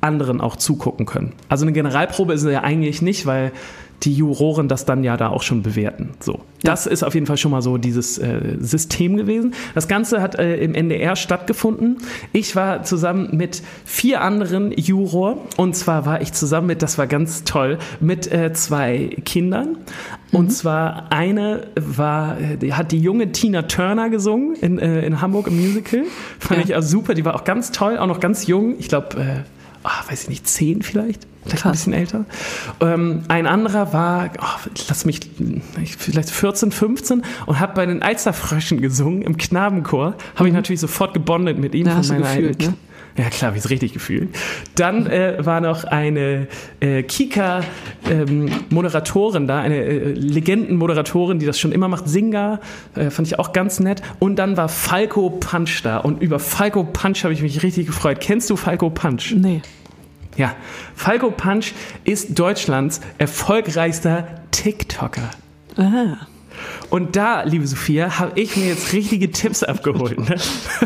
anderen 0.00 0.40
auch 0.40 0.56
zugucken 0.56 1.06
können. 1.06 1.32
Also 1.48 1.64
eine 1.64 1.72
Generalprobe 1.72 2.32
ist 2.32 2.42
es 2.42 2.52
ja 2.52 2.62
eigentlich 2.62 3.02
nicht, 3.02 3.26
weil 3.26 3.52
die 4.02 4.12
Juroren 4.12 4.68
das 4.68 4.84
dann 4.84 5.02
ja 5.04 5.16
da 5.16 5.28
auch 5.28 5.42
schon 5.42 5.62
bewerten. 5.62 6.10
So, 6.20 6.40
das 6.62 6.86
ist 6.86 7.02
auf 7.02 7.14
jeden 7.14 7.26
Fall 7.26 7.38
schon 7.38 7.50
mal 7.52 7.62
so 7.62 7.78
dieses 7.78 8.18
äh, 8.18 8.56
System 8.58 9.16
gewesen. 9.16 9.54
Das 9.74 9.88
Ganze 9.88 10.20
hat 10.20 10.34
äh, 10.34 10.56
im 10.56 10.74
NDR 10.74 11.16
stattgefunden. 11.16 11.98
Ich 12.32 12.54
war 12.56 12.82
zusammen 12.82 13.30
mit 13.36 13.62
vier 13.84 14.20
anderen 14.20 14.72
Juror 14.72 15.38
und 15.56 15.74
zwar 15.76 16.04
war 16.04 16.20
ich 16.20 16.32
zusammen 16.32 16.66
mit, 16.66 16.82
das 16.82 16.98
war 16.98 17.06
ganz 17.06 17.44
toll, 17.44 17.78
mit 18.00 18.30
äh, 18.30 18.52
zwei 18.52 19.16
Kindern. 19.24 19.78
Und 20.32 20.50
zwar 20.52 21.12
eine 21.12 21.68
war, 21.76 22.36
die 22.60 22.74
hat 22.74 22.90
die 22.90 22.98
junge 22.98 23.30
Tina 23.30 23.62
Turner 23.62 24.10
gesungen 24.10 24.56
in, 24.56 24.80
äh, 24.80 25.06
in 25.06 25.20
Hamburg 25.20 25.46
im 25.46 25.56
Musical. 25.60 26.02
Fand 26.40 26.58
Ja. 26.60 26.64
ich 26.66 26.74
auch 26.74 26.82
super. 26.82 27.14
Die 27.14 27.24
war 27.24 27.36
auch 27.36 27.44
ganz 27.44 27.70
toll, 27.70 27.98
auch 27.98 28.08
noch 28.08 28.18
ganz 28.18 28.48
jung. 28.48 28.74
Ich 28.80 28.88
glaube, 28.88 29.16
äh, 29.20 29.42
ah, 29.84 30.02
weiß 30.10 30.24
ich 30.24 30.28
nicht, 30.28 30.48
zehn 30.48 30.82
vielleicht? 30.82 31.28
Vielleicht 31.44 31.66
ein 31.66 31.72
Krass. 31.72 31.72
bisschen 31.72 31.92
älter. 31.92 32.24
Ähm, 32.80 33.22
ein 33.28 33.46
anderer 33.46 33.92
war, 33.92 34.30
oh, 34.40 34.68
lass 34.88 35.04
mich, 35.04 35.20
ich- 35.82 35.96
vielleicht 35.96 36.30
14, 36.30 36.70
15 36.72 37.22
und 37.46 37.60
hat 37.60 37.74
bei 37.74 37.84
den 37.86 38.02
Alsterfröschen 38.02 38.80
gesungen 38.80 39.22
im 39.22 39.36
Knabenchor. 39.36 40.14
Habe 40.36 40.48
ich 40.48 40.54
natürlich 40.54 40.80
sofort 40.80 41.14
gebondet 41.14 41.58
mit 41.58 41.74
ihm 41.74 41.86
Ja, 41.86 41.94
Mhm. 41.94 41.98
hast 41.98 42.10
du 42.10 42.14
meiner 42.14 42.26
gefühlt, 42.34 42.58
ne? 42.60 42.74
ja, 43.16 43.30
klar, 43.30 43.48
habe 43.48 43.58
ich 43.58 43.64
es 43.64 43.70
richtig 43.70 43.92
gefühlt. 43.92 44.34
Dann 44.74 45.06
äh, 45.06 45.36
war 45.44 45.60
noch 45.60 45.84
eine 45.84 46.48
äh, 46.80 47.02
Kika-Moderatorin 47.02 49.46
da, 49.46 49.60
eine 49.60 49.76
äh, 49.76 50.12
Legendenmoderatorin, 50.12 51.38
die 51.38 51.46
das 51.46 51.58
schon 51.58 51.72
immer 51.72 51.88
macht, 51.88 52.08
Singa, 52.08 52.60
äh, 52.94 53.10
fand 53.10 53.28
ich 53.28 53.38
auch 53.38 53.52
ganz 53.52 53.80
nett. 53.80 54.02
Und 54.18 54.36
dann 54.36 54.56
war 54.56 54.68
Falco 54.68 55.30
Punch 55.30 55.82
da. 55.82 55.98
Und 55.98 56.22
über 56.22 56.38
Falco 56.38 56.84
Punch 56.84 57.24
habe 57.24 57.32
ich 57.34 57.42
mich 57.42 57.62
richtig 57.62 57.86
gefreut. 57.86 58.18
Kennst 58.20 58.50
du 58.50 58.56
Falco 58.56 58.90
Punch? 58.90 59.34
Nee. 59.36 59.62
Ja, 60.36 60.54
Falco 60.94 61.30
Punch 61.30 61.72
ist 62.04 62.38
Deutschlands 62.38 63.00
erfolgreichster 63.18 64.26
TikTker. 64.50 65.30
Aha. 65.76 66.26
Und 66.90 67.16
da, 67.16 67.42
liebe 67.42 67.66
Sophia, 67.66 68.18
habe 68.18 68.32
ich 68.40 68.56
mir 68.56 68.66
jetzt 68.68 68.92
richtige 68.92 69.30
Tipps 69.30 69.62
abgeholt. 69.62 70.18
Ne? 70.18 70.36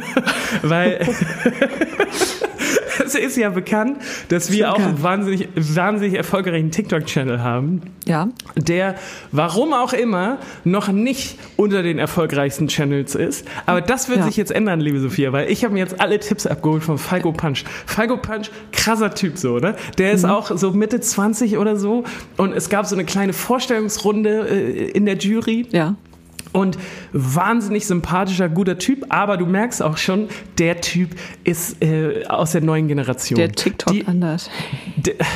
Weil 0.63 1.07
es 3.05 3.15
ist 3.15 3.37
ja 3.37 3.51
bekannt, 3.51 3.99
dass 4.29 4.51
wir 4.51 4.73
auch 4.73 4.79
einen 4.79 5.03
wahnsinnig, 5.03 5.49
wahnsinnig 5.55 6.17
erfolgreichen 6.17 6.71
TikTok-Channel 6.71 7.41
haben, 7.43 7.81
Ja. 8.07 8.29
der, 8.57 8.97
warum 9.33 9.73
auch 9.73 9.93
immer, 9.93 10.39
noch 10.65 10.89
nicht 10.89 11.39
unter 11.57 11.83
den 11.83 11.99
erfolgreichsten 11.99 12.69
Channels 12.69 13.15
ist. 13.15 13.47
Aber 13.67 13.81
das 13.81 14.09
wird 14.09 14.19
Ja. 14.21 14.25
sich 14.27 14.37
jetzt 14.37 14.51
ändern, 14.51 14.81
liebe 14.81 14.99
Sophia, 15.01 15.33
weil 15.33 15.51
ich 15.51 15.65
habe 15.65 15.75
mir 15.75 15.81
jetzt 15.81 16.01
alle 16.01 16.19
Tipps 16.19 16.47
abgeholt 16.47 16.83
von 16.83 16.99
Falco 16.99 17.33
Punch. 17.33 17.65
Falco 17.87 18.17
Punch, 18.17 18.51
krasser 18.73 19.15
Typ 19.15 19.39
so, 19.39 19.59
ne? 19.59 19.75
Der 19.97 20.09
Mhm. 20.11 20.15
ist 20.17 20.25
auch 20.25 20.57
so 20.57 20.73
Mitte 20.73 21.01
20 21.01 21.57
oder 21.57 21.77
so 21.77 22.05
und 22.37 22.53
es 22.53 22.69
gab 22.69 22.87
so 22.87 22.95
eine 22.97 23.05
kleine 23.05 23.33
Vorstellungsrunde 23.33 24.49
äh, 24.49 24.91
in 24.91 25.07
der 25.07 25.17
Jury. 25.17 25.67
Ja. 25.71 25.97
Und 26.53 26.79
wahnsinnig 27.13 27.87
sympathischer, 27.87 28.49
guter 28.49 28.79
Typ, 28.79 29.07
aber 29.11 29.37
du 29.37 29.45
merkst 29.45 29.83
auch 29.83 29.99
schon, 29.99 30.29
der 30.57 30.81
Typ 30.81 31.11
ist 31.45 31.83
äh, 31.83 32.25
aus 32.27 32.53
der 32.53 32.63
neuen 32.63 32.89
Generation. 32.89 33.37
Der 33.37 33.53
TikTok 33.53 33.93
Die, 33.93 34.07
anders. 34.07 34.49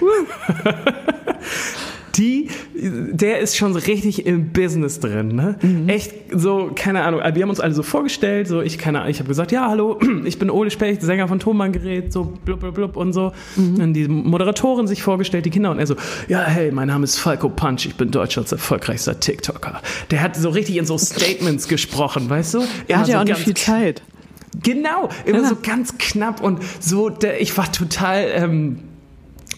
die, 2.20 2.48
der 2.74 3.40
ist 3.40 3.56
schon 3.56 3.72
so 3.72 3.78
richtig 3.80 4.26
im 4.26 4.52
Business 4.52 5.00
drin, 5.00 5.28
ne? 5.28 5.56
Mhm. 5.62 5.88
Echt 5.88 6.12
so, 6.32 6.70
keine 6.74 7.02
Ahnung, 7.02 7.20
wir 7.20 7.42
haben 7.42 7.50
uns 7.50 7.58
alle 7.60 7.74
so 7.74 7.82
vorgestellt, 7.82 8.46
so 8.46 8.60
ich 8.60 8.78
keine 8.78 8.98
Ahnung, 9.00 9.10
ich 9.10 9.18
habe 9.18 9.28
gesagt, 9.28 9.50
ja, 9.50 9.66
hallo, 9.68 9.98
ich 10.24 10.38
bin 10.38 10.50
Ole 10.50 10.70
Specht, 10.70 11.02
Sänger 11.02 11.26
von 11.26 11.38
Tonbandgerät, 11.40 12.12
so 12.12 12.24
blub, 12.44 12.60
blub, 12.60 12.74
blub 12.74 12.96
und 12.96 13.12
so. 13.12 13.32
Mhm. 13.56 13.78
Dann 13.78 13.94
die 13.94 14.06
Moderatorin 14.06 14.86
sich 14.86 15.02
vorgestellt, 15.02 15.46
die 15.46 15.50
Kinder 15.50 15.70
und 15.70 15.78
er 15.78 15.86
so, 15.86 15.96
ja, 16.28 16.44
hey, 16.44 16.70
mein 16.70 16.88
Name 16.88 17.04
ist 17.04 17.16
Falco 17.18 17.48
Punch, 17.48 17.86
ich 17.86 17.96
bin 17.96 18.10
Deutschlands 18.10 18.52
erfolgreichster 18.52 19.18
TikToker. 19.18 19.80
Der 20.10 20.22
hat 20.22 20.36
so 20.36 20.50
richtig 20.50 20.76
in 20.76 20.84
so 20.86 20.98
Statements 20.98 21.66
gesprochen, 21.66 22.28
weißt 22.28 22.54
du? 22.54 22.58
Er 22.86 22.98
hat 23.00 23.08
ja 23.08 23.14
so 23.14 23.20
auch 23.20 23.24
nicht 23.24 23.38
viel 23.38 23.54
Zeit. 23.54 24.02
Genau, 24.62 25.08
immer 25.24 25.42
Ja. 25.42 25.48
so 25.48 25.56
ganz 25.62 25.96
knapp 25.96 26.42
und 26.42 26.60
so, 26.80 27.08
der, 27.08 27.40
ich 27.40 27.56
war 27.56 27.70
total 27.72 28.26
ähm, 28.34 28.78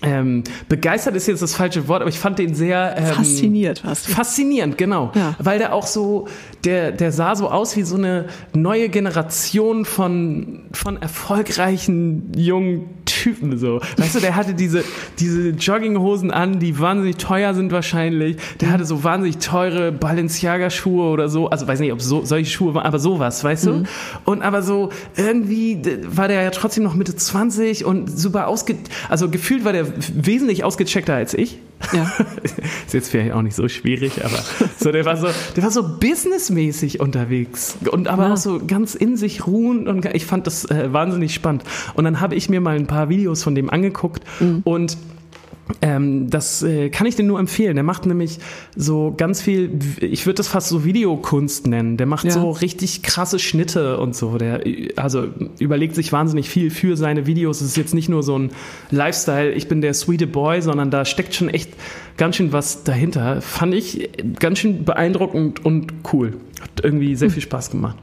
ähm, 0.02 0.42
begeistert 0.68 1.14
ist 1.14 1.28
jetzt 1.28 1.42
das 1.42 1.54
falsche 1.54 1.86
Wort, 1.86 2.00
aber 2.00 2.10
ich 2.10 2.18
fand 2.18 2.38
den 2.38 2.54
sehr 2.54 2.96
ähm, 2.96 3.06
Fasziniert 3.06 3.84
du. 3.84 3.94
Faszinierend, 3.94 4.76
genau. 4.76 5.12
Ja. 5.14 5.36
Weil 5.38 5.58
der 5.58 5.72
auch 5.72 5.86
so, 5.86 6.26
der, 6.64 6.90
der 6.90 7.12
sah 7.12 7.36
so 7.36 7.48
aus 7.48 7.76
wie 7.76 7.82
so 7.82 7.96
eine 7.96 8.26
neue 8.52 8.88
Generation 8.88 9.84
von, 9.84 10.62
von 10.72 11.00
erfolgreichen 11.00 12.32
jungen 12.36 12.88
Typen, 13.04 13.58
so. 13.58 13.80
Weißt 13.98 14.16
du, 14.16 14.20
der 14.20 14.34
hatte 14.34 14.54
diese, 14.54 14.84
diese 15.20 15.50
Jogginghosen 15.50 16.30
an, 16.30 16.58
die 16.58 16.78
wahnsinnig 16.80 17.16
teuer 17.18 17.54
sind 17.54 17.70
wahrscheinlich. 17.70 18.36
Der 18.60 18.72
hatte 18.72 18.84
so 18.84 19.04
wahnsinnig 19.04 19.38
teure 19.38 19.92
Balenciaga-Schuhe 19.92 21.10
oder 21.10 21.28
so. 21.28 21.48
Also, 21.48 21.68
weiß 21.68 21.78
nicht, 21.78 21.92
ob 21.92 22.00
so, 22.00 22.24
solche 22.24 22.50
Schuhe 22.50 22.74
waren, 22.74 22.86
aber 22.86 22.98
sowas, 22.98 23.44
weißt 23.44 23.66
du? 23.66 23.84
Und 24.24 24.42
aber 24.42 24.62
so, 24.62 24.90
irgendwie 25.16 25.80
war 26.06 26.26
der 26.26 26.42
ja 26.42 26.50
trotzdem 26.50 26.82
noch 26.82 26.94
Mitte 26.94 27.14
20 27.14 27.84
und 27.84 28.08
super 28.08 28.48
ausge, 28.48 28.76
also 29.08 29.28
gefühlt 29.28 29.64
war 29.64 29.72
der 29.72 29.81
wesentlich 30.14 30.64
ausgecheckter 30.64 31.14
als 31.14 31.34
ich. 31.34 31.58
Ja. 31.92 32.10
Ist 32.86 32.94
jetzt 32.94 33.10
vielleicht 33.10 33.32
auch 33.32 33.42
nicht 33.42 33.56
so 33.56 33.68
schwierig, 33.68 34.24
aber 34.24 34.38
so, 34.78 34.92
der 34.92 35.04
war 35.04 35.16
so, 35.16 35.28
der 35.56 35.62
war 35.64 35.70
so 35.70 35.82
businessmäßig 35.98 37.00
unterwegs 37.00 37.76
und 37.90 38.06
aber 38.08 38.26
Ja. 38.28 38.32
auch 38.34 38.36
so 38.36 38.60
ganz 38.66 38.94
in 38.94 39.16
sich 39.16 39.46
ruhend 39.46 39.88
und 39.88 40.04
ich 40.14 40.24
fand 40.26 40.46
das 40.46 40.64
äh, 40.66 40.92
wahnsinnig 40.92 41.34
spannend. 41.34 41.64
Und 41.94 42.04
dann 42.04 42.20
habe 42.20 42.34
ich 42.36 42.48
mir 42.48 42.60
mal 42.60 42.76
ein 42.76 42.86
paar 42.86 43.08
Videos 43.08 43.42
von 43.42 43.54
dem 43.54 43.68
angeguckt 43.70 44.22
und 44.64 44.96
ähm, 45.80 46.28
das 46.28 46.62
äh, 46.62 46.90
kann 46.90 47.06
ich 47.06 47.14
dir 47.16 47.22
nur 47.22 47.38
empfehlen. 47.38 47.74
Der 47.76 47.84
macht 47.84 48.04
nämlich 48.04 48.38
so 48.76 49.14
ganz 49.16 49.40
viel, 49.40 49.70
ich 50.00 50.26
würde 50.26 50.36
das 50.38 50.48
fast 50.48 50.68
so 50.68 50.84
Videokunst 50.84 51.66
nennen. 51.66 51.96
Der 51.96 52.06
macht 52.06 52.24
Ja. 52.24 52.32
so 52.32 52.50
richtig 52.50 53.02
krasse 53.02 53.38
Schnitte 53.38 53.98
und 53.98 54.14
so. 54.16 54.38
Der 54.38 54.62
also 54.96 55.28
überlegt 55.58 55.94
sich 55.94 56.12
wahnsinnig 56.12 56.48
viel 56.50 56.70
für 56.70 56.96
seine 56.96 57.26
Videos. 57.26 57.60
Es 57.60 57.68
ist 57.68 57.76
jetzt 57.76 57.94
nicht 57.94 58.08
nur 58.08 58.22
so 58.22 58.38
ein 58.38 58.50
Lifestyle, 58.90 59.52
ich 59.52 59.68
bin 59.68 59.80
der 59.80 59.94
sweete 59.94 60.26
Boy, 60.26 60.60
sondern 60.62 60.90
da 60.90 61.04
steckt 61.04 61.34
schon 61.34 61.48
echt 61.48 61.70
ganz 62.16 62.36
schön 62.36 62.52
was 62.52 62.84
dahinter. 62.84 63.40
Fand 63.40 63.72
ich 63.74 64.10
ganz 64.40 64.58
schön 64.58 64.84
beeindruckend 64.84 65.64
und 65.64 65.92
cool. 66.12 66.34
Hat 66.60 66.84
irgendwie 66.84 67.14
sehr 67.14 67.30
viel 67.30 67.42
Spaß 67.42 67.70
gemacht. 67.70 67.96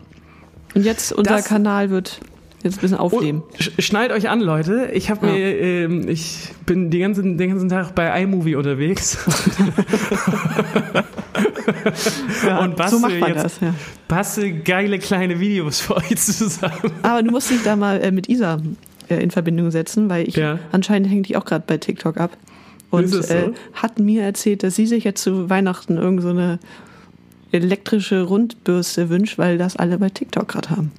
Und 0.75 0.85
jetzt 0.85 1.11
unser 1.11 1.35
Das- 1.37 1.45
Kanal 1.45 1.89
wird 1.89 2.19
jetzt 2.63 2.77
ein 2.77 2.81
bisschen 2.81 2.97
aufleben. 2.97 3.41
Und 3.41 3.57
sch- 3.59 3.81
Schnallt 3.81 4.11
euch 4.11 4.29
an, 4.29 4.41
Leute. 4.41 4.89
Ich 4.93 5.09
habe 5.09 5.27
Ja. 5.27 5.33
mir, 5.33 5.59
ähm, 5.59 6.07
ich 6.09 6.49
bin 6.65 6.89
die 6.89 6.99
ganzen, 6.99 7.37
den 7.37 7.49
ganzen 7.51 7.69
Tag 7.69 7.95
bei 7.95 8.21
iMovie 8.21 8.55
unterwegs. 8.55 9.17
und 12.61 12.71
so 12.71 12.75
bastel 12.75 12.99
macht 12.99 13.19
man 13.19 13.29
jetzt 13.33 13.43
das, 13.45 13.59
ja. 13.61 13.73
bastel 14.07 14.59
geile 14.61 14.99
kleine 14.99 15.39
Videos 15.39 15.79
für 15.81 15.97
euch 15.97 16.17
zusammen. 16.17 16.91
Aber 17.03 17.23
du 17.23 17.31
musst 17.31 17.49
dich 17.49 17.63
da 17.63 17.75
mal 17.75 18.01
äh, 18.01 18.11
mit 18.11 18.27
Isa 18.29 18.59
äh, 19.09 19.21
in 19.21 19.31
Verbindung 19.31 19.71
setzen, 19.71 20.09
weil 20.09 20.27
ich 20.27 20.35
Ja. 20.35 20.59
anscheinend 20.71 21.09
hängt 21.09 21.27
die 21.27 21.37
auch 21.37 21.45
gerade 21.45 21.63
bei 21.65 21.77
TikTok 21.77 22.17
ab. 22.17 22.37
Und 22.91 23.07
so? 23.07 23.19
äh, 23.33 23.51
hat 23.73 23.99
mir 23.99 24.23
erzählt, 24.23 24.63
dass 24.63 24.75
sie 24.75 24.87
sich 24.87 25.03
jetzt 25.03 25.21
zu 25.21 25.49
Weihnachten 25.49 25.97
irgend 25.97 26.23
so 26.23 26.29
eine 26.29 26.59
elektrische 27.51 28.23
Rundbürste 28.23 29.09
wünscht, 29.09 29.37
weil 29.37 29.57
das 29.57 29.75
alle 29.75 29.97
bei 29.99 30.09
TikTok 30.09 30.47
gerade 30.47 30.71
haben. 30.71 30.91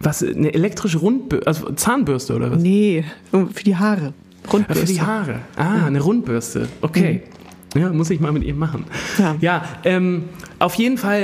Was, 0.00 0.22
eine 0.22 0.54
elektrische 0.54 0.98
Rundbürste, 0.98 1.46
also 1.46 1.72
Zahnbürste 1.72 2.34
oder 2.34 2.50
was? 2.50 2.62
Nee, 2.62 3.04
für 3.30 3.64
die 3.64 3.76
Haare. 3.76 4.14
Ja, 4.44 4.50
Rundbürste. 4.50 4.86
für 4.86 4.92
die 4.92 5.00
Haare. 5.02 5.40
Ah, 5.56 5.86
eine 5.86 6.00
Rundbürste. 6.00 6.68
Okay. 6.80 7.22
Ja, 7.76 7.88
muss 7.90 8.10
ich 8.10 8.18
mal 8.20 8.32
mit 8.32 8.42
ihr 8.42 8.54
machen. 8.54 8.84
Ja. 9.18 9.36
Ja, 9.40 9.64
ähm, 9.84 10.24
auf 10.58 10.74
jeden 10.74 10.98
Fall 10.98 11.20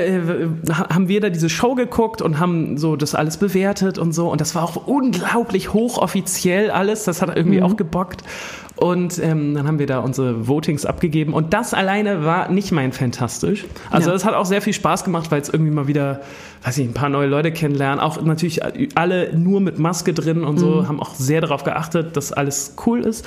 äh, 0.68 0.72
ha- 0.72 0.88
haben 0.94 1.08
wir 1.08 1.20
da 1.20 1.28
diese 1.28 1.48
Show 1.48 1.74
geguckt 1.74 2.22
und 2.22 2.38
haben 2.38 2.78
so 2.78 2.94
das 2.94 3.14
alles 3.16 3.36
bewertet 3.36 3.98
und 3.98 4.12
so. 4.12 4.28
Und 4.30 4.40
das 4.40 4.54
war 4.54 4.62
auch 4.62 4.86
unglaublich 4.86 5.72
hochoffiziell 5.72 6.70
alles. 6.70 7.02
Das 7.04 7.20
hat 7.20 7.36
irgendwie 7.36 7.62
auch 7.62 7.76
gebockt. 7.76 8.22
Und 8.76 9.18
ähm, 9.18 9.54
dann 9.54 9.66
haben 9.66 9.78
wir 9.78 9.86
da 9.86 10.00
unsere 10.00 10.46
Votings 10.46 10.84
abgegeben. 10.84 11.32
Und 11.32 11.52
das 11.54 11.72
alleine 11.74 12.24
war 12.24 12.50
nicht 12.50 12.70
mein 12.72 12.92
Fantastisch. 12.92 13.64
Also 13.90 14.10
Ja. 14.10 14.16
es 14.16 14.24
hat 14.24 14.34
auch 14.34 14.44
sehr 14.44 14.60
viel 14.62 14.74
Spaß 14.74 15.02
gemacht, 15.02 15.30
weil 15.32 15.40
es 15.40 15.48
irgendwie 15.48 15.72
mal 15.72 15.88
wieder, 15.88 16.20
weiß 16.62 16.76
ich, 16.78 16.86
ein 16.86 16.92
paar 16.94 17.08
neue 17.08 17.26
Leute 17.26 17.50
kennenlernen. 17.52 17.98
Auch 18.00 18.22
natürlich 18.22 18.60
alle 18.96 19.36
nur 19.36 19.60
mit 19.60 19.78
Maske 19.78 20.12
drin 20.12 20.44
und 20.44 20.58
so, 20.58 20.86
haben 20.86 21.00
auch 21.00 21.14
sehr 21.14 21.40
darauf 21.40 21.64
geachtet, 21.64 22.16
dass 22.18 22.32
alles 22.32 22.74
cool 22.86 23.00
ist. 23.00 23.24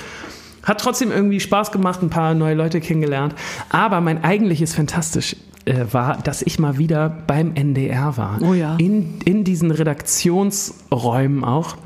Hat 0.62 0.80
trotzdem 0.80 1.10
irgendwie 1.10 1.40
Spaß 1.40 1.72
gemacht, 1.72 2.02
ein 2.02 2.10
paar 2.10 2.34
neue 2.34 2.54
Leute 2.54 2.80
kennengelernt. 2.80 3.34
Aber 3.70 4.00
mein 4.00 4.22
eigentliches 4.22 4.74
Fantastisch 4.74 5.36
äh, 5.64 5.84
war, 5.90 6.18
dass 6.18 6.42
ich 6.42 6.58
mal 6.58 6.78
wieder 6.78 7.08
beim 7.26 7.54
NDR 7.54 8.16
war. 8.16 8.38
Oh 8.42 8.54
ja. 8.54 8.76
In, 8.76 9.20
in 9.24 9.44
diesen 9.44 9.70
Redaktionsräumen 9.70 11.44
auch. 11.44 11.76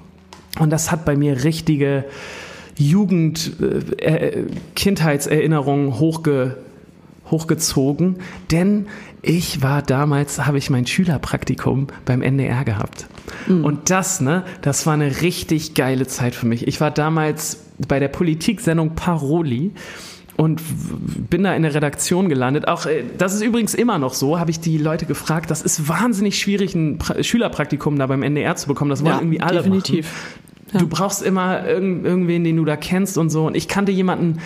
Und 0.59 0.71
das 0.71 0.91
hat 0.91 1.05
bei 1.05 1.17
mir 1.17 1.45
richtige 1.45 2.05
Jugend, 2.77 3.53
äh, 3.61 4.05
äh, 4.05 4.47
Kindheitserinnerungen 4.75 5.99
hochge, 5.99 6.59
hochgezogen, 7.31 8.17
denn 8.51 8.87
ich 9.23 9.63
war 9.63 9.81
damals, 9.81 10.45
habe 10.45 10.59
ich 10.59 10.69
mein 10.71 10.87
Schülerpraktikum 10.87 11.87
beim 12.05 12.21
NDR 12.21 12.65
gehabt. 12.65 13.07
Mhm. 13.47 13.65
Und 13.65 13.91
das, 13.91 14.21
ne, 14.21 14.45
das 14.61 14.87
war 14.87 14.95
eine 14.95 15.23
richtig 15.23 15.75
geile 15.75 16.07
Zeit 16.07 16.35
für 16.35 16.47
mich. 16.47 16.69
Ich 16.69 16.81
war 16.81 16.91
damals 16.91 17.64
bei 17.79 17.99
der 17.99 18.09
Politiksendung 18.09 18.95
Paroli 18.95 19.73
und 20.37 20.61
bin 21.31 21.45
da 21.45 21.55
in 21.55 21.63
der 21.63 21.75
Redaktion 21.75 22.29
gelandet. 22.29 22.67
Auch 22.67 22.87
äh, 22.87 23.05
das 23.19 23.35
ist 23.35 23.43
übrigens 23.43 23.75
immer 23.75 23.99
noch 23.99 24.15
so, 24.15 24.39
habe 24.39 24.51
ich 24.51 24.61
die 24.61 24.79
Leute 24.79 25.07
gefragt. 25.07 25.51
Das 25.51 25.63
ist 25.63 25.89
wahnsinnig 25.89 26.39
schwierig, 26.39 26.75
ein 26.75 26.99
pra 26.99 27.23
Schülerpraktikum 27.23 27.99
da 27.99 28.07
beim 28.07 28.23
NDR 28.23 28.57
zu 28.57 28.69
bekommen. 28.69 28.91
Das 28.91 29.03
wollen 29.03 29.15
ja, 29.15 29.21
irgendwie 29.21 29.41
alle 29.41 29.59
definitiv. 29.59 30.11
Ja. 30.73 30.81
Du 30.81 30.89
brauchst 30.89 31.23
immer 31.23 31.67
irgend, 31.67 32.05
irgendwen, 32.05 32.43
den 32.43 32.57
du 32.57 32.65
da 32.65 32.77
kennst 32.77 33.17
und 33.17 33.31
so. 33.31 33.47
Und 33.47 33.57
ich 33.57 33.69
kannte 33.69 33.93
jemanden, 33.93 34.41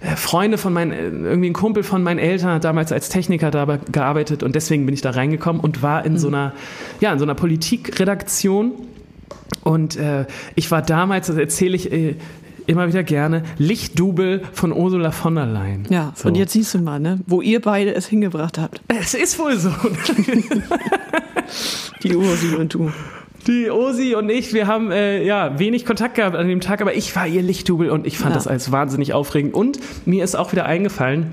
äh, 0.00 0.16
Freunde 0.16 0.58
von 0.58 0.72
meinen, 0.72 0.92
äh, 0.92 1.08
irgendwie 1.08 1.50
ein 1.50 1.54
Kumpel 1.54 1.82
von 1.82 2.02
meinen 2.02 2.18
Eltern 2.18 2.50
hat 2.54 2.64
damals 2.64 2.92
als 2.92 3.08
Techniker 3.08 3.50
da 3.50 3.78
gearbeitet 3.90 4.42
und 4.42 4.54
deswegen 4.54 4.86
bin 4.86 4.94
ich 4.94 5.00
da 5.00 5.10
reingekommen 5.10 5.60
und 5.60 5.82
war 5.82 6.04
in 6.04 6.14
mhm. 6.14 6.18
so 6.18 6.28
einer, 6.28 6.52
ja, 7.00 7.12
in 7.12 7.18
so 7.18 7.24
einer 7.24 7.34
Politikredaktion. 7.34 8.72
Und 9.64 9.96
äh, 9.96 10.26
ich 10.54 10.70
war 10.70 10.82
damals, 10.82 11.26
das 11.26 11.36
erzähle 11.36 11.76
ich 11.76 11.92
äh, 11.92 12.16
immer 12.66 12.88
wieder 12.88 13.02
gerne, 13.02 13.42
Lichtdubel 13.58 14.42
von 14.52 14.72
Ursula 14.72 15.10
von 15.10 15.34
der 15.34 15.46
Leyen. 15.46 15.86
Ja, 15.88 16.12
so. 16.14 16.28
und 16.28 16.36
jetzt 16.36 16.52
siehst 16.52 16.74
du 16.74 16.78
mal, 16.78 17.00
ne, 17.00 17.20
wo 17.26 17.42
ihr 17.42 17.60
beide 17.60 17.94
es 17.94 18.06
hingebracht 18.06 18.58
habt. 18.58 18.80
Es 18.88 19.14
ist 19.14 19.38
wohl 19.38 19.56
so. 19.56 19.70
Die 22.02 22.14
Ursi 22.14 22.54
und 22.56 22.74
du. 22.74 22.90
Die 23.46 23.70
Osi 23.70 24.16
und 24.16 24.28
ich, 24.28 24.52
wir 24.52 24.66
haben 24.66 24.90
äh, 24.90 25.24
ja 25.24 25.58
wenig 25.58 25.86
Kontakt 25.86 26.16
gehabt 26.16 26.34
an 26.34 26.48
dem 26.48 26.60
Tag, 26.60 26.80
aber 26.80 26.94
ich 26.94 27.14
war 27.14 27.28
ihr 27.28 27.42
Lichtdubel 27.42 27.90
und 27.90 28.06
ich 28.06 28.18
fand 28.18 28.30
ja. 28.30 28.34
das 28.34 28.48
als 28.48 28.72
wahnsinnig 28.72 29.12
aufregend. 29.12 29.54
Und 29.54 29.78
mir 30.04 30.24
ist 30.24 30.34
auch 30.34 30.50
wieder 30.50 30.66
eingefallen, 30.66 31.32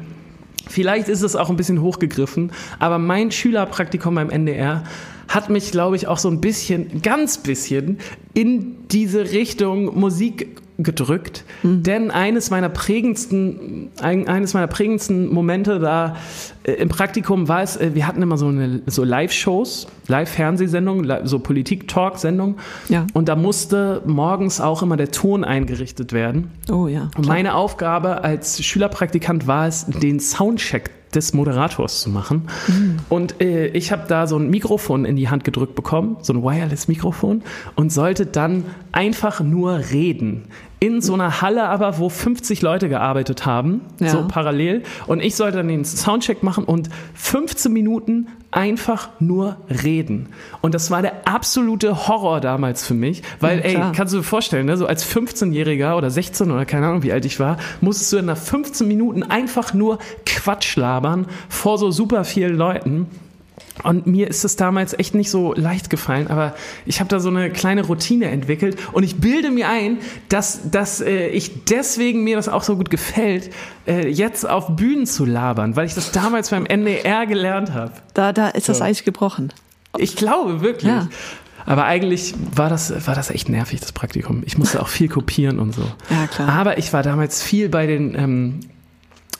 vielleicht 0.67 1.09
ist 1.09 1.23
es 1.23 1.35
auch 1.35 1.49
ein 1.49 1.55
bisschen 1.55 1.81
hochgegriffen, 1.81 2.51
aber 2.77 2.99
mein 2.99 3.31
Schülerpraktikum 3.31 4.13
beim 4.13 4.29
NDR 4.29 4.83
hat 5.27 5.49
mich, 5.49 5.71
glaube 5.71 5.95
ich, 5.95 6.07
auch 6.07 6.19
so 6.19 6.29
ein 6.29 6.39
bisschen, 6.39 7.01
ganz 7.01 7.39
bisschen 7.39 7.97
in 8.35 8.75
diese 8.89 9.31
Richtung 9.31 9.99
Musik 9.99 10.61
gedrückt. 10.77 11.43
Mhm. 11.61 11.83
Denn 11.83 12.11
eines 12.11 12.49
meiner 12.49 12.69
prägendsten, 12.69 13.91
ein, 14.01 14.27
eines 14.27 14.53
meiner 14.53 14.67
prägendsten 14.67 15.31
Momente 15.31 15.79
da 15.79 16.15
äh, 16.63 16.73
im 16.73 16.89
Praktikum 16.89 17.47
war 17.47 17.61
es, 17.61 17.77
äh, 17.77 17.91
wir 17.93 18.07
hatten 18.07 18.21
immer 18.21 18.37
so 18.37 18.47
eine 18.47 18.81
so 18.87 19.03
Live-Shows, 19.03 19.87
Live-Fernsehsendungen, 20.07 21.27
so 21.27 21.39
Politik-Talk-Sendungen. 21.39 22.55
Ja. 22.89 23.05
Und 23.13 23.29
da 23.29 23.35
musste 23.35 24.01
morgens 24.05 24.59
auch 24.61 24.81
immer 24.81 24.97
der 24.97 25.11
Ton 25.11 25.43
eingerichtet 25.43 26.13
werden. 26.13 26.51
Oh 26.71 26.87
ja. 26.87 27.09
Und 27.17 27.27
meine 27.27 27.55
Aufgabe 27.55 28.23
als 28.23 28.63
Schülerpraktikant 28.63 29.47
war 29.47 29.67
es, 29.67 29.85
den 29.85 30.19
Soundcheck 30.19 30.89
des 31.15 31.33
Moderators 31.33 32.01
zu 32.01 32.09
machen. 32.09 32.47
Mhm. 32.67 32.99
Und 33.09 33.41
äh, 33.41 33.67
ich 33.67 33.91
habe 33.91 34.03
da 34.07 34.27
so 34.27 34.37
ein 34.37 34.49
Mikrofon 34.49 35.05
in 35.05 35.15
die 35.15 35.29
Hand 35.29 35.43
gedrückt 35.43 35.75
bekommen, 35.75 36.17
so 36.21 36.33
ein 36.33 36.43
Wireless-Mikrofon, 36.43 37.43
und 37.75 37.91
sollte 37.91 38.25
dann 38.25 38.65
einfach 38.91 39.39
nur 39.41 39.79
reden 39.91 40.45
in 40.83 40.99
so 40.99 41.13
einer 41.13 41.41
Halle 41.41 41.63
aber, 41.69 41.97
wo 41.97 42.09
50 42.09 42.61
Leute 42.61 42.89
gearbeitet 42.89 43.45
haben, 43.45 43.79
ja. 44.01 44.09
so 44.09 44.27
parallel. 44.27 44.83
Und 45.07 45.21
ich 45.21 45.37
sollte 45.37 45.55
dann 45.55 45.69
den 45.69 45.85
Soundcheck 45.85 46.43
machen 46.43 46.65
und 46.65 46.89
15 47.13 47.71
Minuten 47.71 48.27
einfach 48.51 49.09
nur 49.21 49.55
reden. 49.69 50.27
Und 50.59 50.75
das 50.75 50.91
war 50.91 51.01
der 51.01 51.25
absolute 51.25 52.09
Horror 52.09 52.41
damals 52.41 52.85
für 52.85 52.95
mich, 52.95 53.23
weil, 53.39 53.59
ja, 53.59 53.63
ey, 53.63 53.91
kannst 53.95 54.13
du 54.13 54.17
dir 54.17 54.23
vorstellen, 54.23 54.65
ne, 54.65 54.75
so 54.75 54.85
als 54.85 55.09
15-Jähriger 55.09 55.95
oder 55.95 56.09
16 56.09 56.51
oder 56.51 56.65
keine 56.65 56.87
Ahnung, 56.87 57.01
wie 57.01 57.13
alt 57.13 57.23
ich 57.23 57.39
war, 57.39 57.55
musstest 57.79 58.11
du 58.11 58.17
in 58.17 58.25
nach 58.25 58.37
15 58.37 58.85
Minuten 58.85 59.23
einfach 59.23 59.73
nur 59.73 59.99
Quatsch 60.25 60.75
labern 60.75 61.27
vor 61.47 61.77
so 61.77 61.91
super 61.91 62.25
vielen 62.25 62.57
Leuten. 62.57 63.07
Und 63.81 64.05
mir 64.05 64.27
ist 64.27 64.45
es 64.45 64.55
damals 64.55 64.93
echt 64.93 65.15
nicht 65.15 65.31
so 65.31 65.53
leicht 65.53 65.89
gefallen, 65.89 66.27
aber 66.27 66.53
ich 66.85 66.99
habe 66.99 67.07
da 67.07 67.19
so 67.19 67.29
eine 67.29 67.49
kleine 67.49 67.83
Routine 67.83 68.25
entwickelt 68.25 68.77
und 68.91 69.01
ich 69.01 69.15
bilde 69.15 69.49
mir 69.49 69.67
ein, 69.67 69.97
dass, 70.29 70.69
dass 70.69 71.01
äh, 71.01 71.29
ich 71.29 71.65
deswegen 71.65 72.23
mir 72.23 72.35
das 72.35 72.47
auch 72.47 72.61
so 72.61 72.77
gut 72.77 72.91
gefällt, 72.91 73.51
äh, 73.87 74.07
jetzt 74.07 74.47
auf 74.47 74.75
Bühnen 74.75 75.07
zu 75.07 75.25
labern, 75.25 75.75
weil 75.75 75.87
ich 75.87 75.95
das 75.95 76.11
damals 76.11 76.51
beim 76.51 76.67
NDR 76.67 77.25
gelernt 77.25 77.73
habe. 77.73 77.93
Da, 78.13 78.31
da 78.31 78.49
ist 78.49 78.67
so. 78.67 78.73
das 78.73 78.81
Eis 78.81 79.03
gebrochen. 79.03 79.51
Ich 79.97 80.15
glaube 80.15 80.61
wirklich. 80.61 80.91
Ja. 80.91 81.07
Aber 81.65 81.85
eigentlich 81.85 82.35
war 82.55 82.69
das, 82.69 83.07
war 83.07 83.15
das 83.15 83.31
echt 83.31 83.49
nervig, 83.49 83.79
das 83.79 83.91
Praktikum. 83.91 84.43
Ich 84.45 84.57
musste 84.57 84.81
auch 84.81 84.87
viel 84.87 85.07
kopieren 85.07 85.59
und 85.59 85.73
so. 85.73 85.83
Ja, 86.09 86.27
klar. 86.27 86.49
Aber 86.49 86.77
ich 86.77 86.93
war 86.93 87.01
damals 87.01 87.41
viel 87.41 87.69
bei 87.69 87.87
den, 87.87 88.15
ähm, 88.15 88.59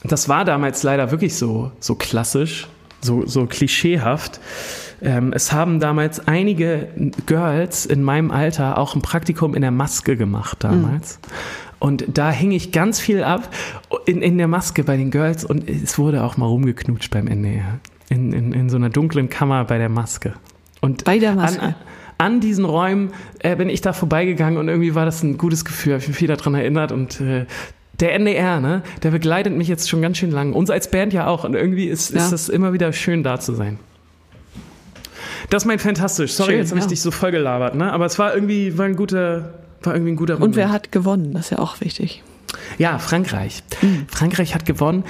das 0.03 0.27
war 0.27 0.43
damals 0.43 0.83
leider 0.83 1.11
wirklich 1.11 1.35
so, 1.35 1.71
so 1.79 1.95
klassisch 1.95 2.67
so, 3.03 3.25
so 3.25 3.45
klischeehaft. 3.45 4.39
Ähm, 5.01 5.33
es 5.33 5.51
haben 5.51 5.79
damals 5.79 6.27
einige 6.27 6.87
Girls 7.25 7.85
in 7.85 8.03
meinem 8.03 8.31
Alter 8.31 8.77
auch 8.77 8.95
ein 8.95 9.01
Praktikum 9.01 9.53
in 9.53 9.61
der 9.61 9.71
Maske 9.71 10.15
gemacht 10.15 10.63
damals. 10.63 11.19
Mhm. 11.21 11.27
Und 11.79 12.05
da 12.13 12.31
hing 12.31 12.51
ich 12.51 12.71
ganz 12.71 13.01
viel 13.01 13.23
ab 13.23 13.49
in, 14.05 14.21
in 14.21 14.37
der 14.37 14.47
Maske 14.47 14.85
bei 14.85 14.95
den 14.95 15.11
Girls 15.11 15.43
und 15.43 15.69
es 15.69 15.97
wurde 15.97 16.23
auch 16.23 16.37
mal 16.37 16.45
rumgeknutscht 16.45 17.11
beim 17.11 17.27
NDR. 17.27 17.79
In, 18.07 18.31
in, 18.31 18.53
in 18.53 18.69
so 18.69 18.77
einer 18.77 18.89
dunklen 18.89 19.29
Kammer 19.29 19.65
bei 19.65 19.77
der 19.77 19.89
Maske. 19.89 20.33
Und 20.79 21.03
bei 21.03 21.19
der 21.19 21.35
Maske. 21.35 21.61
An, 21.61 21.75
an 22.17 22.39
diesen 22.39 22.63
Räumen 22.63 23.11
äh, 23.39 23.57
bin 23.57 23.69
ich 23.69 23.81
da 23.81 23.91
vorbeigegangen 23.91 24.57
und 24.57 24.69
irgendwie 24.69 24.95
war 24.95 25.03
das 25.03 25.23
ein 25.23 25.37
gutes 25.37 25.65
Gefühl. 25.65 25.97
Ich 25.97 26.05
bin 26.05 26.13
viel 26.13 26.29
daran 26.29 26.55
erinnert 26.55 26.93
und 26.93 27.19
äh, 27.19 27.47
der 27.99 28.13
NDR, 28.13 28.59
ne, 28.59 28.81
der 29.03 29.11
begleitet 29.11 29.53
mich 29.53 29.67
jetzt 29.67 29.89
schon 29.89 30.01
ganz 30.01 30.17
schön 30.17 30.31
lang. 30.31 30.53
Uns 30.53 30.69
als 30.69 30.89
Band 30.89 31.13
ja 31.13 31.27
auch. 31.27 31.43
Und 31.43 31.55
irgendwie 31.55 31.85
ist, 31.85 32.11
ja. 32.11 32.17
ist 32.17 32.31
das 32.31 32.49
immer 32.49 32.73
wieder 32.73 32.91
schön, 32.93 33.23
da 33.23 33.39
zu 33.39 33.53
sein. 33.53 33.79
Das 35.49 35.63
ist 35.63 35.67
mein 35.67 35.79
fantastisch. 35.79 36.33
Sorry, 36.33 36.51
schön, 36.51 36.59
jetzt 36.59 36.71
habe 36.71 36.79
ich 36.79 36.87
dich 36.87 37.01
so 37.01 37.11
voll 37.11 37.31
gelabert, 37.31 37.75
ne? 37.75 37.91
Aber 37.91 38.05
es 38.05 38.17
war 38.17 38.33
irgendwie, 38.33 38.77
war 38.77 38.85
ein 38.85 38.95
guter, 38.95 39.53
war 39.83 39.93
irgendwie 39.93 40.13
ein 40.13 40.15
guter 40.15 40.35
Moment. 40.35 40.53
Und 40.53 40.55
wer 40.55 40.71
hat 40.71 40.91
gewonnen? 40.91 41.33
Das 41.33 41.45
ist 41.45 41.49
ja 41.51 41.59
auch 41.59 41.81
wichtig. 41.81 42.23
Ja, 42.77 42.99
Frankreich. 42.99 43.63
Mhm. 43.81 44.05
Frankreich 44.07 44.55
hat 44.55 44.65
gewonnen. 44.65 45.03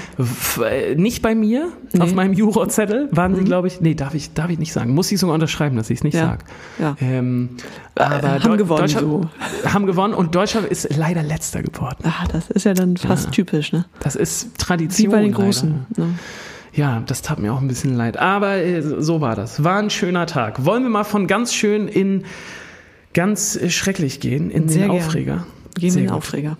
Äh, 0.64 0.96
nicht 0.96 1.22
bei 1.22 1.36
mir, 1.36 1.72
nee. 1.92 2.02
auf 2.02 2.14
meinem 2.14 2.34
Jurozettel 2.34 3.10
waren 3.12 3.36
sie, 3.36 3.42
mhm. 3.42 3.46
glaube 3.46 3.68
ich, 3.68 3.82
nee, 3.82 3.94
darf 3.94 4.14
ich, 4.14 4.34
darf 4.34 4.50
ich 4.50 4.60
nicht 4.60 4.74
sagen. 4.74 4.94
Muss 4.94 5.12
ich 5.12 5.20
sogar 5.20 5.36
unterschreiben, 5.36 5.76
dass 5.76 5.90
ich 5.90 6.00
es 6.00 6.04
nicht 6.04 6.16
ja. 6.16 6.26
sage. 6.28 6.46
Ja. 6.80 6.96
Ähm, 7.02 7.58
äh, 7.96 8.04
aber 8.04 8.38
äh, 8.38 8.40
haben 8.40 8.58
gewonnen. 8.58 8.88
So. 8.88 9.30
Haben 9.66 9.86
gewonnen 9.86 10.14
und 10.14 10.36
Deutschland 10.36 10.68
ist 10.68 10.96
leider 10.96 11.24
letzter 11.24 11.62
geworden. 11.62 12.04
Ah, 12.04 12.26
das 12.32 12.50
ist 12.50 12.66
ja 12.66 12.74
dann 12.74 12.98
fast 12.98 13.26
ja. 13.26 13.32
typisch, 13.32 13.72
ne? 13.72 13.86
Das 14.00 14.16
ist 14.16 14.58
Tradition. 14.58 15.12
Wie 15.12 15.16
bei 15.16 15.22
den 15.22 15.34
Großen. 15.34 15.86
Ne? 15.96 16.16
Ja, 16.74 17.04
das 17.06 17.22
tat 17.22 17.40
mir 17.40 17.54
auch 17.54 17.62
ein 17.62 17.68
bisschen 17.68 17.96
leid. 17.96 18.18
Aber 18.18 18.58
äh, 18.58 18.82
so 18.82 19.22
war 19.22 19.36
das. 19.36 19.64
War 19.64 19.78
ein 19.78 19.90
schöner 19.90 20.26
Tag. 20.26 20.66
Wollen 20.66 20.84
wir 20.84 20.90
mal 20.90 21.04
von 21.04 21.28
ganz 21.28 21.54
schön 21.54 21.88
in 21.88 22.24
ganz 23.14 23.56
äh, 23.56 23.70
schrecklich 23.70 24.20
gehen, 24.20 24.50
in 24.50 24.70
Sehr 24.70 24.88
den 24.88 24.92
Aufreger? 24.92 25.46
Gehen 25.76 25.94
wir 25.94 26.02
in 26.02 26.08
den 26.08 26.16
Aufreger. 26.16 26.58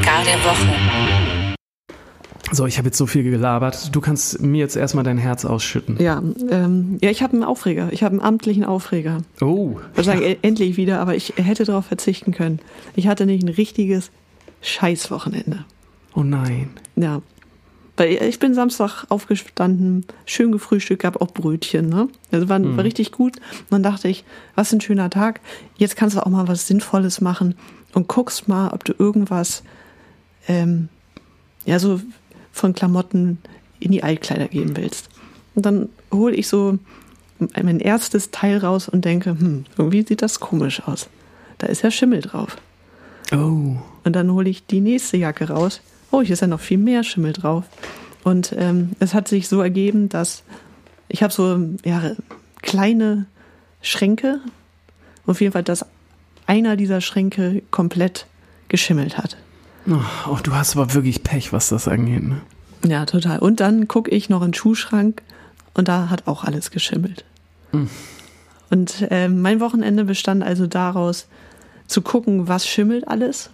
Aufreger 0.00 0.24
der 0.24 0.44
Woche. 0.44 1.54
So, 2.52 2.66
ich 2.66 2.78
habe 2.78 2.88
jetzt 2.88 2.96
so 2.96 3.06
viel 3.06 3.22
gelabert. 3.22 3.94
Du 3.94 4.00
kannst 4.00 4.40
mir 4.40 4.58
jetzt 4.58 4.76
erstmal 4.76 5.04
dein 5.04 5.18
Herz 5.18 5.44
ausschütten. 5.44 5.96
Ja, 6.00 6.22
ähm, 6.50 6.98
ja 7.00 7.10
ich 7.10 7.22
habe 7.22 7.34
einen 7.34 7.44
Aufreger. 7.44 7.92
Ich 7.92 8.02
habe 8.02 8.12
einen 8.12 8.22
amtlichen 8.22 8.64
Aufreger. 8.64 9.18
Oh. 9.40 9.76
Ich 9.92 9.98
würde 9.98 10.04
sagen, 10.04 10.36
endlich 10.42 10.76
wieder, 10.76 11.00
aber 11.00 11.14
ich 11.14 11.34
hätte 11.36 11.64
darauf 11.64 11.86
verzichten 11.86 12.32
können. 12.32 12.60
Ich 12.96 13.06
hatte 13.08 13.26
nicht 13.26 13.44
ein 13.44 13.48
richtiges 13.48 14.10
Scheißwochenende. 14.62 15.64
Oh 16.14 16.22
nein. 16.22 16.70
Ja. 16.96 17.22
Weil 17.96 18.14
ich 18.22 18.38
bin 18.38 18.54
Samstag 18.54 19.04
aufgestanden, 19.10 20.06
schön 20.24 20.50
gefrühstückt, 20.50 21.02
gab 21.02 21.20
auch 21.20 21.32
Brötchen. 21.32 21.88
Ne? 21.88 22.08
Also 22.32 22.48
war, 22.48 22.58
mhm. 22.58 22.76
war 22.76 22.84
richtig 22.84 23.12
gut. 23.12 23.36
Und 23.36 23.70
dann 23.70 23.82
dachte 23.82 24.08
ich, 24.08 24.24
was 24.54 24.72
ein 24.72 24.80
schöner 24.80 25.10
Tag. 25.10 25.40
Jetzt 25.76 25.96
kannst 25.96 26.16
du 26.16 26.24
auch 26.24 26.30
mal 26.30 26.48
was 26.48 26.66
Sinnvolles 26.66 27.20
machen 27.20 27.54
und 27.92 28.08
guckst 28.08 28.48
mal, 28.48 28.70
ob 28.72 28.84
du 28.84 28.94
irgendwas, 28.98 29.62
ähm, 30.48 30.88
ja, 31.64 31.78
so 31.78 32.00
von 32.52 32.72
Klamotten 32.72 33.38
in 33.78 33.92
die 33.92 34.02
Altkleider 34.02 34.48
geben 34.48 34.76
willst. 34.76 35.08
Und 35.54 35.66
dann 35.66 35.88
hole 36.12 36.34
ich 36.34 36.48
so 36.48 36.78
mein 37.38 37.80
erstes 37.80 38.30
Teil 38.30 38.58
raus 38.58 38.88
und 38.88 39.04
denke, 39.04 39.30
hm, 39.30 39.64
irgendwie 39.76 40.04
sieht 40.06 40.22
das 40.22 40.40
komisch 40.40 40.82
aus. 40.86 41.08
Da 41.58 41.66
ist 41.66 41.82
ja 41.82 41.90
Schimmel 41.90 42.20
drauf. 42.20 42.56
Oh. 43.32 43.76
Und 44.04 44.16
dann 44.16 44.30
hole 44.32 44.48
ich 44.48 44.66
die 44.66 44.80
nächste 44.80 45.16
Jacke 45.16 45.48
raus. 45.48 45.80
Oh, 46.10 46.22
hier 46.22 46.32
ist 46.32 46.40
ja 46.40 46.46
noch 46.46 46.60
viel 46.60 46.78
mehr 46.78 47.04
Schimmel 47.04 47.32
drauf. 47.32 47.64
Und 48.24 48.54
ähm, 48.56 48.90
es 48.98 49.14
hat 49.14 49.28
sich 49.28 49.48
so 49.48 49.60
ergeben, 49.60 50.08
dass 50.08 50.42
ich 51.08 51.22
habe 51.22 51.32
so 51.32 51.58
ja, 51.84 52.12
kleine 52.62 53.26
Schränke. 53.82 54.40
Auf 55.26 55.40
jeden 55.40 55.52
Fall 55.52 55.62
das 55.62 55.86
einer 56.46 56.76
dieser 56.76 57.00
Schränke 57.00 57.62
komplett 57.70 58.26
geschimmelt 58.68 59.16
hat. 59.16 59.36
Oh, 59.86 60.38
du 60.42 60.54
hast 60.54 60.76
aber 60.76 60.94
wirklich 60.94 61.22
Pech, 61.22 61.52
was 61.52 61.70
das 61.70 61.88
angeht. 61.88 62.22
Ne? 62.22 62.40
Ja, 62.84 63.06
total. 63.06 63.38
Und 63.38 63.60
dann 63.60 63.88
gucke 63.88 64.10
ich 64.10 64.28
noch 64.28 64.42
in 64.42 64.48
den 64.48 64.54
Schuhschrank 64.54 65.22
und 65.74 65.88
da 65.88 66.10
hat 66.10 66.26
auch 66.26 66.44
alles 66.44 66.70
geschimmelt. 66.70 67.24
Mhm. 67.72 67.88
Und 68.70 69.06
äh, 69.10 69.28
mein 69.28 69.60
Wochenende 69.60 70.04
bestand 70.04 70.42
also 70.42 70.66
daraus, 70.66 71.26
zu 71.86 72.02
gucken, 72.02 72.46
was 72.46 72.66
schimmelt 72.68 73.08
alles, 73.08 73.50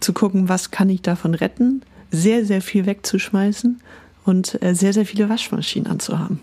zu 0.00 0.12
gucken, 0.12 0.48
was 0.48 0.70
kann 0.70 0.90
ich 0.90 1.00
davon 1.00 1.34
retten, 1.34 1.82
sehr, 2.10 2.44
sehr 2.44 2.60
viel 2.60 2.84
wegzuschmeißen 2.84 3.80
und 4.24 4.62
äh, 4.62 4.74
sehr, 4.74 4.92
sehr 4.92 5.06
viele 5.06 5.28
Waschmaschinen 5.28 5.90
anzuhaben. 5.90 6.40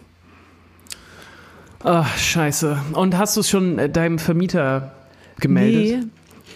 Ach, 1.84 2.18
scheiße. 2.18 2.80
Und 2.94 3.16
hast 3.16 3.38
du 3.38 3.42
es 3.42 3.50
schon 3.50 3.78
äh, 3.78 3.90
deinem 3.90 4.18
Vermieter 4.18 4.96
gemeldet? 5.40 6.04
Nee, 6.04 6.10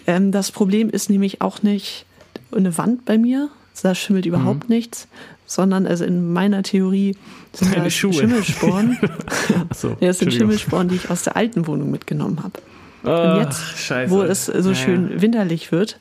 ähm, 0.08 0.32
das 0.32 0.52
Problem 0.52 0.89
ist 0.89 1.12
nämlich 1.12 1.41
auch 1.41 1.62
nicht 1.62 2.08
eine 2.55 2.77
Wand 2.77 3.05
bei 3.05 3.17
mir. 3.17 3.49
Da 3.81 3.95
schimmelt 3.95 4.25
überhaupt 4.25 4.67
Mhm. 4.67 4.75
nichts, 4.75 5.07
sondern 5.45 5.88
also 5.88 6.03
in 6.03 6.33
meiner 6.33 6.63
Theorie 6.63 7.15
sind 7.53 7.71
Deine 7.73 7.85
das 7.85 7.93
Schuhe. 7.93 8.13
Schimmelsporen. 8.13 8.97
So, 9.73 9.89
ja, 10.01 10.07
das 10.07 10.19
sind. 10.19 10.33
Schimmelsporen, 10.33 10.89
die 10.89 10.95
ich 10.95 11.09
aus 11.09 11.23
der 11.23 11.38
alten 11.38 11.65
Wohnung 11.65 11.89
mitgenommen 11.91 12.43
habe. 12.43 12.59
Ach, 13.03 13.35
Und 13.35 13.39
jetzt, 13.45 13.77
scheiße. 13.77 14.12
wo 14.12 14.21
es 14.21 14.47
so 14.47 14.69
Ja, 14.69 14.75
schön 14.75 15.21
winterlich 15.21 15.71
wird 15.71 15.99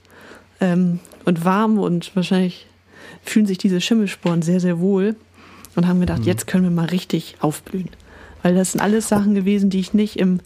ähm, 0.61 0.98
und 1.24 1.44
warm 1.44 1.78
und 1.78 2.11
wahrscheinlich 2.16 2.66
fühlen 3.24 3.46
sich 3.46 3.58
diese 3.58 3.80
Schimmelsporen 3.80 4.42
sehr, 4.42 4.58
sehr 4.58 4.80
wohl 4.80 5.14
und 5.76 5.87
haben 5.87 5.98
Mhm. 5.98 6.02
gedacht, 6.02 6.24
jetzt 6.26 6.48
können 6.48 6.64
wir 6.64 6.70
mal 6.72 6.87
richtig 6.87 7.37
aufblühen. 7.40 7.90
Weil 8.42 8.56
das 8.56 8.72
sind 8.72 8.80
alles 8.80 9.08
Sachen 9.08 9.34
gewesen, 9.37 9.70
die 9.70 9.78
ich 9.78 9.94
nicht 9.94 10.18
im, 10.18 10.40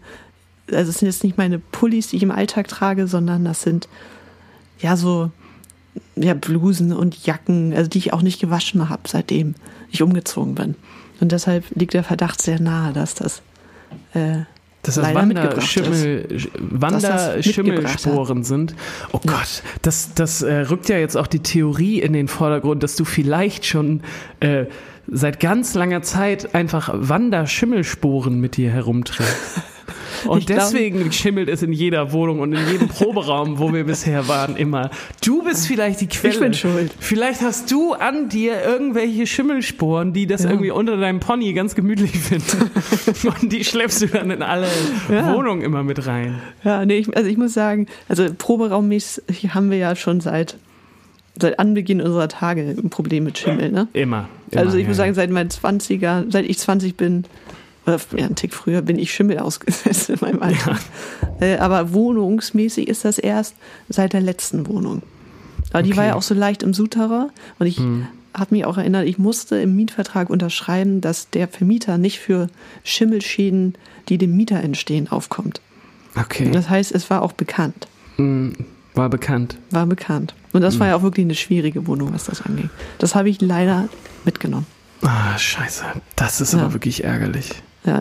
also 0.70 0.90
es 0.90 0.98
sind 0.98 1.06
jetzt 1.08 1.24
nicht 1.24 1.38
meine 1.38 1.58
Pullis, 1.58 2.08
die 2.08 2.16
ich 2.16 2.22
im 2.22 2.30
Alltag 2.30 2.68
trage, 2.68 3.06
sondern 3.06 3.44
das 3.46 3.62
sind 3.62 3.88
ja 4.80 4.96
so 4.98 5.30
ja, 6.16 6.34
Blusen 6.34 6.92
und 6.92 7.26
Jacken, 7.26 7.72
also 7.74 7.88
die 7.88 7.98
ich 7.98 8.12
auch 8.12 8.22
nicht 8.22 8.40
gewaschen 8.40 8.88
habe, 8.88 9.02
seitdem 9.06 9.54
ich 9.90 10.02
umgezogen 10.02 10.54
bin. 10.54 10.74
Und 11.20 11.32
deshalb 11.32 11.64
liegt 11.74 11.94
der 11.94 12.04
Verdacht 12.04 12.42
sehr 12.42 12.60
nahe, 12.60 12.92
dass 12.92 13.14
das 13.14 13.42
äh, 14.14 14.40
Dass 14.82 14.96
das 14.96 15.14
Wanderschimmel, 15.14 16.26
Wanderschimmelsporen 16.58 18.42
sind. 18.42 18.74
Oh 19.12 19.20
Gott, 19.24 19.62
das, 19.82 20.14
das 20.14 20.42
äh, 20.42 20.52
rückt 20.62 20.88
ja 20.88 20.98
jetzt 20.98 21.16
auch 21.16 21.28
die 21.28 21.38
Theorie 21.38 22.00
in 22.00 22.12
den 22.12 22.28
Vordergrund, 22.28 22.82
dass 22.82 22.96
du 22.96 23.04
vielleicht 23.04 23.64
schon 23.64 24.02
äh, 24.40 24.66
seit 25.10 25.40
ganz 25.40 25.74
langer 25.74 26.02
Zeit 26.02 26.54
einfach 26.54 26.90
Wanderschimmelsporen 26.92 28.40
mit 28.40 28.56
dir 28.56 28.70
herumträgst. 28.70 29.60
Und 30.26 30.38
Ich 30.38 30.46
glaub- 30.46 30.58
deswegen 30.60 31.10
schimmelt 31.12 31.48
es 31.48 31.62
in 31.62 31.72
jeder 31.72 32.12
Wohnung 32.12 32.40
und 32.40 32.52
in 32.52 32.66
jedem 32.70 32.88
Proberaum, 32.88 33.58
wo 33.58 33.72
wir 33.72 33.84
bisher 33.84 34.28
waren, 34.28 34.56
immer. 34.56 34.90
Du 35.24 35.42
bist 35.42 35.66
vielleicht 35.66 36.00
die 36.00 36.06
Quelle. 36.08 36.34
Ich 36.34 36.40
bin 36.40 36.54
schuld. 36.54 36.92
Vielleicht 37.00 37.40
hast 37.42 37.70
du 37.70 37.92
an 37.92 38.28
dir 38.28 38.62
irgendwelche 38.64 39.26
Schimmelsporen, 39.26 40.12
die 40.12 40.26
das 40.26 40.44
Ja. 40.44 40.50
irgendwie 40.50 40.70
unter 40.70 40.96
deinem 40.96 41.20
Pony 41.20 41.52
ganz 41.52 41.74
gemütlich 41.74 42.12
finden. 42.12 42.70
und 43.42 43.52
die 43.52 43.64
schleppst 43.64 44.02
du 44.02 44.06
dann 44.06 44.30
in 44.30 44.42
alle 44.42 44.66
Ja. 45.10 45.34
Wohnungen 45.34 45.62
immer 45.62 45.82
mit 45.82 46.06
rein. 46.06 46.40
Ja, 46.64 46.84
nee, 46.84 46.98
ich, 46.98 47.16
also 47.16 47.28
ich 47.28 47.36
muss 47.36 47.52
sagen, 47.54 47.86
also 48.08 48.26
proberaummäßig 48.36 49.54
haben 49.54 49.70
wir 49.70 49.78
ja 49.78 49.96
schon 49.96 50.20
seit, 50.20 50.56
seit 51.40 51.58
Anbeginn 51.58 52.00
unserer 52.00 52.28
Tage 52.28 52.62
ein 52.62 52.90
Problem 52.90 53.24
mit 53.24 53.38
Schimmel, 53.38 53.70
ne? 53.70 53.88
Immer. 53.92 54.28
immer 54.50 54.60
also 54.62 54.76
ich 54.76 54.82
ja, 54.82 54.88
muss 54.88 54.96
sagen, 54.96 55.14
seit 55.14 55.30
meinen 55.30 55.50
20er, 55.50 56.24
seit 56.30 56.44
ich 56.46 56.58
20 56.58 56.96
bin, 56.96 57.24
oder 57.86 57.98
ja, 58.16 58.26
einen 58.26 58.34
Tick 58.36 58.54
früher, 58.54 58.82
bin 58.82 58.98
ich 58.98 59.12
Schimmel 59.12 59.38
ausgesetzt 59.38 60.08
in 60.10 60.18
meinem 60.20 60.42
Alter. 60.42 60.78
Äh, 61.40 61.56
aber 61.58 61.92
wohnungsmäßig 61.92 62.88
ist 62.88 63.04
das 63.04 63.18
erst 63.18 63.54
seit 63.88 64.12
der 64.12 64.20
letzten 64.20 64.66
Wohnung. 64.68 65.02
Aber 65.72 65.82
die 65.82 65.90
Okay. 65.90 65.98
war 65.98 66.04
ja 66.06 66.14
auch 66.14 66.22
so 66.22 66.34
leicht 66.34 66.62
im 66.62 66.74
Souterrain 66.74 67.30
und 67.58 67.66
ich 67.66 67.78
habe 68.34 68.54
mich 68.54 68.64
auch 68.64 68.78
erinnert, 68.78 69.06
ich 69.06 69.18
musste 69.18 69.56
im 69.56 69.74
Mietvertrag 69.76 70.30
unterschreiben, 70.30 71.00
dass 71.00 71.28
der 71.30 71.48
Vermieter 71.48 71.98
nicht 71.98 72.18
für 72.18 72.48
Schimmelschäden, 72.84 73.74
die 74.08 74.18
dem 74.18 74.36
Mieter 74.36 74.60
entstehen, 74.60 75.08
aufkommt. 75.10 75.60
Okay. 76.18 76.50
Das 76.50 76.68
heißt, 76.68 76.92
es 76.92 77.08
war 77.10 77.22
auch 77.22 77.32
bekannt. 77.32 77.88
Mm, 78.18 78.50
War 78.94 79.08
bekannt. 79.08 79.56
War 79.70 79.86
bekannt. 79.86 80.34
Und 80.52 80.60
das 80.60 80.78
war 80.78 80.88
ja 80.88 80.96
auch 80.96 81.02
wirklich 81.02 81.24
eine 81.24 81.34
schwierige 81.34 81.86
Wohnung, 81.86 82.12
was 82.12 82.24
das 82.24 82.42
anging. 82.42 82.68
Das 82.98 83.14
habe 83.14 83.30
ich 83.30 83.40
leider 83.40 83.88
mitgenommen. 84.26 84.66
Ah, 85.00 85.36
scheiße. 85.38 85.84
Das 86.16 86.40
ist 86.42 86.52
Ja. 86.52 86.60
aber 86.60 86.74
wirklich 86.74 87.02
ärgerlich. 87.04 87.50
Ja, 87.84 87.98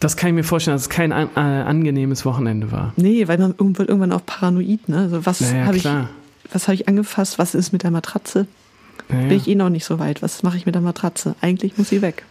Das 0.00 0.16
kann 0.16 0.28
ich 0.30 0.34
mir 0.34 0.44
vorstellen, 0.44 0.74
dass 0.76 0.82
es 0.82 0.88
kein 0.88 1.12
an, 1.12 1.28
äh, 1.36 1.40
angenehmes 1.40 2.24
Wochenende 2.24 2.72
war. 2.72 2.92
nee, 2.96 3.26
weil 3.28 3.38
man 3.38 3.50
irgend- 3.58 3.78
wird 3.78 3.88
irgendwann 3.88 4.12
auch 4.12 4.24
paranoid. 4.24 4.88
Ne? 4.88 4.98
Also 4.98 5.26
was 5.26 5.40
Naja, 5.40 5.64
habe 5.66 5.76
ich, 5.76 5.84
was 6.52 6.68
habe 6.68 6.74
ich 6.74 6.88
angefasst? 6.88 7.38
Was 7.38 7.54
ist 7.54 7.72
mit 7.72 7.82
der 7.82 7.90
Matratze? 7.90 8.46
Naja. 9.08 9.28
Bin 9.28 9.36
ich 9.36 9.48
eh 9.48 9.54
noch 9.56 9.68
nicht 9.70 9.84
so 9.84 9.98
weit. 9.98 10.22
Was 10.22 10.42
mache 10.42 10.56
ich 10.56 10.66
mit 10.66 10.74
der 10.74 10.82
Matratze? 10.82 11.34
Eigentlich 11.40 11.76
muss 11.76 11.88
sie 11.90 12.00
weg. 12.00 12.24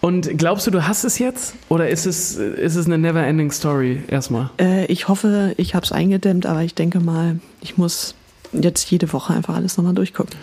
Und 0.00 0.36
glaubst 0.38 0.66
du, 0.66 0.70
du 0.70 0.86
hast 0.88 1.04
es 1.04 1.18
jetzt? 1.18 1.54
Oder 1.68 1.88
ist 1.90 2.06
es, 2.06 2.36
ist 2.36 2.74
es 2.74 2.86
eine 2.86 2.96
never-ending 2.98 3.50
Story 3.52 4.02
erstmal? 4.08 4.50
Äh, 4.58 4.86
ich 4.86 5.08
hoffe, 5.08 5.54
ich 5.58 5.74
habe 5.74 5.84
es 5.84 5.92
eingedämmt, 5.92 6.46
aber 6.46 6.62
ich 6.62 6.74
denke 6.74 7.00
mal, 7.00 7.38
ich 7.60 7.76
muss 7.76 8.14
jetzt 8.52 8.90
jede 8.90 9.12
Woche 9.12 9.34
einfach 9.34 9.54
alles 9.56 9.76
nochmal 9.76 9.92
durchgucken. 9.94 10.34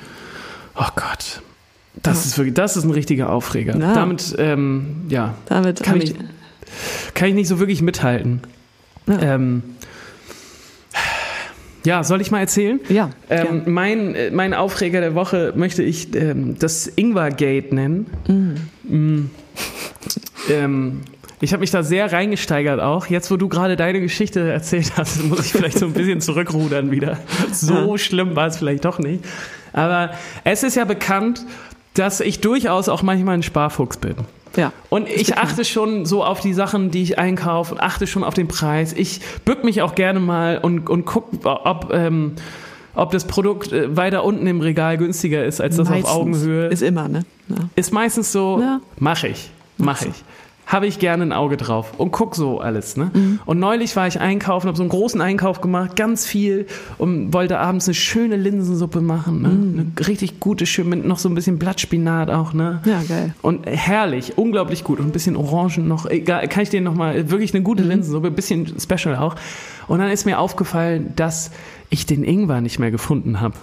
Oh 0.76 0.88
Gott. 0.96 1.42
Das 2.02 2.24
Ja. 2.24 2.30
ist 2.30 2.38
wirklich, 2.38 2.54
das 2.56 2.78
ist 2.78 2.84
ein 2.84 2.92
richtiger 2.92 3.30
Aufreger. 3.32 3.78
Ja. 3.78 3.94
Damit, 3.94 4.36
ähm, 4.38 5.06
ja, 5.10 5.36
Damit 5.48 5.82
Kann 5.84 6.02
ich- 6.02 6.12
ich, 6.12 7.14
kann 7.14 7.30
ich 7.30 7.36
nicht 7.36 7.48
so 7.48 7.60
wirklich 7.60 7.82
mithalten. 7.82 8.42
Ja. 9.08 9.22
Ähm, 9.22 9.64
ja, 11.86 12.04
soll 12.04 12.20
ich 12.22 12.32
mal 12.32 12.40
erzählen? 12.40 12.80
ja, 12.90 13.12
Ähm, 13.30 13.62
mein, 13.68 14.16
äh, 14.16 14.32
mein 14.32 14.54
Aufreger 14.56 15.02
der 15.02 15.14
Woche 15.14 15.54
möchte 15.56 15.84
ich 15.84 16.16
ähm, 16.16 16.58
das 16.58 16.88
Ingwer-Gate 16.88 17.72
nennen. 17.74 18.08
Mm. 18.84 19.26
Ähm, 20.50 21.02
ich 21.42 21.54
habe 21.54 21.62
mich 21.62 21.70
da 21.70 21.84
sehr 21.84 22.12
reingesteigert 22.12 22.80
auch. 22.80 23.06
Jetzt, 23.08 23.30
wo 23.30 23.38
du 23.38 23.48
gerade 23.50 23.76
deine 23.76 24.02
Geschichte 24.02 24.50
erzählt 24.50 24.94
hast, 24.98 25.24
muss 25.30 25.46
ich 25.46 25.52
vielleicht 25.52 25.78
so 25.78 25.86
ein 25.86 25.94
bisschen 25.94 26.22
zurückrudern 26.22 26.90
wieder. 26.92 27.20
So 27.52 27.98
schlimm 27.98 28.36
war 28.36 28.48
es 28.48 28.58
vielleicht 28.58 28.84
doch 28.86 28.98
nicht. 29.00 29.24
Aber 29.72 30.12
es 30.44 30.64
ist 30.64 30.76
ja 30.76 30.86
bekannt, 30.86 31.46
dass 31.96 32.20
ich 32.22 32.40
durchaus 32.42 32.88
auch 32.90 33.02
manchmal 33.04 33.36
ein 33.36 33.44
Sparfuchs 33.44 33.98
bin. 33.98 34.16
ja. 34.56 34.72
Und 34.90 35.10
ich 35.10 35.38
achte 35.38 35.66
schon 35.66 36.06
so 36.06 36.24
auf 36.24 36.40
die 36.42 36.54
Sachen, 36.54 36.92
die 36.92 37.02
ich 37.02 37.18
einkaufe 37.20 37.74
und 37.76 37.82
achte 37.82 38.06
schon 38.08 38.24
auf 38.24 38.34
den 38.34 38.48
Preis. 38.48 38.94
Ich 38.94 39.20
bück 39.46 39.64
mich 39.64 39.82
auch 39.82 39.96
gerne 39.96 40.20
mal 40.20 40.60
und, 40.60 40.90
und 40.90 41.06
guck, 41.06 41.26
ob, 41.44 41.92
ähm, 41.94 42.34
ob 42.96 43.12
das 43.12 43.26
Produkt 43.26 43.72
äh, 43.74 43.96
weiter 43.98 44.24
unten 44.24 44.48
im 44.48 44.62
Regal 44.62 44.98
günstiger 44.98 45.44
ist 45.44 45.60
als 45.62 45.76
das 45.78 45.90
Meistens. 45.90 46.10
auf 46.10 46.16
Augenhöhe. 46.22 46.68
Ist 46.68 46.82
immer, 46.84 47.08
ne? 47.08 47.24
Ja. 47.50 47.56
Ist 47.76 47.92
meistens 47.92 48.32
so, 48.32 48.60
Ja. 48.62 48.80
mach 49.00 49.24
ich, 49.24 49.50
mach 49.78 50.02
ich. 50.02 50.24
Habe 50.68 50.88
ich 50.88 51.00
gerne 51.00 51.24
ein 51.24 51.32
Auge 51.32 51.58
drauf 51.58 51.94
und 51.98 52.12
guck 52.12 52.36
so 52.36 52.60
alles. 52.60 52.98
Ne? 52.98 53.12
Mhm. 53.14 53.40
Und 53.46 53.60
neulich 53.60 53.96
war 53.96 54.08
ich 54.08 54.20
einkaufen, 54.20 54.68
habe 54.68 54.78
so 54.78 54.84
einen 54.84 54.90
großen 54.90 55.22
Einkauf 55.22 55.62
gemacht, 55.62 55.96
ganz 55.96 56.26
viel 56.26 56.66
und 56.98 57.34
wollte 57.34 57.60
abends 57.60 57.88
eine 57.88 57.94
schöne 57.94 58.36
Linsensuppe 58.36 59.02
machen. 59.02 59.42
Ne? 59.42 59.50
Mhm. 59.50 59.94
Eine 59.98 60.08
richtig 60.08 60.40
gute, 60.40 60.66
schön 60.66 60.90
mit 60.90 61.06
noch 61.06 61.20
so 61.20 61.30
ein 61.30 61.36
bisschen 61.36 61.60
Blattspinat 61.60 62.30
auch. 62.30 62.54
Ne? 62.54 62.82
Ja, 62.86 63.02
geil. 63.08 63.36
Und 63.42 63.68
herrlich, 63.68 64.38
unglaublich 64.38 64.84
gut. 64.84 65.00
Und 65.00 65.08
ein 65.08 65.12
bisschen 65.12 65.36
Orangen 65.36 65.88
noch. 65.88 66.08
Egal, 66.08 66.48
kann 66.48 66.64
ich 66.64 66.70
dir 66.70 66.82
nochmal, 66.82 67.30
wirklich 67.30 67.54
eine 67.54 67.64
gute 67.64 67.84
Linsensuppe, 67.84 68.28
ein 68.28 68.36
bisschen 68.36 68.74
special 68.80 69.16
auch. 69.16 69.36
Und 69.88 70.00
dann 70.00 70.10
ist 70.10 70.26
mir 70.26 70.40
aufgefallen, 70.40 71.14
dass 71.16 71.52
ich 71.90 72.06
den 72.06 72.24
Ingwer 72.24 72.62
nicht 72.62 72.80
mehr 72.80 72.92
gefunden 72.92 73.40
habe. 73.40 73.56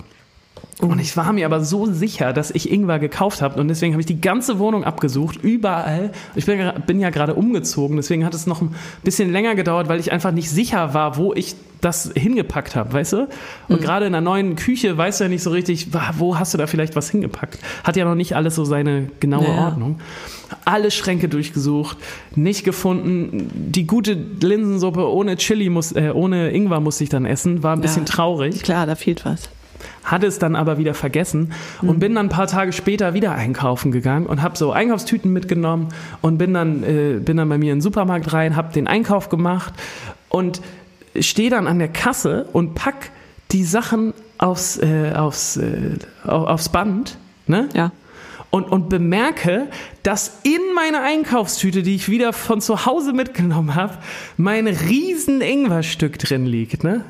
Und 0.82 0.98
ich 1.00 1.16
war 1.16 1.32
mir 1.32 1.46
aber 1.46 1.62
so 1.62 1.86
sicher, 1.86 2.32
dass 2.32 2.50
ich 2.50 2.70
Ingwer 2.70 2.98
gekauft 2.98 3.40
habe 3.40 3.60
und 3.60 3.68
deswegen 3.68 3.92
habe 3.94 4.00
ich 4.00 4.06
die 4.06 4.20
ganze 4.20 4.58
Wohnung 4.58 4.82
abgesucht, 4.84 5.38
überall. 5.42 6.10
Ich 6.34 6.44
bin, 6.44 6.58
bin 6.86 6.98
ja 7.00 7.10
gerade 7.10 7.34
umgezogen, 7.34 7.96
deswegen 7.96 8.24
hat 8.24 8.34
es 8.34 8.46
noch 8.48 8.60
ein 8.62 8.74
bisschen 9.04 9.30
länger 9.30 9.54
gedauert, 9.54 9.88
weil 9.88 10.00
ich 10.00 10.10
einfach 10.10 10.32
nicht 10.32 10.50
sicher 10.50 10.92
war, 10.92 11.16
wo 11.16 11.32
ich 11.34 11.54
das 11.80 12.12
hingepackt 12.16 12.74
habe, 12.76 12.92
weißt 12.92 13.12
du? 13.12 13.28
Und 13.68 13.80
gerade 13.80 14.06
in 14.06 14.14
einer 14.14 14.20
neuen 14.20 14.54
Küche 14.56 14.96
weißt 14.96 15.20
du 15.20 15.24
ja 15.24 15.28
nicht 15.30 15.42
so 15.42 15.50
richtig, 15.50 15.88
wo 16.18 16.38
hast 16.38 16.54
du 16.54 16.58
da 16.58 16.66
vielleicht 16.66 16.94
was 16.96 17.10
hingepackt? 17.10 17.58
Hat 17.84 17.96
ja 17.96 18.04
noch 18.04 18.14
nicht 18.14 18.34
alles 18.36 18.54
so 18.54 18.64
seine 18.64 19.08
genaue 19.20 19.44
Ja. 19.46 19.66
Ordnung. 19.66 20.00
Alle 20.64 20.90
Schränke 20.90 21.28
durchgesucht, 21.28 21.96
nicht 22.36 22.62
gefunden. 22.64 23.50
Die 23.54 23.86
gute 23.86 24.12
Linsensuppe 24.14 25.08
ohne 25.10 25.36
Chili, 25.36 25.70
muss, 25.70 25.92
äh, 25.92 26.10
ohne 26.14 26.50
Ingwer 26.52 26.80
musste 26.80 27.02
ich 27.04 27.10
dann 27.10 27.24
essen, 27.24 27.62
war 27.62 27.74
ein 27.74 27.80
bisschen 27.80 28.04
Ja. 28.04 28.12
traurig 28.12 28.62
Klar, 28.62 28.86
da 28.86 28.94
fehlt 28.94 29.24
was. 29.24 29.48
Hatte 30.04 30.26
es 30.26 30.38
dann 30.38 30.56
aber 30.56 30.78
wieder 30.78 30.94
vergessen 30.94 31.52
und 31.80 31.98
bin 32.00 32.14
dann 32.14 32.26
ein 32.26 32.28
paar 32.30 32.46
Tage 32.46 32.72
später 32.72 33.14
wieder 33.14 33.32
einkaufen 33.32 33.92
gegangen 33.92 34.26
und 34.26 34.42
habe 34.42 34.56
so 34.56 34.72
Einkaufstüten 34.72 35.32
mitgenommen 35.32 35.88
und 36.20 36.38
bin 36.38 36.54
dann, 36.54 36.82
äh, 36.82 37.18
bin 37.18 37.36
dann 37.36 37.48
bei 37.48 37.58
mir 37.58 37.72
in 37.72 37.78
den 37.78 37.82
Supermarkt 37.82 38.32
rein, 38.32 38.56
habe 38.56 38.72
den 38.72 38.86
Einkauf 38.86 39.28
gemacht 39.28 39.74
und 40.28 40.60
stehe 41.18 41.50
dann 41.50 41.66
an 41.66 41.78
der 41.78 41.88
Kasse 41.88 42.46
und 42.52 42.74
pack 42.74 43.10
die 43.50 43.64
Sachen 43.64 44.14
aufs, 44.38 44.78
äh, 44.78 45.12
aufs, 45.14 45.56
äh, 45.58 45.96
au- 46.24 46.46
aufs 46.46 46.68
Band. 46.70 47.18
Ne? 47.46 47.68
Ja. 47.74 47.90
und, 48.50 48.64
und 48.70 48.88
bemerke, 48.88 49.66
dass 50.04 50.38
in 50.44 50.60
meiner 50.76 51.02
Einkaufstüte, 51.02 51.82
die 51.82 51.94
ich 51.96 52.08
wieder 52.08 52.32
von 52.32 52.60
zu 52.60 52.86
Hause 52.86 53.12
mitgenommen 53.12 53.74
habe, 53.74 53.94
mein 54.36 54.66
riesen 54.68 55.40
Ingwerstück 55.40 56.18
drin 56.18 56.46
liegt, 56.46 56.84
ne? 56.84 57.04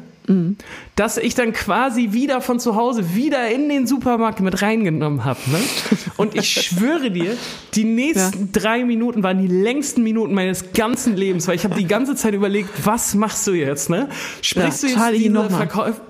Dass 0.96 1.16
ich 1.16 1.34
dann 1.34 1.52
quasi 1.52 2.12
wieder 2.12 2.40
von 2.40 2.60
zu 2.60 2.76
Hause 2.76 3.14
wieder 3.14 3.48
in 3.50 3.68
den 3.68 3.86
Supermarkt 3.86 4.40
mit 4.40 4.62
reingenommen 4.62 5.24
habe. 5.24 5.40
Ne? 5.50 5.58
Und 6.16 6.34
ich 6.34 6.50
schwöre 6.50 7.10
dir, 7.10 7.36
die 7.74 7.84
nächsten 7.84 8.52
drei 8.52 8.84
Minuten 8.84 9.22
waren 9.22 9.38
die 9.40 9.48
längsten 9.48 10.02
Minuten 10.02 10.34
meines 10.34 10.72
ganzen 10.72 11.16
Lebens, 11.16 11.48
weil 11.48 11.56
ich 11.56 11.64
habe 11.64 11.74
die 11.74 11.86
ganze 11.86 12.14
Zeit 12.14 12.34
überlegt, 12.34 12.68
was 12.84 13.14
machst 13.14 13.46
du 13.46 13.52
jetzt? 13.52 13.90
Ne? 13.90 14.08
Sprichst 14.40 14.82
Ja, 14.82 14.88
du 14.88 14.94
jetzt 14.94 14.96
diese. 15.18 15.56
Verkäufer? 15.56 16.00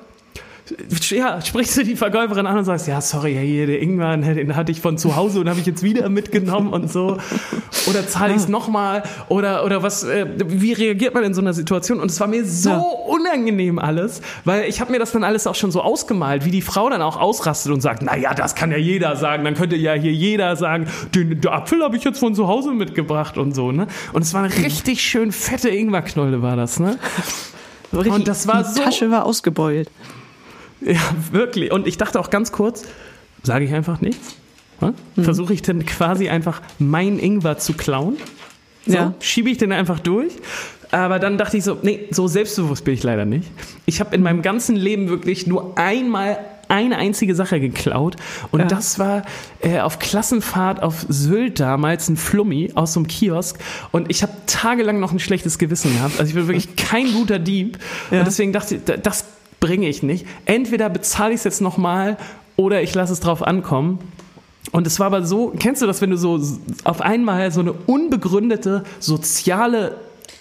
Ja, 1.10 1.40
sprichst 1.40 1.76
du 1.76 1.84
die 1.84 1.96
Verkäuferin 1.96 2.46
an 2.46 2.58
und 2.58 2.64
sagst, 2.64 2.86
ja, 2.88 3.00
sorry, 3.00 3.34
hier, 3.42 3.66
der 3.66 3.80
Ingwer, 3.80 4.16
ne, 4.16 4.34
den 4.34 4.56
hatte 4.56 4.72
ich 4.72 4.80
von 4.80 4.98
zu 4.98 5.16
Hause 5.16 5.40
und 5.40 5.48
habe 5.48 5.60
ich 5.60 5.66
jetzt 5.66 5.82
wieder 5.82 6.08
mitgenommen 6.08 6.72
und 6.72 6.90
so. 6.90 7.18
Oder 7.88 8.06
zahle 8.06 8.32
ich 8.32 8.38
es 8.38 8.48
nochmal? 8.48 9.02
Oder, 9.28 9.64
oder 9.64 9.82
was, 9.82 10.04
äh, 10.04 10.26
wie 10.46 10.72
reagiert 10.72 11.14
man 11.14 11.24
in 11.24 11.34
so 11.34 11.40
einer 11.40 11.52
Situation? 11.52 12.00
Und 12.00 12.10
es 12.10 12.20
war 12.20 12.26
mir 12.28 12.44
so 12.44 12.70
Ja. 12.70 12.78
unangenehm 13.08 13.78
alles, 13.78 14.20
weil 14.44 14.68
ich 14.68 14.80
habe 14.80 14.92
mir 14.92 14.98
das 14.98 15.12
dann 15.12 15.24
alles 15.24 15.46
auch 15.46 15.54
schon 15.54 15.70
so 15.72 15.80
ausgemalt, 15.82 16.44
wie 16.44 16.50
die 16.50 16.62
Frau 16.62 16.88
dann 16.90 17.02
auch 17.02 17.16
ausrastet 17.18 17.72
und 17.72 17.80
sagt, 17.80 18.02
na 18.02 18.16
ja, 18.16 18.34
das 18.34 18.54
kann 18.54 18.70
ja 18.70 18.76
jeder 18.78 19.16
sagen, 19.16 19.44
dann 19.44 19.54
könnte 19.54 19.76
ja 19.76 19.92
hier 19.94 20.12
jeder 20.12 20.56
sagen, 20.56 20.86
den, 21.14 21.40
den 21.40 21.50
Apfel 21.50 21.82
habe 21.82 21.96
ich 21.96 22.04
jetzt 22.04 22.18
von 22.20 22.34
zu 22.34 22.46
Hause 22.48 22.72
mitgebracht 22.72 23.38
und 23.38 23.54
so, 23.54 23.72
ne? 23.72 23.86
Und 24.12 24.22
es 24.22 24.32
war 24.34 24.42
eine 24.42 24.54
richtig 24.56 25.02
schön 25.02 25.32
fette 25.32 25.68
Ingwerknolle 25.68 26.42
war 26.42 26.56
das, 26.56 26.78
ne? 26.80 26.98
Und 27.92 28.26
das 28.26 28.46
war 28.46 28.62
die 28.62 28.70
so- 28.74 28.82
Tasche 28.82 29.10
war 29.10 29.26
ausgebeult. 29.26 29.90
Ja, 30.84 31.00
wirklich. 31.30 31.70
Und 31.72 31.86
ich 31.86 31.96
dachte 31.98 32.18
auch 32.18 32.30
ganz 32.30 32.52
kurz, 32.52 32.84
sage 33.42 33.64
ich 33.64 33.72
einfach 33.72 34.00
nichts? 34.00 34.36
Ne? 34.80 34.94
Versuche 35.22 35.52
ich 35.54 35.62
dann 35.62 35.86
quasi 35.86 36.28
einfach 36.28 36.60
mein 36.78 37.18
Ingwer 37.18 37.58
zu 37.58 37.72
klauen? 37.74 38.16
So, 38.86 38.94
Ja. 38.94 39.14
Schiebe 39.20 39.48
ich 39.50 39.58
den 39.58 39.70
einfach 39.72 40.00
durch? 40.00 40.32
Aber 40.90 41.18
dann 41.18 41.38
dachte 41.38 41.56
ich 41.56 41.64
so, 41.64 41.78
nee, 41.82 42.08
so 42.10 42.26
selbstbewusst 42.26 42.84
bin 42.84 42.94
ich 42.94 43.02
leider 43.02 43.24
nicht. 43.24 43.48
Ich 43.86 44.00
habe 44.00 44.14
in 44.14 44.22
meinem 44.22 44.42
ganzen 44.42 44.76
Leben 44.76 45.08
wirklich 45.08 45.46
nur 45.46 45.78
einmal 45.78 46.38
eine 46.68 46.96
einzige 46.96 47.34
Sache 47.34 47.60
geklaut 47.60 48.16
und 48.50 48.60
Ja. 48.60 48.66
das 48.66 48.98
war 48.98 49.22
äh, 49.60 49.80
auf 49.80 49.98
Klassenfahrt 49.98 50.82
auf 50.82 51.04
Sylt 51.08 51.60
damals 51.60 52.08
ein 52.08 52.16
Flummi 52.16 52.72
aus 52.74 52.94
so 52.94 53.00
einem 53.00 53.08
Kiosk 53.08 53.58
und 53.90 54.10
ich 54.10 54.22
habe 54.22 54.32
tagelang 54.46 54.98
noch 54.98 55.12
ein 55.12 55.18
schlechtes 55.18 55.58
Gewissen 55.58 55.92
gehabt. 55.94 56.18
Also 56.18 56.30
ich 56.30 56.34
bin 56.34 56.46
wirklich 56.48 56.74
kein 56.76 57.12
guter 57.12 57.38
Dieb 57.38 57.78
Ja. 58.10 58.20
und 58.20 58.26
deswegen 58.26 58.52
dachte 58.54 58.76
ich, 58.76 58.84
da- 58.84 58.96
das 58.96 59.24
bringe 59.62 59.88
ich 59.88 60.02
nicht. 60.02 60.26
Entweder 60.44 60.90
bezahle 60.90 61.30
ich 61.32 61.38
es 61.38 61.44
jetzt 61.44 61.60
nochmal 61.62 62.18
oder 62.56 62.82
ich 62.82 62.94
lasse 62.94 63.14
es 63.14 63.20
drauf 63.20 63.42
ankommen. 63.42 64.00
Und 64.72 64.86
es 64.86 64.98
war 64.98 65.06
aber 65.06 65.24
so, 65.24 65.54
kennst 65.58 65.80
du 65.80 65.86
das, 65.86 66.02
wenn 66.02 66.10
du 66.10 66.16
so 66.18 66.40
auf 66.84 67.00
einmal 67.00 67.50
so 67.52 67.60
eine 67.60 67.72
unbegründete 67.72 68.84
soziale 69.00 69.96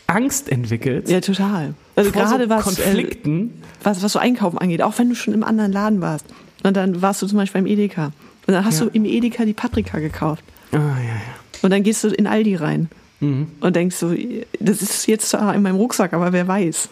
Angst 0.07 0.49
entwickelst? 0.49 1.09
Ja, 1.09 1.22
total. 1.22 1.74
Also 1.95 2.11
gerade 2.11 2.43
so 2.43 2.49
was, 2.49 2.80
äh, 2.80 2.84
Konflikten. 2.84 3.61
was, 3.84 4.03
was 4.03 4.11
so 4.13 4.19
Einkaufen 4.19 4.57
angeht, 4.57 4.82
auch 4.82 4.97
wenn 4.97 5.09
du 5.09 5.15
schon 5.15 5.34
im 5.34 5.43
anderen 5.43 5.72
Laden 5.72 6.01
warst. 6.01 6.26
Und 6.63 6.76
dann 6.76 7.01
warst 7.01 7.22
du 7.22 7.28
zum 7.28 7.38
Beispiel 7.38 7.59
im 7.59 7.67
Edeka. 7.67 8.11
Und 8.47 8.53
dann 8.53 8.65
hast 8.65 8.80
Ja. 8.80 8.86
du 8.86 8.91
im 8.93 9.05
Edeka 9.05 9.45
die 9.45 9.53
Paprika 9.53 9.99
gekauft. 9.99 10.43
Ah, 10.72 10.78
ja, 10.78 10.82
ja. 10.82 11.61
Und 11.61 11.69
dann 11.72 11.84
gehst 11.84 12.03
du 12.03 12.07
in 12.09 12.26
Aldi 12.28 12.55
rein. 12.55 12.89
Mhm. 13.19 13.47
Und 13.59 13.76
denkst 13.76 13.95
so, 13.97 14.13
das 14.59 14.82
ist 14.82 15.05
jetzt 15.07 15.30
zwar 15.30 15.53
in 15.53 15.61
meinem 15.61 15.76
Rucksack, 15.76 16.13
aber 16.13 16.34
wer 16.34 16.47
weiß. 16.47 16.89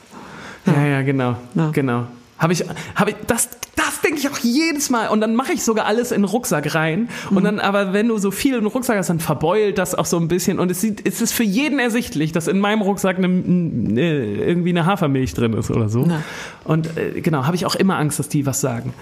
Ja, 0.65 0.85
ja, 0.85 1.01
genau. 1.01 1.35
Ja. 1.55 1.71
Genau. 1.71 2.05
Habe 2.39 2.53
ich, 2.53 2.63
habe 2.95 3.11
ich, 3.11 3.17
das, 3.27 3.49
das 3.75 4.01
denke 4.01 4.19
ich 4.19 4.29
auch 4.29 4.37
jedes 4.39 4.89
Mal. 4.89 5.09
Und 5.09 5.21
dann 5.21 5.35
mache 5.35 5.53
ich 5.53 5.63
sogar 5.63 5.85
alles 5.85 6.11
in 6.11 6.21
den 6.21 6.29
Rucksack 6.29 6.73
rein. 6.73 7.09
Mhm. 7.29 7.37
Und 7.37 7.43
dann, 7.43 7.59
aber 7.59 7.93
wenn 7.93 8.07
du 8.07 8.17
so 8.17 8.31
viel 8.31 8.55
im 8.55 8.65
Rucksack 8.65 8.97
hast, 8.97 9.09
dann 9.09 9.19
verbeult 9.19 9.77
das 9.77 9.93
auch 9.93 10.05
so 10.05 10.17
ein 10.17 10.27
bisschen. 10.29 10.57
Und 10.57 10.71
es 10.71 10.81
sieht, 10.81 11.05
es 11.05 11.21
ist 11.21 11.33
für 11.33 11.43
jeden 11.43 11.79
ersichtlich, 11.79 12.31
dass 12.31 12.47
in 12.47 12.59
meinem 12.59 12.81
Rucksack 12.81 13.17
eine, 13.17 13.27
eine, 13.27 14.25
irgendwie 14.25 14.69
eine 14.69 14.85
Hafermilch 14.85 15.33
drin 15.33 15.53
ist 15.53 15.69
oder 15.69 15.89
so. 15.89 16.05
Ja. 16.05 16.21
Und 16.63 16.97
äh, 16.97 17.21
genau, 17.21 17.45
habe 17.45 17.55
ich 17.55 17.65
auch 17.65 17.75
immer 17.75 17.97
Angst, 17.97 18.19
dass 18.19 18.29
die 18.29 18.45
was 18.45 18.61
sagen. 18.61 18.93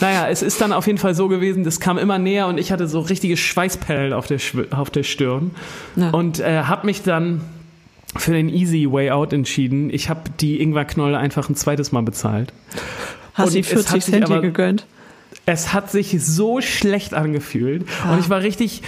Naja, 0.00 0.28
es 0.28 0.42
ist 0.42 0.60
dann 0.60 0.72
auf 0.72 0.86
jeden 0.86 0.98
Fall 0.98 1.14
so 1.14 1.28
gewesen, 1.28 1.64
das 1.64 1.80
kam 1.80 1.98
immer 1.98 2.18
näher 2.18 2.48
und 2.48 2.58
ich 2.58 2.72
hatte 2.72 2.88
so 2.88 3.00
richtige 3.00 3.36
Schweißperlen 3.36 4.12
auf 4.12 4.26
der, 4.26 4.40
auf 4.70 4.90
der 4.90 5.04
Stirn. 5.04 5.52
Ja. 5.96 6.10
Und 6.10 6.40
äh, 6.40 6.64
habe 6.64 6.86
mich 6.86 7.02
dann 7.02 7.40
für 8.16 8.32
den 8.32 8.48
Easy 8.48 8.86
Way 8.90 9.10
Out 9.10 9.32
entschieden. 9.32 9.90
Ich 9.92 10.08
habe 10.08 10.30
die 10.40 10.60
Ingwerknolle 10.60 11.18
einfach 11.18 11.48
ein 11.48 11.56
zweites 11.56 11.92
Mal 11.92 12.02
bezahlt. 12.02 12.52
Hast 13.34 13.48
Und 13.48 13.54
die 13.54 13.60
es 13.60 13.66
hat 13.68 13.74
40 13.74 14.04
sich 14.04 14.14
Cent 14.14 14.28
dir 14.28 14.40
gegönnt? 14.40 14.86
Es 15.46 15.72
hat 15.72 15.90
sich 15.90 16.16
so 16.24 16.60
schlecht 16.60 17.12
angefühlt 17.14 17.86
Ah. 18.04 18.12
und 18.14 18.20
ich 18.20 18.30
war 18.30 18.40
richtig 18.42 18.82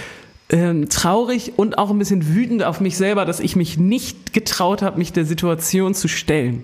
ähm, 0.49 0.87
traurig 0.89 1.53
und 1.57 1.77
auch 1.77 1.89
ein 1.91 1.99
bisschen 1.99 2.33
wütend 2.33 2.63
auf 2.63 2.79
mich 2.79 2.95
selber, 2.95 3.25
dass 3.25 3.41
ich 3.41 3.55
mich 3.57 3.77
nicht 3.77 4.31
getraut 4.33 4.81
habe, 4.81 4.97
mich 4.97 5.11
der 5.11 5.25
Situation 5.25 5.93
zu 5.93 6.07
stellen. 6.07 6.63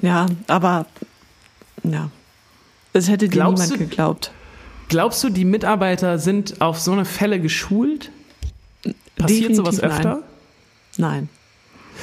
Ja, 0.00 0.26
aber 0.46 0.86
ja. 1.82 2.10
Das 2.92 3.08
hätte 3.08 3.26
dir 3.28 3.32
Glaubst 3.32 3.64
niemand 3.64 3.80
du- 3.80 3.86
geglaubt. 3.88 4.30
Glaubst 4.88 5.24
du, 5.24 5.30
die 5.30 5.44
Mitarbeiter 5.44 6.18
sind 6.18 6.60
auf 6.60 6.78
so 6.78 6.92
eine 6.92 7.04
Fälle 7.04 7.40
geschult? 7.40 8.10
Passiert 9.16 9.50
Definitiv 9.50 9.56
sowas 9.56 9.78
nein. 9.82 9.90
öfter? 9.90 10.22
Nein. 10.98 11.28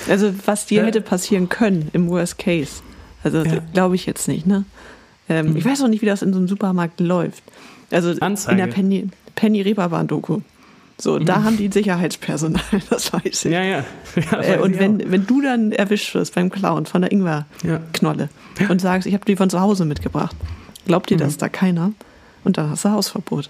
Also 0.08 0.34
was 0.46 0.66
dir 0.66 0.84
Äh. 0.84 0.88
hätte 0.88 1.02
passieren 1.02 1.50
können 1.50 1.90
im 1.94 2.08
Worst 2.10 2.38
Case. 2.38 2.82
Also 3.24 3.40
Ja. 3.44 3.56
Mhm. 3.56 3.62
glaube 3.74 3.96
ich 3.96 4.06
jetzt 4.06 4.28
nicht, 4.28 4.46
ne? 4.48 4.66
Ähm, 5.28 5.56
Ich 5.58 5.66
weiß 5.66 5.84
auch 5.84 5.88
nicht, 5.88 6.02
wie 6.02 6.06
das 6.08 6.22
in 6.22 6.32
so 6.34 6.40
einem 6.40 6.48
Supermarkt 6.48 7.00
läuft. 7.00 7.44
Also 7.92 8.12
Anzeige. 8.22 8.52
in 8.52 8.58
der 8.68 8.74
Penny, 8.74 9.08
Penny 9.36 9.62
Reeperbahn-Doku. 9.62 10.42
So, 11.02 11.18
da 11.18 11.44
haben 11.44 11.56
die 11.56 11.70
Sicherheitspersonal, 11.72 12.62
das 12.90 13.14
weiß 13.14 13.22
ich. 13.26 13.46
Mhm. 13.46 13.52
Ja, 13.52 13.64
ja. 13.64 13.84
ja 14.32 14.42
Äh, 14.42 14.60
und 14.60 14.78
wenn, 14.80 15.02
auch. 15.02 15.12
wenn 15.12 15.26
du 15.26 15.42
dann 15.42 15.72
erwischt 15.72 16.14
wirst 16.14 16.36
beim 16.36 16.50
Klauen 16.50 16.86
von 16.86 17.02
der 17.02 17.12
Ingwer-Knolle 17.12 18.30
Ja. 18.60 18.70
und 18.70 18.82
sagst, 18.82 19.08
ich 19.08 19.14
habe 19.14 19.24
die 19.26 19.36
von 19.36 19.50
zu 19.50 19.60
Hause 19.62 19.86
mitgebracht, 19.86 20.36
glaubt 20.86 21.10
dir 21.10 21.16
Mhm. 21.16 21.20
das 21.22 21.38
da 21.38 21.48
keiner? 21.50 21.92
Und 22.44 22.58
dann 22.58 22.70
hast 22.70 22.86
du 22.86 22.90
Hausverbot. 22.90 23.50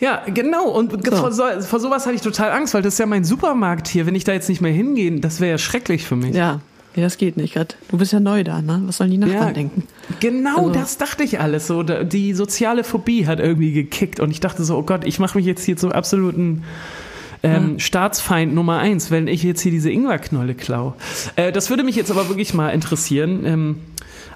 Ja, 0.00 0.22
genau. 0.32 0.68
Und 0.68 1.04
So. 1.06 1.16
vor, 1.16 1.32
so, 1.32 1.44
vor 1.60 1.80
sowas 1.80 2.04
hatte 2.06 2.14
ich 2.16 2.20
total 2.20 2.50
Angst, 2.52 2.74
weil 2.74 2.82
das 2.82 2.94
ist 2.94 2.98
ja 2.98 3.06
mein 3.06 3.24
Supermarkt 3.24 3.88
hier. 3.88 4.06
Wenn 4.06 4.14
ich 4.14 4.24
da 4.24 4.32
jetzt 4.32 4.48
nicht 4.48 4.60
mehr 4.60 4.72
hingehe, 4.72 5.20
das 5.20 5.40
wäre 5.40 5.52
ja 5.52 5.58
schrecklich 5.58 6.04
für 6.04 6.16
mich. 6.16 6.34
Ja, 6.34 6.60
ja 6.94 7.02
das 7.02 7.16
geht 7.16 7.36
nicht. 7.36 7.54
grad. 7.54 7.76
Du 7.88 7.98
bist 7.98 8.12
ja 8.12 8.20
neu 8.20 8.44
da, 8.44 8.60
ne? 8.60 8.82
Was 8.86 8.96
sollen 8.98 9.10
die 9.10 9.18
Nachbarn 9.18 9.48
Ja, 9.48 9.52
denken? 9.52 9.84
Genau, 10.20 10.58
Also- 10.68 10.70
das 10.70 10.98
dachte 10.98 11.22
ich 11.24 11.40
alles. 11.40 11.66
So, 11.66 11.82
die 11.82 12.34
soziale 12.34 12.84
Phobie 12.84 13.26
hat 13.26 13.40
irgendwie 13.40 13.72
gekickt 13.72 14.20
und 14.20 14.30
ich 14.30 14.40
dachte 14.40 14.64
so, 14.64 14.76
oh 14.76 14.82
Gott, 14.82 15.04
ich 15.04 15.18
mache 15.18 15.38
mich 15.38 15.46
jetzt 15.46 15.64
hier 15.64 15.76
zum 15.76 15.92
absoluten 15.92 16.64
ähm, 17.42 17.78
Staatsfeind 17.78 18.54
Nummer 18.54 18.78
eins, 18.78 19.10
wenn 19.10 19.28
ich 19.28 19.42
jetzt 19.42 19.60
hier 19.60 19.70
diese 19.72 19.90
Ingwerknolle 19.90 20.54
klau. 20.54 20.94
Äh, 21.36 21.52
das 21.52 21.68
würde 21.68 21.84
mich 21.84 21.94
jetzt 21.94 22.10
aber 22.10 22.28
wirklich 22.28 22.54
mal 22.54 22.70
interessieren. 22.70 23.42
Ähm, 23.44 23.76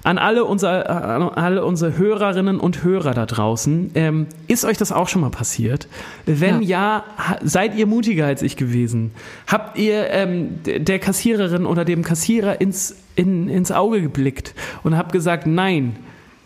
an 0.03 0.17
alle, 0.17 0.45
unser, 0.45 0.89
an 0.89 1.29
alle 1.29 1.65
unsere 1.65 1.97
Hörerinnen 1.97 2.59
und 2.59 2.83
Hörer 2.83 3.13
da 3.13 3.25
draußen, 3.25 3.91
ähm, 3.95 4.27
ist 4.47 4.65
euch 4.65 4.77
das 4.77 4.91
auch 4.91 5.07
schon 5.07 5.21
mal 5.21 5.29
passiert? 5.29 5.87
Wenn 6.25 6.61
ja, 6.61 7.03
ha- 7.17 7.37
seid 7.43 7.75
ihr 7.75 7.85
mutiger 7.85 8.25
als 8.25 8.41
ich 8.41 8.55
gewesen? 8.55 9.11
Habt 9.47 9.77
ihr 9.77 10.09
ähm, 10.09 10.59
der 10.63 10.99
Kassiererin 10.99 11.65
oder 11.65 11.85
dem 11.85 12.03
Kassierer 12.03 12.61
ins, 12.61 12.95
in, 13.15 13.49
ins 13.49 13.71
Auge 13.71 14.01
geblickt 14.01 14.53
und 14.83 14.97
habt 14.97 15.11
gesagt, 15.11 15.47
nein, 15.47 15.95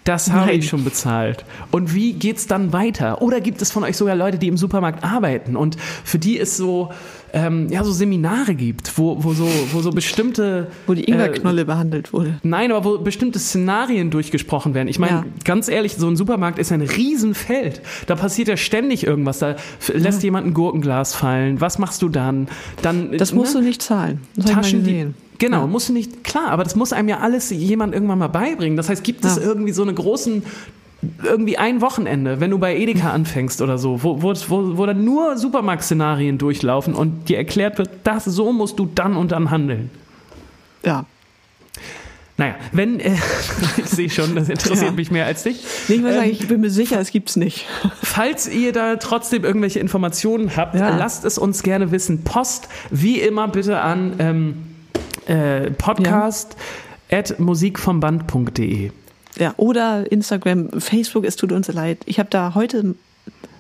das 0.04 0.32
habe 0.34 0.48
Nein. 0.48 0.60
ich 0.60 0.68
schon 0.68 0.84
bezahlt. 0.84 1.46
Und 1.72 1.96
wie 1.96 2.12
geht's 2.12 2.46
dann 2.46 2.74
weiter? 2.74 3.22
Oder 3.22 3.40
gibt 3.40 3.62
es 3.62 3.72
von 3.72 3.86
euch 3.86 3.96
sogar 3.96 4.18
Leute, 4.18 4.38
die 4.38 4.50
im 4.50 4.58
Supermarkt 4.58 5.02
arbeiten 5.02 5.56
und 5.56 5.78
für 6.04 6.20
die 6.20 6.38
es 6.38 6.58
so, 6.58 6.92
ähm, 7.34 7.68
ja, 7.70 7.84
so 7.84 7.92
Seminare 7.92 8.54
gibt, 8.54 8.96
wo, 8.98 9.24
wo, 9.24 9.34
so, 9.34 9.48
wo 9.72 9.82
so 9.82 9.90
bestimmte. 9.92 10.68
Wo 10.88 10.94
die 10.94 11.04
Ingwerknolle 11.06 11.66
behandelt 11.66 12.14
wurde. 12.14 12.40
Nein, 12.44 12.72
aber 12.72 12.86
wo 12.86 12.98
bestimmte 13.00 13.40
Szenarien 13.40 14.12
durchgesprochen 14.12 14.74
werden. 14.76 14.88
Ich 14.88 15.00
meine, 15.00 15.12
Ja. 15.14 15.26
ganz 15.44 15.68
ehrlich, 15.68 15.96
so 15.96 16.08
ein 16.08 16.16
Supermarkt 16.16 16.60
ist 16.60 16.72
ein 16.72 16.82
Riesenfeld. 16.82 17.82
Da 18.08 18.16
passiert 18.16 18.48
ja 18.48 18.58
ständig 18.58 19.06
irgendwas. 19.06 19.40
Da 19.40 19.56
lässt 19.94 20.22
jemand 20.24 20.46
ein 20.48 20.54
Gurkenglas 20.54 21.16
fallen. 21.16 21.60
Was 21.60 21.80
machst 21.80 22.02
du 22.04 22.10
dann? 22.10 22.48
Dann 22.82 23.18
Das 23.18 23.34
musst 23.34 23.56
ne? 23.56 23.62
du 23.62 23.68
nicht 23.68 23.82
zahlen. 23.82 24.20
Das 24.36 24.52
Taschen, 24.52 24.84
die, 24.84 25.08
genau, 25.40 25.62
Ja. 25.62 25.68
musst 25.68 25.90
du 25.90 25.94
nicht, 25.94 26.24
klar, 26.24 26.50
aber 26.50 26.64
das 26.64 26.76
muss 26.76 26.94
einem 26.94 27.10
ja 27.10 27.20
alles 27.20 27.50
jemand 27.50 27.94
irgendwann 27.94 28.20
mal 28.20 28.28
beibringen. 28.28 28.78
Das 28.78 28.90
heißt, 28.90 29.04
gibt 29.04 29.26
es 29.26 29.38
Ja. 29.38 29.42
irgendwie 29.44 29.72
so 29.72 29.82
eine 29.82 29.94
großen, 29.94 30.44
irgendwie 31.24 31.58
ein 31.58 31.82
Wochenende, 31.82 32.40
wenn 32.40 32.52
du 32.52 32.58
bei 32.60 32.76
Edeka 32.78 33.12
anfängst 33.12 33.62
oder 33.62 33.78
so, 33.78 34.04
wo, 34.04 34.22
wo, 34.22 34.34
wo, 34.78 34.86
dann 34.86 35.04
nur 35.04 35.38
Supermarkt-Szenarien 35.38 36.38
durchlaufen 36.38 36.94
und 36.94 37.30
dir 37.30 37.38
erklärt 37.38 37.78
wird, 37.78 37.90
das, 38.04 38.26
so 38.26 38.52
musst 38.52 38.80
du 38.80 38.86
dann 38.94 39.16
und 39.16 39.32
dann 39.32 39.52
handeln. 39.52 39.90
Ja. 40.86 41.06
Naja, 42.36 42.56
wenn, 42.72 43.00
äh, 43.00 43.16
ich 43.78 43.86
sehe 43.86 44.10
schon, 44.10 44.36
das 44.36 44.50
interessiert 44.50 44.90
Ja. 44.90 44.96
mich 44.96 45.12
mehr 45.12 45.26
als 45.28 45.44
dich. 45.44 45.64
Nee, 45.88 45.96
ich 45.96 46.02
sagen, 46.02 46.16
Ähm, 46.24 46.32
ich 46.32 46.48
bin 46.48 46.62
mir 46.62 46.72
sicher, 46.72 47.00
es 47.00 47.12
gibt's 47.12 47.36
nicht. 47.36 47.66
Falls 48.02 48.48
ihr 48.50 48.72
da 48.74 48.96
trotzdem 48.96 49.44
irgendwelche 49.44 49.80
Informationen 49.80 50.56
habt, 50.58 50.76
Ja. 50.76 50.98
lasst 50.98 51.26
es 51.26 51.38
uns 51.38 51.62
gerne 51.62 51.92
wissen. 51.92 52.24
Post 52.24 52.70
wie 52.90 53.20
immer 53.20 53.48
bitte 53.48 53.80
an 53.82 54.14
ähm, 54.20 54.56
äh, 55.28 55.70
podcast 55.72 56.56
at 57.12 57.40
musikvomband.de. 57.40 58.92
Ja, 59.38 59.54
oder 59.58 60.12
Instagram, 60.12 60.70
Facebook, 60.80 61.26
es 61.26 61.36
tut 61.36 61.52
uns 61.52 61.68
leid. 61.68 62.00
Ich 62.06 62.20
habe 62.20 62.30
da 62.30 62.54
heute 62.56 62.96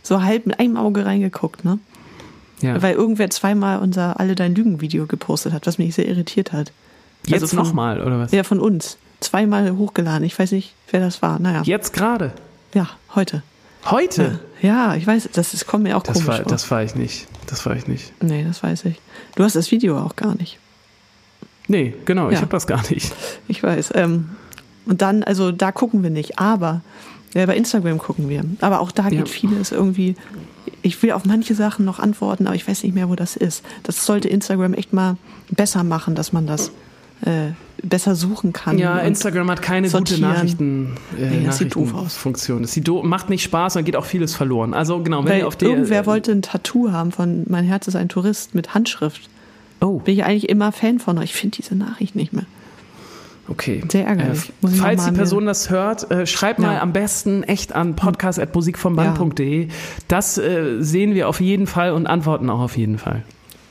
so 0.04 0.22
halb 0.22 0.46
mit 0.46 0.60
einem 0.60 0.78
Auge 0.78 1.06
reingeguckt, 1.06 1.66
ne? 1.66 1.80
Ja. 2.62 2.82
Weil 2.82 2.96
irgendwer 2.96 3.30
zweimal 3.30 3.80
unser 3.80 4.20
Alle 4.20 4.36
dein 4.36 4.56
Lügen-Video 4.56 5.06
gepostet 5.06 5.52
hat, 5.54 5.68
was 5.68 5.78
mich 5.78 5.96
sehr 5.96 6.08
irritiert 6.08 6.54
hat. 6.54 6.72
Jetzt 7.26 7.42
also 7.44 7.58
nochmal, 7.58 8.02
oder 8.02 8.20
was? 8.20 8.32
Ja, 8.32 8.44
von 8.44 8.60
uns. 8.60 8.98
Zweimal 9.20 9.76
hochgeladen. 9.78 10.24
Ich 10.26 10.38
weiß 10.38 10.52
nicht, 10.52 10.74
wer 10.92 11.00
das 11.00 11.22
war. 11.22 11.40
Naja. 11.40 11.62
Jetzt 11.64 11.94
gerade. 11.94 12.34
Ja, 12.74 12.90
heute. 13.16 13.42
Heute? 13.86 14.40
Ja, 14.62 14.96
ich 14.96 15.06
weiß, 15.06 15.30
das 15.34 15.54
ist, 15.54 15.68
kommt 15.68 15.84
mir 15.84 15.98
auch 15.98 16.04
Das 16.04 16.14
komisch 16.16 16.28
war, 16.28 16.38
vor. 16.44 16.52
das 16.52 16.70
war 16.72 16.84
ich 16.84 16.96
nicht. 16.96 17.28
Das 17.48 17.66
war 17.66 17.76
ich 17.76 17.88
nicht. 17.88 18.14
nee, 18.22 18.44
das 18.46 18.64
weiß 18.64 18.86
ich. 18.86 18.96
Du 19.36 19.44
hast 19.44 19.56
das 19.58 19.72
Video 19.72 19.98
auch 20.00 20.16
gar 20.16 20.36
nicht. 20.36 20.58
Nee, 21.68 21.94
genau, 22.06 22.28
ich 22.30 22.36
Ja. 22.36 22.42
habe 22.42 22.52
das 22.52 22.68
gar 22.68 22.82
nicht. 22.90 23.14
Ich 23.48 23.62
weiß. 23.64 23.92
Ähm, 23.96 24.30
Und 24.86 25.02
dann, 25.02 25.24
also 25.24 25.52
da 25.52 25.72
gucken 25.72 26.04
wir 26.04 26.10
nicht, 26.10 26.40
aber 26.40 26.82
ja, 27.34 27.46
bei 27.46 27.56
Instagram 27.56 27.98
gucken 27.98 28.30
wir. 28.30 28.44
Aber 28.62 28.80
auch 28.80 28.92
da 28.92 29.04
Ja. 29.04 29.10
geht 29.10 29.30
vieles 29.30 29.72
irgendwie. 29.72 30.16
Ich 30.82 31.02
will 31.02 31.12
auf 31.14 31.26
manche 31.26 31.56
Sachen 31.56 31.86
noch 31.86 32.00
antworten, 32.00 32.46
aber 32.48 32.56
ich 32.56 32.68
weiß 32.68 32.84
nicht 32.84 32.94
mehr, 32.94 33.10
wo 33.10 33.16
das 33.16 33.36
ist. 33.36 33.64
Das 33.84 34.06
sollte 34.06 34.28
Instagram 34.30 34.74
echt 34.74 34.94
mal 34.94 35.18
besser 35.50 35.84
machen, 35.84 36.14
dass 36.16 36.34
man 36.34 36.46
das 36.46 36.72
äh, 37.26 37.52
besser 37.82 38.16
suchen 38.16 38.52
kann. 38.54 38.78
Ja, 38.78 39.00
Instagram 39.00 39.50
hat 39.50 39.62
keine 39.62 39.88
gute 39.88 39.92
sortieren. 39.92 40.22
Nachrichten, 40.22 40.96
äh, 41.18 41.30
Nee, 41.30 41.46
das 41.46 41.58
sieht 41.58 41.74
doof 41.76 41.90
aus. 41.90 41.94
Nachrichtenfunktion. 41.94 42.64
Es 42.66 42.74
sieht 42.74 42.88
doof, 42.88 43.04
macht 43.04 43.30
nicht 43.30 43.44
Spaß 43.44 43.78
und 43.78 43.86
geht 43.86 43.96
auch 43.96 44.06
vieles 44.06 44.36
verloren. 44.36 44.74
Also 44.74 45.02
genau, 45.02 45.24
wenn 45.26 45.40
ihr 45.40 45.48
auf 45.48 45.56
die 45.56 45.66
irgendwer 45.66 46.02
äh, 46.02 46.06
wollte 46.06 46.32
ein 46.34 46.42
Tattoo 46.42 46.92
haben 46.92 47.12
von 47.12 47.44
Mein 47.48 47.64
Herz 47.64 47.88
ist 47.88 47.96
ein 47.96 48.10
Tourist 48.10 48.54
mit 48.56 48.74
Handschrift. 48.74 49.30
Oh, 49.82 50.00
Bin 50.00 50.14
ich 50.16 50.24
eigentlich 50.24 50.50
immer 50.50 50.72
Fan 50.72 51.00
von, 51.00 51.18
aber 51.18 51.24
ich 51.26 51.34
finde 51.34 51.58
diese 51.58 51.76
Nachricht 51.76 52.16
nicht 52.16 52.32
mehr. 52.34 52.46
Okay. 53.48 53.84
Sehr 53.91 54.06
ärgerlich. 54.08 54.50
Äh, 54.64 54.68
falls 54.68 55.02
mal 55.04 55.12
die 55.12 55.18
Person 55.18 55.46
das 55.46 55.70
hört, 55.70 56.10
äh, 56.12 56.26
schreibt 56.26 56.60
mal 56.60 56.76
Ja. 56.76 56.82
am 56.82 56.94
besten 56.94 57.44
echt 57.44 57.74
an 57.74 57.96
podcast.musikvombann.de. 57.96 59.68
Das 60.08 60.38
äh, 60.38 60.78
sehen 60.82 61.14
wir 61.16 61.28
auf 61.30 61.39
jeden 61.41 61.68
Fall 61.68 61.91
und 61.94 62.08
antworten 62.08 62.50
auch 62.50 62.60
auf 62.60 62.78
jeden 62.78 62.98
Fall. 62.98 63.24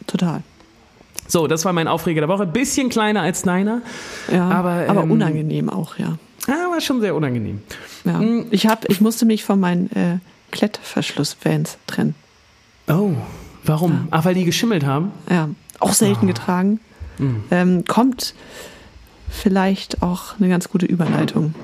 Total. 0.06 0.42
So, 1.28 1.46
das 1.46 1.64
war 1.64 1.72
mein 1.72 1.88
Aufreger 1.88 2.20
der 2.20 2.28
Woche. 2.28 2.46
Bisschen 2.46 2.88
kleiner 2.90 3.22
als 3.22 3.42
deiner, 3.42 3.80
Ja, 4.30 4.50
Aber, 4.50 4.84
aber, 4.88 5.02
ähm, 5.04 5.10
unangenehm 5.12 5.70
auch, 5.70 5.96
ja. 5.98 6.18
aber 6.46 6.80
schon 6.80 7.00
sehr 7.00 7.14
unangenehm. 7.14 7.62
ja. 8.04 8.18
Mm. 8.18 8.46
Ich, 8.50 8.66
hab, 8.66 8.88
ich 8.90 9.00
musste 9.00 9.24
mich 9.24 9.44
von 9.44 9.58
meinen 9.60 9.90
äh, 9.92 10.18
Klettverschluss-Vans 10.50 11.78
trennen. 11.86 12.14
Oh, 12.88 13.12
warum? 13.64 14.08
Ach, 14.10 14.24
weil 14.24 14.34
die 14.34 14.44
geschimmelt 14.44 14.84
haben? 14.84 15.12
Ja, 15.30 15.48
auch 15.78 15.92
selten 15.94 16.26
getragen. 16.26 16.80
Mm. 17.18 17.30
Ähm, 17.50 17.84
kommt 17.86 18.34
vielleicht 19.32 20.02
auch 20.02 20.38
eine 20.38 20.48
ganz 20.48 20.68
gute 20.68 20.86
Überleitung 20.86 21.54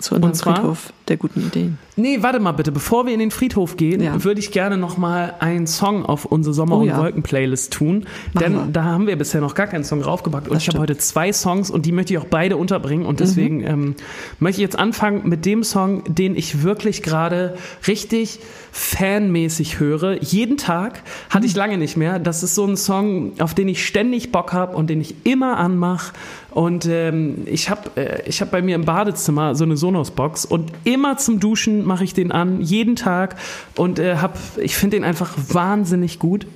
zu 0.00 0.14
unserem? 0.16 0.56
Friedhof 0.56 0.92
der 1.12 1.18
guten 1.18 1.40
Ideen. 1.46 1.78
Nee, 1.96 2.18
warte 2.22 2.40
mal 2.40 2.52
bitte. 2.52 2.72
Bevor 2.72 3.06
wir 3.06 3.12
in 3.12 3.20
den 3.20 3.30
Friedhof 3.30 3.76
gehen, 3.76 4.02
Ja. 4.02 4.24
würde 4.24 4.40
ich 4.40 4.50
gerne 4.50 4.76
noch 4.78 4.96
mal 4.96 5.34
einen 5.40 5.66
Song 5.66 6.04
auf 6.06 6.24
unsere 6.24 6.54
Sommer- 6.54 6.76
Oh 6.76 6.80
und 6.80 6.86
ja. 6.88 6.98
Wolken-Playlist 6.98 7.72
tun. 7.72 8.06
Machen 8.32 8.44
denn 8.44 8.52
wir. 8.54 8.66
da 8.72 8.84
haben 8.84 9.06
wir 9.06 9.16
bisher 9.16 9.40
noch 9.40 9.54
gar 9.54 9.66
keinen 9.66 9.84
Song 9.84 10.00
draufgepackt. 10.02 10.48
Und 10.48 10.54
Das 10.54 10.62
ich 10.62 10.68
habe 10.70 10.78
heute 10.78 10.96
zwei 10.96 11.32
Songs 11.32 11.70
und 11.70 11.84
die 11.86 11.92
möchte 11.92 12.14
ich 12.14 12.18
auch 12.18 12.24
beide 12.24 12.56
unterbringen. 12.56 13.04
Und 13.06 13.20
deswegen 13.20 13.58
Mhm. 13.58 13.66
ähm, 13.66 13.94
möchte 14.40 14.60
ich 14.60 14.64
jetzt 14.64 14.78
anfangen 14.78 15.28
mit 15.28 15.44
dem 15.44 15.62
Song, 15.64 16.02
den 16.08 16.34
ich 16.34 16.62
wirklich 16.62 17.02
gerade 17.02 17.56
richtig 17.86 18.40
fanmäßig 18.72 19.78
höre. 19.80 20.22
Jeden 20.22 20.56
Tag 20.56 21.02
hatte 21.30 21.44
Mhm. 21.44 21.50
ich 21.50 21.56
lange 21.56 21.78
nicht 21.78 21.96
mehr. 21.96 22.18
Das 22.18 22.42
ist 22.42 22.54
so 22.54 22.64
ein 22.66 22.76
Song, 22.76 23.32
auf 23.40 23.54
den 23.54 23.68
ich 23.68 23.84
ständig 23.86 24.32
Bock 24.32 24.52
habe 24.52 24.76
und 24.76 24.88
den 24.90 25.00
ich 25.00 25.14
immer 25.24 25.58
anmache. 25.58 26.12
Und 26.50 26.86
ähm, 26.86 27.42
ich 27.46 27.70
habe 27.70 27.90
äh, 27.96 28.28
ich 28.28 28.40
hab 28.42 28.50
bei 28.50 28.60
mir 28.60 28.74
im 28.74 28.84
Badezimmer 28.84 29.54
so 29.54 29.64
eine 29.64 29.76
Sonos-Box 29.78 30.44
und 30.44 30.70
immer 30.84 31.01
zum 31.18 31.40
Duschen 31.40 31.84
mache 31.84 32.04
ich 32.04 32.14
den 32.14 32.32
an, 32.32 32.60
jeden 32.60 32.96
Tag. 32.96 33.36
Und 33.76 33.98
äh, 33.98 34.16
hab, 34.16 34.38
ich 34.58 34.76
finde 34.76 34.96
den 34.96 35.04
einfach 35.04 35.34
wahnsinnig 35.48 36.18
gut. 36.18 36.46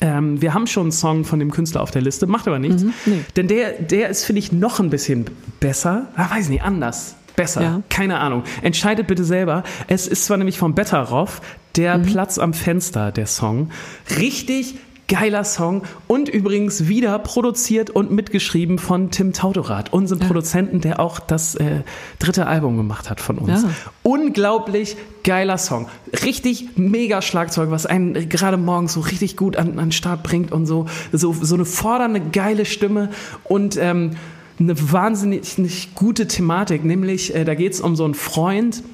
Ähm, 0.00 0.40
wir 0.40 0.54
haben 0.54 0.66
schon 0.66 0.84
einen 0.84 0.92
Song 0.92 1.24
von 1.24 1.38
dem 1.38 1.50
Künstler 1.50 1.82
auf 1.82 1.90
der 1.90 2.02
Liste, 2.02 2.26
macht 2.26 2.46
aber 2.48 2.58
nichts. 2.58 2.82
Mhm, 2.82 2.92
nee. 3.06 3.20
Denn 3.36 3.48
der, 3.48 3.72
der 3.72 4.08
ist, 4.08 4.24
finde 4.24 4.38
ich, 4.38 4.50
noch 4.50 4.80
ein 4.80 4.88
bisschen 4.90 5.26
besser. 5.60 6.08
Ah, 6.16 6.30
weiß 6.30 6.48
nicht, 6.48 6.62
anders. 6.62 7.16
Besser. 7.36 7.62
Ja. 7.62 7.82
Keine 7.90 8.18
Ahnung. 8.18 8.44
Entscheidet 8.62 9.06
bitte 9.06 9.24
selber. 9.24 9.62
Es 9.88 10.06
ist 10.06 10.24
zwar 10.24 10.36
nämlich 10.38 10.58
von 10.58 10.74
Betteroff, 10.74 11.40
der 11.76 11.98
Mhm. 11.98 12.06
Platz 12.06 12.38
am 12.38 12.54
Fenster, 12.54 13.12
der 13.12 13.26
Song. 13.26 13.70
Richtig 14.18 14.76
geiler 15.10 15.42
Song 15.42 15.82
und 16.06 16.28
übrigens 16.28 16.86
wieder 16.86 17.18
produziert 17.18 17.90
und 17.90 18.12
mitgeschrieben 18.12 18.78
von 18.78 19.10
Tim 19.10 19.32
Tautorath, 19.32 19.92
unserem 19.92 20.20
Produzenten, 20.20 20.80
der 20.80 21.00
auch 21.00 21.18
das 21.18 21.56
äh, 21.56 21.82
dritte 22.20 22.46
Album 22.46 22.76
gemacht 22.76 23.10
hat 23.10 23.20
von 23.20 23.38
uns. 23.38 23.62
Ja. 23.64 23.70
Unglaublich 24.04 24.96
geiler 25.24 25.58
Song. 25.58 25.88
Richtig 26.24 26.78
mega 26.78 27.22
Schlagzeug, 27.22 27.72
was 27.72 27.86
einen 27.86 28.28
gerade 28.28 28.56
morgens 28.56 28.92
so 28.92 29.00
richtig 29.00 29.36
gut 29.36 29.56
an, 29.56 29.70
an 29.80 29.86
den 29.86 29.92
Start 29.92 30.22
bringt 30.22 30.52
und 30.52 30.66
so, 30.66 30.86
so, 31.12 31.34
so 31.34 31.56
eine 31.56 31.64
fordernde, 31.64 32.20
geile 32.20 32.64
Stimme 32.64 33.10
und 33.42 33.76
ähm, 33.76 34.12
eine 34.60 34.92
wahnsinnig 34.92 35.58
nicht 35.58 35.96
gute 35.96 36.28
Thematik, 36.28 36.84
nämlich 36.84 37.34
äh, 37.34 37.44
da 37.44 37.54
geht 37.56 37.72
es 37.72 37.80
um 37.80 37.96
so 37.96 38.04
einen 38.04 38.14
Freund, 38.14 38.84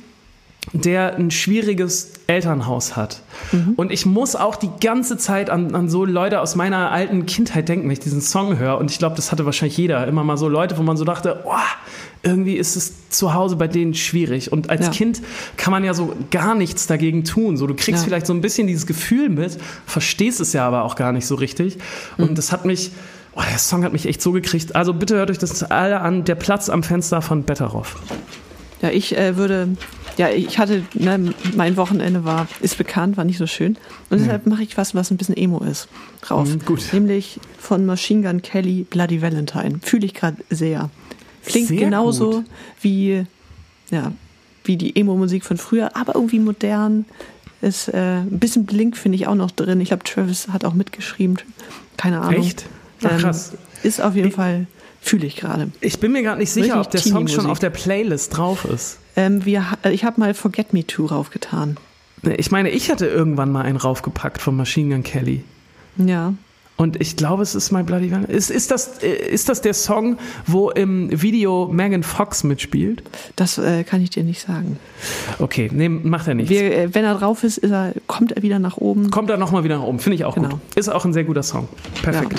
der 0.73 1.17
ein 1.17 1.31
schwieriges 1.31 2.16
Elternhaus 2.29 2.97
hat. 2.97 3.21
Und 3.77 3.93
ich 3.93 4.05
muss 4.05 4.35
auch 4.35 4.57
die 4.57 4.71
ganze 4.81 5.17
Zeit 5.17 5.49
an, 5.49 5.75
an 5.75 5.89
so 5.89 6.05
Leute 6.05 6.41
aus 6.41 6.57
meiner 6.57 6.91
alten 6.91 7.25
Kindheit 7.27 7.69
denken, 7.69 7.85
wenn 7.85 7.93
ich 7.93 8.01
diesen 8.01 8.21
Song 8.21 8.59
höre. 8.59 8.79
Und 8.79 8.91
ich 8.91 8.99
glaube, 8.99 9.15
das 9.17 9.31
hatte 9.31 9.45
wahrscheinlich 9.47 9.77
jeder. 9.77 10.07
Immer 10.09 10.25
mal 10.25 10.37
so 10.37 10.49
Leute, 10.49 10.77
wo 10.79 10.83
man 10.83 10.97
so 10.97 11.05
dachte, 11.05 11.43
oh, 11.45 11.53
irgendwie 12.25 12.55
ist 12.55 12.75
es 12.75 13.09
zu 13.11 13.35
Hause 13.35 13.55
bei 13.57 13.69
denen 13.69 13.95
schwierig. 13.95 14.51
Und 14.51 14.71
als 14.71 14.87
Ja. 14.87 14.93
Kind 14.93 15.23
kann 15.57 15.71
man 15.71 15.85
ja 15.85 15.95
so 15.95 16.15
gar 16.33 16.55
nichts 16.57 16.89
dagegen 16.89 17.23
tun. 17.25 17.57
So, 17.57 17.67
du 17.69 17.75
kriegst 17.75 18.03
Ja. 18.03 18.05
vielleicht 18.09 18.27
so 18.27 18.33
ein 18.35 18.41
bisschen 18.41 18.67
dieses 18.67 18.87
Gefühl 18.87 19.29
mit, 19.29 19.57
verstehst 19.87 20.41
es 20.41 20.53
ja 20.53 20.67
aber 20.67 20.83
auch 20.83 20.97
gar 20.97 21.13
nicht 21.13 21.27
so 21.27 21.37
richtig. 21.37 21.79
Und 22.19 22.37
das 22.39 22.51
hat 22.51 22.65
mich, 22.65 22.91
oh, 23.37 23.43
der 23.49 23.59
Song 23.59 23.85
hat 23.85 23.93
mich 23.93 24.07
echt 24.07 24.21
so 24.21 24.33
gekriegt. 24.33 24.75
Also 24.75 24.93
bitte 24.93 25.15
hört 25.15 25.31
euch 25.31 25.39
das 25.39 25.63
alle 25.63 26.01
an. 26.01 26.25
Der 26.25 26.35
Platz 26.35 26.69
am 26.69 26.83
Fenster 26.83 27.23
von 27.23 27.45
Betteroff. 27.45 27.97
Ja, 28.87 28.93
ich 28.93 29.17
äh, 29.17 29.37
würde, 29.37 29.69
ja, 30.17 30.29
ich 30.29 30.61
hatte, 30.61 30.85
ne, 30.95 31.35
mein 31.57 31.77
Wochenende 31.77 32.25
war, 32.25 32.47
ist 32.61 32.79
bekannt, 32.79 33.17
war 33.17 33.25
nicht 33.25 33.39
so 33.39 33.49
schön. 33.49 33.77
Und 34.11 34.21
deshalb 34.21 34.47
mache 34.47 34.63
ich 34.63 34.77
was, 34.77 34.95
was 34.95 35.11
ein 35.11 35.17
bisschen 35.17 35.37
Emo 35.37 35.59
ist, 35.59 35.89
drauf. 36.21 36.49
Mhm, 36.49 36.65
gut. 36.65 36.93
Nämlich 36.93 37.41
von 37.59 37.85
Machine 37.85 38.23
Gun 38.23 38.43
Kelly 38.43 38.85
Bloody 38.89 39.23
Valentine. 39.23 39.81
Fühle 39.83 40.07
ich 40.07 40.15
gerade 40.15 40.37
sehr. 40.51 40.89
Klingt 41.45 41.67
Sehr 41.69 41.79
genauso 41.79 42.31
gut. 42.31 42.45
wie, 42.81 43.25
ja, 43.91 44.13
wie 44.63 44.77
die 44.77 44.95
Emo-Musik 44.95 45.45
von 45.45 45.57
früher, 45.57 45.97
aber 45.97 46.15
irgendwie 46.15 46.39
modern. 46.39 47.07
Ist 47.61 47.89
äh, 47.89 48.19
ein 48.19 48.39
bisschen 48.39 48.67
Blink 48.67 48.97
finde 48.97 49.17
ich 49.17 49.27
auch 49.27 49.35
noch 49.35 49.51
drin. 49.51 49.81
Ich 49.81 49.89
glaube, 49.89 50.05
Travis 50.05 50.49
hat 50.49 50.65
auch 50.65 50.75
mitgeschrieben. 50.75 51.39
Keine 51.97 52.21
Ahnung. 52.21 52.43
Echt? 52.43 52.67
Ach, 53.03 53.19
krass. 53.19 53.53
ist 53.83 54.01
auf 54.01 54.15
jeden 54.15 54.31
Fall, 54.31 54.69
fühle 55.07 55.27
ich 55.27 55.37
gerade. 55.37 55.71
Ich 55.81 56.01
bin 56.01 56.13
mir 56.13 56.23
gerade 56.23 56.39
nicht 56.41 56.51
sicher, 56.51 56.79
Richtig 56.79 56.87
ob 56.87 56.91
der 56.91 57.01
Song 57.01 57.29
schon 57.29 57.47
auf 57.47 57.59
der 57.59 57.71
Playlist 57.71 58.37
drauf 58.37 58.65
ist. 58.65 58.99
Ähm, 59.17 59.45
wir, 59.45 59.71
ha- 59.71 59.91
ich 59.91 60.05
habe 60.05 60.21
mal 60.21 60.35
Forget 60.35 60.73
Me 60.73 60.87
Too 60.87 61.07
raufgetan. 61.07 61.77
Ich 62.37 62.51
meine, 62.51 62.71
ich 62.71 62.91
hatte 62.91 63.07
irgendwann 63.07 63.51
mal 63.53 63.63
einen 63.63 63.77
raufgepackt 63.77 64.41
von 64.43 64.57
Machine 64.57 64.95
Gun 64.95 65.03
Kelly. 65.05 65.45
Ja. 65.97 66.35
Und 66.79 67.01
ich 67.01 67.17
glaube, 67.17 67.43
es 67.43 67.55
ist 67.55 67.73
My 67.73 67.83
Bloody 67.83 68.11
Valentine. 68.11 68.37
Ist, 68.37 68.51
ist, 68.51 68.71
das, 68.71 68.99
äh, 69.03 69.07
ist 69.09 69.49
das 69.49 69.63
der 69.63 69.73
Song, 69.73 70.19
wo 70.47 70.69
im 70.71 71.09
Video 71.23 71.69
Megan 71.73 72.03
Fox 72.03 72.45
mitspielt? 72.45 73.03
Das 73.35 73.57
äh, 73.57 73.83
kann 73.83 74.03
ich 74.03 74.11
dir 74.11 74.25
nicht 74.25 74.43
sagen. 74.47 74.79
Okay, 75.39 75.71
nee, 75.73 75.89
macht 75.89 76.29
er 76.29 76.35
nicht. 76.35 76.51
Wir, 76.51 76.77
äh, 76.77 76.95
wenn 76.95 77.05
er 77.07 77.15
drauf 77.15 77.45
ist, 77.45 77.57
ist 77.57 77.71
er, 77.71 77.95
kommt 78.07 78.33
er 78.33 78.43
wieder 78.43 78.59
nach 78.59 78.77
oben. 78.77 79.11
Kommt 79.11 79.31
da 79.31 79.39
nochmal 79.39 79.65
wieder 79.65 79.79
nach 79.79 79.85
oben. 79.85 80.01
Finde 80.01 80.17
ich 80.17 80.27
auch 80.27 80.35
Genau. 80.35 80.51
gut. 80.51 80.61
Ist 80.75 80.91
auch 80.91 81.07
ein 81.07 81.15
sehr 81.15 81.25
guter 81.25 81.43
Song. 81.43 81.67
Perfekt. 82.03 82.39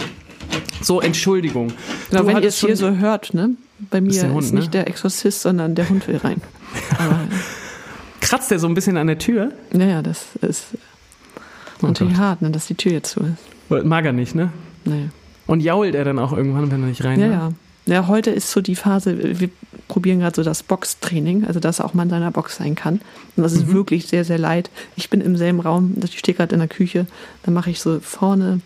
So, 0.82 1.02
Entschuldigung. 1.02 1.74
Genau, 2.10 2.22
Du 2.22 2.28
wenn 2.28 2.38
ihr 2.38 2.50
es 2.50 2.60
hier 2.60 2.76
so 2.76 2.92
hört, 2.92 3.34
ne? 3.34 3.52
Bei 3.90 4.02
mir 4.02 4.10
Ist 4.10 4.18
ist, 4.18 4.24
der 4.24 4.34
Hund, 4.34 4.54
ne? 4.54 4.60
nicht 4.60 4.74
der 4.74 4.88
Exorzist, 4.88 5.42
sondern 5.42 5.76
der 5.76 5.90
Hund 5.90 6.08
will 6.08 6.18
rein. 6.18 6.42
Aber 6.98 7.20
Kratzt 8.22 8.52
der 8.52 8.60
so 8.60 8.68
ein 8.68 8.74
bisschen 8.74 8.98
an 8.98 9.08
der 9.08 9.20
Tür? 9.20 9.52
naja, 9.72 10.02
das 10.02 10.26
ist 10.42 10.66
natürlich 11.82 12.14
Gott. 12.14 12.22
hart, 12.22 12.42
ne, 12.42 12.50
dass 12.50 12.68
die 12.68 12.76
Tür 12.76 12.92
jetzt 12.92 13.12
zu 13.12 13.22
ist. 13.22 13.86
Mag 13.86 14.06
er 14.06 14.14
nicht, 14.14 14.36
ne? 14.36 14.52
Nee. 14.86 15.10
Und 15.46 15.62
jault 15.62 15.96
er 15.96 16.04
dann 16.04 16.20
auch 16.20 16.34
irgendwann, 16.34 16.72
wenn 16.72 16.82
er 16.84 16.90
nicht 16.90 17.04
rein 17.04 17.20
Ja, 17.20 17.28
ja. 17.28 17.52
Ja, 17.86 18.08
heute 18.08 18.32
ist 18.32 18.52
so 18.52 18.60
die 18.60 18.76
Phase, 18.76 19.40
wir 19.40 19.50
probieren 19.88 20.20
gerade 20.20 20.36
so 20.36 20.44
das 20.44 20.62
Boxtraining, 20.62 21.46
also 21.46 21.62
dass 21.62 21.80
auch 21.80 21.94
man 21.94 22.08
in 22.08 22.10
seiner 22.10 22.32
Box 22.32 22.58
sein 22.58 22.76
kann. 22.76 22.96
Und 23.38 23.44
das 23.44 23.54
ist 23.54 23.72
wirklich 23.72 24.08
sehr, 24.08 24.26
sehr 24.26 24.38
leid. 24.38 24.70
Ich 24.98 25.10
bin 25.10 25.22
im 25.22 25.38
selben 25.38 25.62
Raum, 25.62 25.96
ich 26.04 26.20
stehe 26.20 26.36
gerade 26.36 26.54
in 26.54 26.60
der 26.60 26.68
Küche, 26.68 27.08
dann 27.44 27.54
mache 27.54 27.70
ich 27.70 27.80
so 27.80 28.02
vorne 28.02 28.60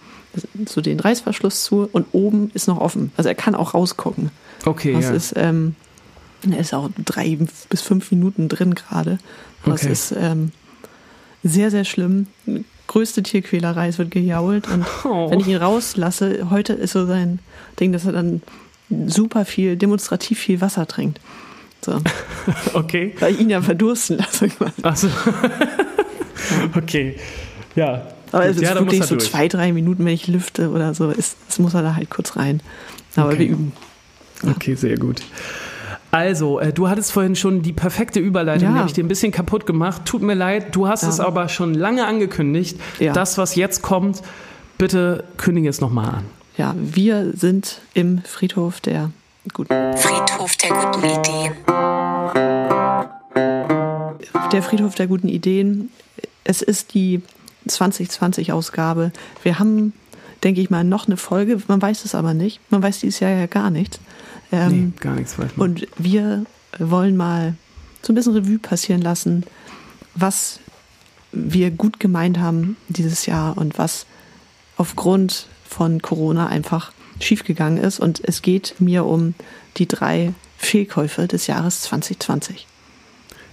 so 0.67 0.81
den 0.81 0.99
Reißverschluss 0.99 1.63
zu 1.63 1.89
und 1.91 2.07
oben 2.13 2.51
ist 2.53 2.67
noch 2.67 2.79
offen. 2.79 3.11
Also 3.17 3.29
er 3.29 3.35
kann 3.35 3.55
auch 3.55 3.73
rausgucken. 3.73 4.31
Okay, 4.65 4.93
Das 4.93 5.05
ja. 5.05 5.11
ist, 5.13 5.33
ähm, 5.35 5.75
er 6.49 6.59
ist 6.59 6.73
auch 6.73 6.89
drei 7.05 7.37
bis 7.69 7.81
fünf 7.81 8.11
Minuten 8.11 8.47
drin 8.49 8.73
gerade. 8.75 9.17
Das 9.65 9.83
Okay. 9.83 9.91
ist 9.91 10.13
ähm, 10.17 10.51
sehr, 11.43 11.69
sehr 11.71 11.83
schlimm. 11.85 12.27
Größte 12.87 13.23
Tierquälerei, 13.23 13.87
es 13.87 13.97
wird 13.97 14.11
gejault. 14.11 14.67
Und 14.69 14.85
Oh. 15.05 15.29
wenn 15.31 15.39
ich 15.39 15.47
ihn 15.47 15.57
rauslasse, 15.57 16.49
heute 16.49 16.73
ist 16.73 16.91
so 16.93 17.05
sein 17.05 17.39
Ding, 17.79 17.91
dass 17.93 18.05
er 18.05 18.11
dann 18.11 18.41
super 19.07 19.45
viel, 19.45 19.75
demonstrativ 19.77 20.39
viel 20.39 20.61
Wasser 20.61 20.87
trinkt. 20.87 21.19
So, 21.83 21.99
okay. 22.73 23.15
weil 23.19 23.33
ich 23.33 23.39
ihn 23.39 23.49
ja 23.49 23.61
verdursten 23.61 24.17
lasse. 24.17 24.49
quasi. 24.49 24.83
Achso. 24.83 25.07
okay. 26.75 27.15
Ja. 27.75 28.07
Aber 28.31 28.45
es 28.45 28.55
ist 28.57 28.63
ja, 28.63 28.69
muss 28.75 28.79
wirklich 28.81 29.03
so 29.05 29.15
durch. 29.15 29.29
zwei, 29.29 29.47
drei 29.47 29.73
Minuten, 29.73 30.05
wenn 30.05 30.13
ich 30.13 30.27
lüfte 30.27 30.69
oder 30.71 30.93
so, 30.93 31.09
ist, 31.09 31.35
das 31.47 31.59
muss 31.59 31.73
er 31.73 31.81
da 31.81 31.95
halt 31.95 32.09
kurz 32.09 32.35
rein. 32.37 32.61
Aber 33.15 33.29
Okay. 33.29 33.39
wir 33.39 33.47
üben. 33.49 33.71
Okay, 34.55 34.75
sehr 34.75 34.97
gut. 34.97 35.21
Also, 36.11 36.59
äh, 36.59 36.73
du 36.73 36.89
hattest 36.89 37.11
vorhin 37.11 37.35
schon 37.35 37.61
die 37.61 37.71
perfekte 37.73 38.19
Überleitung, 38.19 38.67
Ja. 38.69 38.73
die 38.73 38.77
habe 38.79 38.87
ich 38.89 38.93
dir 38.93 39.03
ein 39.03 39.07
bisschen 39.07 39.31
kaputt 39.31 39.65
gemacht. 39.65 40.01
Tut 40.05 40.21
mir 40.21 40.33
leid, 40.33 40.75
du 40.75 40.87
hast 40.87 41.03
Ja. 41.03 41.09
es 41.09 41.19
aber 41.19 41.47
schon 41.49 41.73
lange 41.73 42.05
angekündigt. 42.05 42.79
Ja. 42.99 43.13
Das, 43.13 43.37
was 43.37 43.55
jetzt 43.55 43.81
kommt, 43.81 44.21
bitte 44.77 45.23
kündige 45.37 45.69
es 45.69 45.79
nochmal 45.79 46.09
an. 46.15 46.25
Ja, 46.57 46.75
wir 46.77 47.31
sind 47.33 47.79
im 47.93 48.21
Friedhof 48.23 48.81
der 48.81 49.11
gut. 49.53 49.67
Friedhof 49.67 50.55
der 50.57 50.69
guten 50.69 51.05
Ideen. 51.05 51.53
Der 54.51 54.61
Friedhof 54.63 54.95
der 54.95 55.07
guten 55.07 55.27
Ideen. 55.29 55.89
Es 56.43 56.61
ist 56.61 56.93
die 56.93 57.21
2020-Ausgabe. 57.67 59.11
Wir 59.43 59.59
haben, 59.59 59.93
denke 60.43 60.61
ich 60.61 60.69
mal, 60.69 60.83
noch 60.83 61.07
eine 61.07 61.17
Folge. 61.17 61.61
Man 61.67 61.81
weiß 61.81 62.05
es 62.05 62.15
aber 62.15 62.33
nicht. 62.33 62.59
Man 62.69 62.81
weiß 62.81 62.99
dieses 62.99 63.19
Jahr 63.19 63.31
ja 63.31 63.45
gar 63.45 63.69
nichts. 63.69 63.99
Ähm, 64.51 64.69
Nee, 64.71 64.91
gar 64.99 65.15
nichts 65.15 65.37
weiß 65.37 65.55
man. 65.55 65.69
Und 65.69 65.87
wir 65.97 66.45
wollen 66.79 67.17
mal 67.17 67.55
so 68.01 68.11
ein 68.11 68.15
bisschen 68.15 68.33
Revue 68.33 68.59
passieren 68.59 69.01
lassen, 69.01 69.45
was 70.15 70.59
wir 71.31 71.71
gut 71.71 71.99
gemeint 71.99 72.39
haben 72.39 72.75
dieses 72.89 73.25
Jahr 73.25 73.57
und 73.57 73.77
was 73.77 74.05
aufgrund 74.77 75.47
von 75.67 76.01
Corona 76.01 76.47
einfach 76.47 76.91
schiefgegangen 77.19 77.81
ist. 77.81 77.99
Und 77.99 78.21
es 78.23 78.41
geht 78.41 78.75
mir 78.79 79.05
um 79.05 79.33
die 79.77 79.87
drei 79.87 80.33
Fehlkäufe 80.57 81.27
des 81.27 81.47
Jahres 81.47 81.81
2020. 81.81 82.67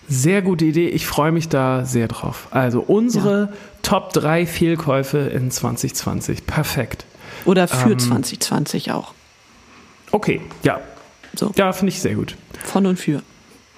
Sehr 0.09 0.41
gute 0.43 0.65
Idee. 0.65 0.89
Ich 0.89 1.07
freue 1.07 1.33
mich 1.33 1.49
da 1.49 1.85
sehr 1.85 2.09
drauf. 2.09 2.49
Also 2.51 2.81
unsere 2.81 3.53
Top 3.83 4.13
3 4.15 4.47
Fehlkäufe 4.47 5.19
in 5.19 5.51
2020. 5.51 6.47
Perfekt. 6.47 7.05
Oder 7.45 7.69
für 7.69 7.93
Ähm. 7.93 7.99
2020 7.99 8.91
auch. 8.93 9.13
Okay, 10.11 10.41
ja. 10.63 10.81
So, 11.37 11.53
Ja, 11.57 11.73
finde 11.73 11.93
ich 11.93 12.01
sehr 12.01 12.15
gut. 12.15 12.37
von 12.65 12.87
und 12.87 12.99
für. 12.99 13.23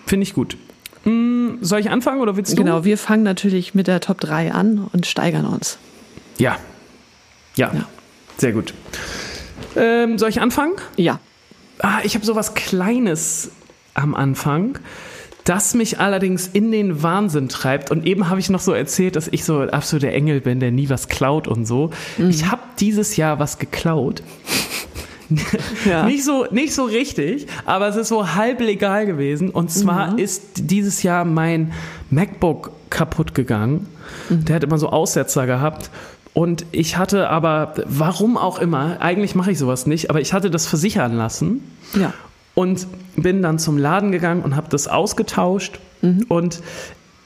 Finde 0.06 0.22
ich 0.24 0.32
gut. 0.34 0.56
Hm, 1.04 1.58
soll 1.62 1.80
ich 1.80 1.90
anfangen 1.90 2.20
oder 2.20 2.36
willst 2.36 2.52
du? 2.52 2.56
Genau, 2.56 2.84
wir 2.84 2.96
fangen 2.98 3.22
natürlich 3.24 3.74
mit 3.74 3.86
der 3.86 4.00
Top 4.00 4.20
3 4.20 4.52
an 4.52 4.88
und 4.92 5.06
steigern 5.06 5.46
uns. 5.46 5.78
Ja. 6.38 6.56
Ja. 7.56 7.72
Ja. 7.74 7.86
Sehr 8.38 8.52
gut. 8.52 8.72
Ähm, 9.76 10.18
soll 10.18 10.28
ich 10.28 10.40
anfangen? 10.40 10.74
Ja, 10.96 11.18
Ah, 11.82 12.00
ich 12.04 12.14
habe 12.14 12.26
sowas 12.26 12.52
Kleines 12.54 13.52
am 13.94 14.14
Anfang, 14.14 14.78
das 15.50 15.74
mich 15.74 15.98
allerdings 15.98 16.46
in 16.46 16.70
den 16.70 17.02
Wahnsinn 17.02 17.48
treibt. 17.48 17.90
Und 17.90 18.06
eben 18.06 18.30
habe 18.30 18.38
ich 18.38 18.50
noch 18.50 18.60
so 18.60 18.72
erzählt, 18.72 19.16
dass 19.16 19.26
ich 19.26 19.44
so 19.44 19.62
absolut 19.62 20.04
der 20.04 20.14
Engel 20.14 20.40
bin, 20.40 20.60
der 20.60 20.70
nie 20.70 20.88
was 20.88 21.08
klaut 21.08 21.48
und 21.48 21.66
so. 21.66 21.90
Ich 22.18 22.46
habe 22.46 22.62
dieses 22.78 23.16
Jahr 23.16 23.38
was 23.38 23.58
geklaut. 23.58 24.22
Ja. 25.84 26.06
Nicht, 26.06 26.24
so, 26.24 26.46
nicht 26.50 26.74
so 26.74 26.82
richtig, 26.82 27.46
aber 27.64 27.86
es 27.86 27.94
ist 27.94 28.08
so 28.08 28.34
halb 28.34 28.58
legal 28.58 29.06
gewesen. 29.06 29.50
Und 29.50 29.70
zwar 29.70 30.18
ist 30.18 30.42
dieses 30.56 31.04
Jahr 31.04 31.24
mein 31.24 31.72
MacBook 32.10 32.72
kaputt 32.90 33.32
gegangen. 33.32 33.86
Der 34.28 34.56
hat 34.56 34.64
immer 34.64 34.76
so 34.76 34.88
Aussetzer 34.88 35.46
gehabt. 35.46 35.90
Und 36.32 36.66
ich 36.72 36.96
hatte 36.96 37.30
aber, 37.30 37.74
warum 37.86 38.36
auch 38.36 38.58
immer, 38.58 38.96
eigentlich 39.00 39.36
mache 39.36 39.52
ich 39.52 39.58
sowas 39.60 39.86
nicht, 39.86 40.10
aber 40.10 40.20
ich 40.20 40.32
hatte 40.32 40.50
das 40.50 40.66
versichern 40.66 41.16
lassen 41.16 41.62
ja. 41.94 42.12
Und 42.54 42.86
bin 43.16 43.42
dann 43.42 43.58
zum 43.58 43.78
Laden 43.78 44.12
gegangen 44.12 44.42
und 44.42 44.56
habe 44.56 44.68
das 44.70 44.88
ausgetauscht. 44.88 45.78
Und 46.28 46.62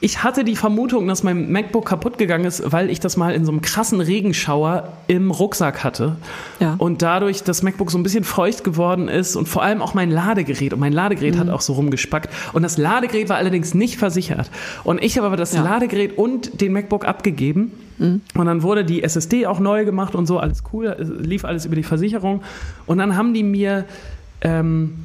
ich 0.01 0.23
hatte 0.23 0.45
die 0.45 0.57
Vermutung, 0.57 1.07
dass 1.07 1.23
mein 1.23 1.51
MacBook 1.51 1.87
kaputt 1.87 2.19
gegangen 2.19 2.45
ist, 2.45 2.73
weil 2.73 2.91
ich 2.91 3.01
das 3.01 3.17
mal 3.17 3.33
in 3.35 3.47
so 3.47 3.53
einem 3.53 3.63
krassen 3.63 4.01
Regenschauer 4.01 4.93
im 5.07 5.31
Rucksack 5.31 5.83
hatte. 5.83 6.17
Ja. 6.61 6.75
Und 6.77 7.01
dadurch 7.01 7.43
das 7.43 7.63
MacBook 7.63 7.91
so 7.91 7.97
ein 7.97 8.03
bisschen 8.03 8.25
feucht 8.25 8.65
geworden 8.65 9.09
ist 9.09 9.35
und 9.35 9.49
vor 9.49 9.63
allem 9.63 9.81
auch 9.81 9.95
mein 9.95 10.11
Ladegerät. 10.11 10.75
Und 10.75 10.81
mein 10.81 10.93
Ladegerät 10.93 11.39
hat 11.39 11.49
auch 11.49 11.63
so 11.63 11.73
rumgespackt. 11.73 12.29
Und 12.53 12.63
das 12.63 12.77
Ladegerät 12.77 13.31
war 13.31 13.37
allerdings 13.37 13.73
nicht 13.73 13.97
versichert. 13.97 14.51
Und 14.83 15.03
ich 15.03 15.17
habe 15.17 15.27
aber 15.29 15.37
das 15.37 15.55
Ja. 15.55 15.63
Ladegerät 15.63 16.19
und 16.19 16.61
den 16.61 16.73
MacBook 16.73 17.07
abgegeben. 17.07 17.73
Und 17.99 18.23
dann 18.35 18.63
wurde 18.65 18.85
die 18.85 19.05
SSD 19.05 19.47
auch 19.47 19.61
neu 19.61 19.85
gemacht 19.85 20.17
und 20.17 20.27
so, 20.27 20.39
alles 20.41 20.65
cool, 20.73 20.87
es 20.87 21.09
lief 21.25 21.45
alles 21.45 21.65
über 21.65 21.77
die 21.77 21.85
Versicherung. 21.85 22.43
Und 22.87 22.99
dann 22.99 23.17
haben 23.17 23.33
die 23.33 23.45
mir 23.45 23.85
ähm, 24.41 25.04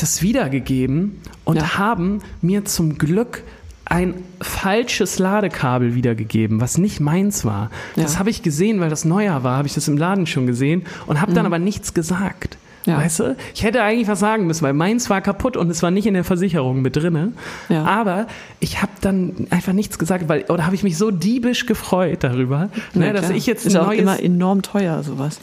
das 0.00 0.22
wiedergegeben 0.22 1.20
und 1.44 1.56
Ja. 1.56 1.78
haben 1.78 2.20
mir 2.40 2.64
zum 2.64 2.98
Glück 2.98 3.42
ein 3.84 4.14
falsches 4.40 5.18
Ladekabel 5.18 5.94
wiedergegeben, 5.94 6.60
was 6.60 6.76
nicht 6.78 7.00
meins 7.00 7.44
war. 7.44 7.70
Das 7.96 8.14
Ja. 8.14 8.18
habe 8.18 8.30
ich 8.30 8.42
gesehen, 8.42 8.80
weil 8.80 8.90
das 8.90 9.04
neuer 9.04 9.42
war, 9.44 9.56
habe 9.56 9.66
ich 9.68 9.74
das 9.74 9.88
im 9.88 9.96
Laden 9.96 10.26
schon 10.26 10.46
gesehen 10.46 10.84
und 11.06 11.20
habe 11.20 11.32
dann 11.32 11.46
aber 11.46 11.58
nichts 11.58 11.94
gesagt. 11.94 12.58
Ja. 12.88 12.96
Weißt 12.98 13.20
du? 13.20 13.36
Ich 13.54 13.62
hätte 13.62 13.82
eigentlich 13.82 14.08
was 14.08 14.18
sagen 14.20 14.46
müssen, 14.46 14.62
weil 14.62 14.72
meins 14.72 15.10
war 15.10 15.20
kaputt 15.20 15.56
und 15.56 15.70
es 15.70 15.82
war 15.82 15.90
nicht 15.90 16.06
in 16.06 16.14
der 16.14 16.24
Versicherung 16.24 16.80
mit 16.82 16.96
drinne. 16.96 17.32
Ja. 17.68 17.84
Aber 17.84 18.26
ich 18.60 18.80
habe 18.82 18.92
dann 19.00 19.46
einfach 19.50 19.72
nichts 19.72 19.98
gesagt, 19.98 20.28
weil 20.28 20.44
oder 20.48 20.64
habe 20.64 20.74
ich 20.74 20.82
mich 20.82 20.96
so 20.96 21.10
diebisch 21.10 21.66
gefreut 21.66 22.24
darüber, 22.24 22.70
ne, 22.94 23.06
Ja, 23.08 23.12
dass 23.12 23.26
klar. 23.26 23.36
ich 23.36 23.46
jetzt 23.46 23.66
ist 23.66 23.76
ein 23.76 23.82
auch 23.82 23.86
neues 23.88 24.00
immer 24.00 24.22
enorm 24.22 24.62
teuer, 24.62 25.02
sowas. 25.02 25.38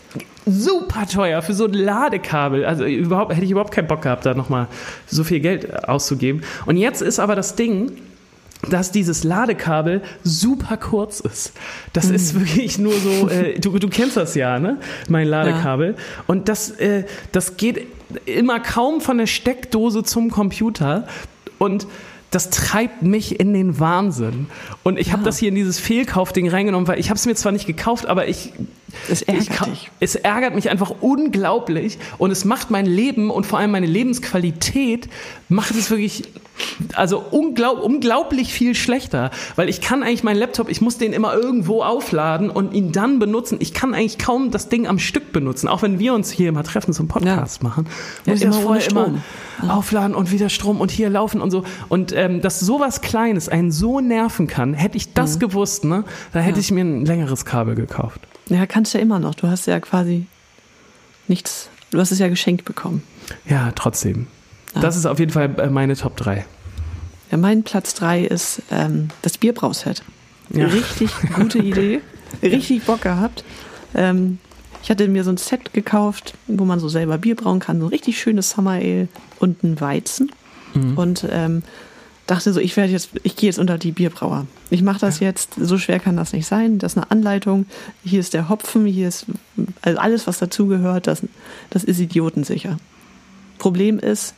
super 0.45 1.05
teuer 1.07 1.41
für 1.41 1.53
so 1.53 1.65
ein 1.65 1.73
Ladekabel. 1.73 2.65
Also 2.65 2.85
überhaupt 2.85 3.33
hätte 3.33 3.45
ich 3.45 3.51
überhaupt 3.51 3.71
keinen 3.71 3.87
Bock 3.87 4.01
gehabt, 4.01 4.25
da 4.25 4.33
nochmal 4.33 4.67
so 5.07 5.23
viel 5.23 5.39
Geld 5.39 5.87
auszugeben. 5.87 6.41
Und 6.65 6.77
jetzt 6.77 7.01
ist 7.01 7.19
aber 7.19 7.35
das 7.35 7.55
Ding, 7.55 7.91
dass 8.69 8.91
dieses 8.91 9.23
Ladekabel 9.23 10.01
super 10.23 10.77
kurz 10.77 11.19
ist. 11.19 11.53
Das 11.93 12.09
ist 12.09 12.39
wirklich 12.39 12.77
nur 12.77 12.93
so, 12.93 13.29
äh, 13.29 13.59
du, 13.59 13.77
du 13.79 13.89
kennst 13.89 14.17
das 14.17 14.35
ja, 14.35 14.59
ne? 14.59 14.77
Mein 15.09 15.27
Ladekabel. 15.27 15.95
Und 16.27 16.49
das, 16.49 16.71
äh, 16.71 17.05
das 17.31 17.57
geht 17.57 17.87
immer 18.25 18.59
kaum 18.59 19.01
von 19.01 19.17
der 19.17 19.27
Steckdose 19.27 20.03
zum 20.03 20.31
Computer. 20.31 21.07
Und 21.57 21.87
das 22.31 22.49
treibt 22.49 23.01
mich 23.01 23.39
in 23.39 23.53
den 23.53 23.79
Wahnsinn. 23.79 24.47
Und 24.83 24.99
ich 24.99 25.13
habe 25.13 25.23
das 25.23 25.37
hier 25.37 25.49
in 25.49 25.55
dieses 25.55 25.79
Fehlkaufding 25.79 26.49
reingenommen, 26.49 26.87
weil 26.87 26.99
ich 26.99 27.09
habe 27.09 27.17
es 27.17 27.25
mir 27.25 27.35
zwar 27.35 27.53
nicht 27.53 27.65
gekauft, 27.65 28.07
aber 28.07 28.27
ich 28.27 28.51
Es 29.09 29.21
ärgert 29.21 29.43
ich 29.43 29.49
kann. 29.49 29.71
Es 29.99 30.15
ärgert 30.15 30.55
mich 30.55 30.69
einfach 30.69 30.93
unglaublich 31.01 31.97
und 32.17 32.31
es 32.31 32.45
macht 32.45 32.71
mein 32.71 32.85
Leben 32.85 33.29
und 33.29 33.45
vor 33.45 33.59
allem 33.59 33.71
meine 33.71 33.85
Lebensqualität 33.87 35.09
macht 35.49 35.71
es 35.71 35.89
wirklich 35.89 36.23
also 36.93 37.19
unglaub, 37.31 37.81
unglaublich 37.83 38.53
viel 38.53 38.75
schlechter, 38.75 39.29
weil 39.57 39.67
ich 39.67 39.81
kann 39.81 40.03
eigentlich 40.03 40.23
meinen 40.23 40.37
Laptop, 40.37 40.69
ich 40.69 40.79
muss 40.79 40.97
den 40.97 41.11
immer 41.11 41.33
irgendwo 41.33 41.83
aufladen 41.83 42.49
und 42.49 42.73
ihn 42.73 42.93
dann 42.93 43.19
benutzen. 43.19 43.57
Ich 43.59 43.73
kann 43.73 43.93
eigentlich 43.93 44.17
kaum 44.17 44.51
das 44.51 44.69
Ding 44.69 44.87
am 44.87 44.97
Stück 44.97 45.33
benutzen, 45.33 45.67
auch 45.67 45.81
wenn 45.81 45.99
wir 45.99 46.13
uns 46.13 46.31
hier 46.31 46.47
immer 46.49 46.63
treffen 46.63 46.93
zum 46.93 47.09
Podcast 47.09 47.61
machen. 47.61 47.87
Ja, 48.25 48.31
Muss 48.33 48.41
ich 48.41 48.47
das 48.47 48.55
immer 48.55 48.65
vorher 48.65 48.89
immer 48.89 49.21
aufladen 49.67 50.15
und 50.15 50.31
wieder 50.31 50.47
Strom 50.47 50.79
und 50.79 50.91
hier 50.91 51.09
laufen 51.09 51.41
und 51.41 51.51
so. 51.51 51.63
Und 51.89 52.13
ähm, 52.13 52.39
dass 52.41 52.61
sowas 52.61 53.01
Kleines 53.01 53.49
einen 53.49 53.71
so 53.71 53.99
nerven 53.99 54.47
kann, 54.47 54.73
hätte 54.73 54.95
ich 54.95 55.13
das 55.13 55.39
gewusst, 55.39 55.83
ne, 55.83 56.05
da 56.31 56.39
hätte 56.39 56.51
Mhm. 56.51 56.55
Ja. 56.55 56.61
ich 56.61 56.71
mir 56.71 56.81
ein 56.85 57.05
längeres 57.05 57.43
Kabel 57.43 57.75
gekauft. 57.75 58.21
Ja, 58.47 58.65
kannst 58.85 58.93
ja 58.93 58.99
immer 58.99 59.17
noch. 59.17 59.33
Du 59.33 59.47
hast 59.47 59.65
ja 59.65 59.79
quasi 59.79 60.27
nichts, 61.27 61.69
du 61.89 61.99
hast 61.99 62.11
es 62.11 62.19
ja 62.19 62.27
geschenkt 62.27 62.65
bekommen. 62.65 63.01
Ja, 63.49 63.71
trotzdem. 63.71 64.27
Das 64.79 64.95
ist 64.95 65.07
auf 65.07 65.17
jeden 65.17 65.31
Fall 65.31 65.59
äh, 65.59 65.71
meine 65.71 65.95
Top 65.95 66.15
3. 66.17 66.45
Ja, 67.31 67.37
mein 67.37 67.63
Platz 67.63 67.95
3 67.95 68.25
ist 68.25 68.61
ähm, 68.69 69.07
das 69.23 69.39
Bierbrauset. 69.39 70.03
Ja. 70.51 70.67
Richtig 70.67 71.09
gute 71.35 71.57
Idee. 71.57 72.01
Richtig 72.43 72.83
Bock 72.83 73.01
gehabt. 73.01 73.43
Ähm, 73.95 74.37
ich 74.83 74.91
hatte 74.91 75.07
mir 75.07 75.23
so 75.23 75.31
ein 75.31 75.37
Set 75.37 75.73
gekauft, 75.73 76.35
wo 76.45 76.63
man 76.63 76.79
so 76.79 76.87
selber 76.87 77.17
Bier 77.17 77.35
brauen 77.35 77.59
kann. 77.59 77.79
So 77.79 77.87
ein 77.87 77.89
richtig 77.89 78.19
schönes 78.19 78.51
Summer 78.51 78.73
Ale 78.73 79.07
und 79.39 79.63
ein 79.63 79.81
Weizen. 79.81 80.31
Und 80.95 81.25
ähm, 81.31 81.63
dachte 82.27 82.53
so, 82.53 82.59
ich 82.59 82.75
werde 82.75 82.91
jetzt, 82.91 83.09
ich 83.23 83.35
gehe 83.35 83.49
jetzt 83.49 83.59
unter 83.59 83.77
die 83.77 83.91
Bierbrauer. 83.91 84.47
Ich 84.69 84.81
mache 84.81 84.99
das 84.99 85.19
jetzt, 85.19 85.53
so 85.57 85.77
schwer 85.77 85.99
kann 85.99 86.17
das 86.17 86.33
nicht 86.33 86.47
sein. 86.47 86.79
Das 86.79 86.93
ist 86.93 86.97
eine 86.97 87.11
Anleitung. 87.11 87.65
Hier 88.03 88.19
ist 88.19 88.33
der 88.33 88.49
Hopfen, 88.49 88.85
hier 88.85 89.07
ist 89.07 89.25
also 89.81 89.99
alles, 89.99 90.27
was 90.27 90.39
dazugehört, 90.39 91.07
das, 91.07 91.21
das 91.69 91.83
ist 91.83 91.99
idiotensicher. 91.99 92.77
Problem 93.59 93.99
ist, 93.99 94.33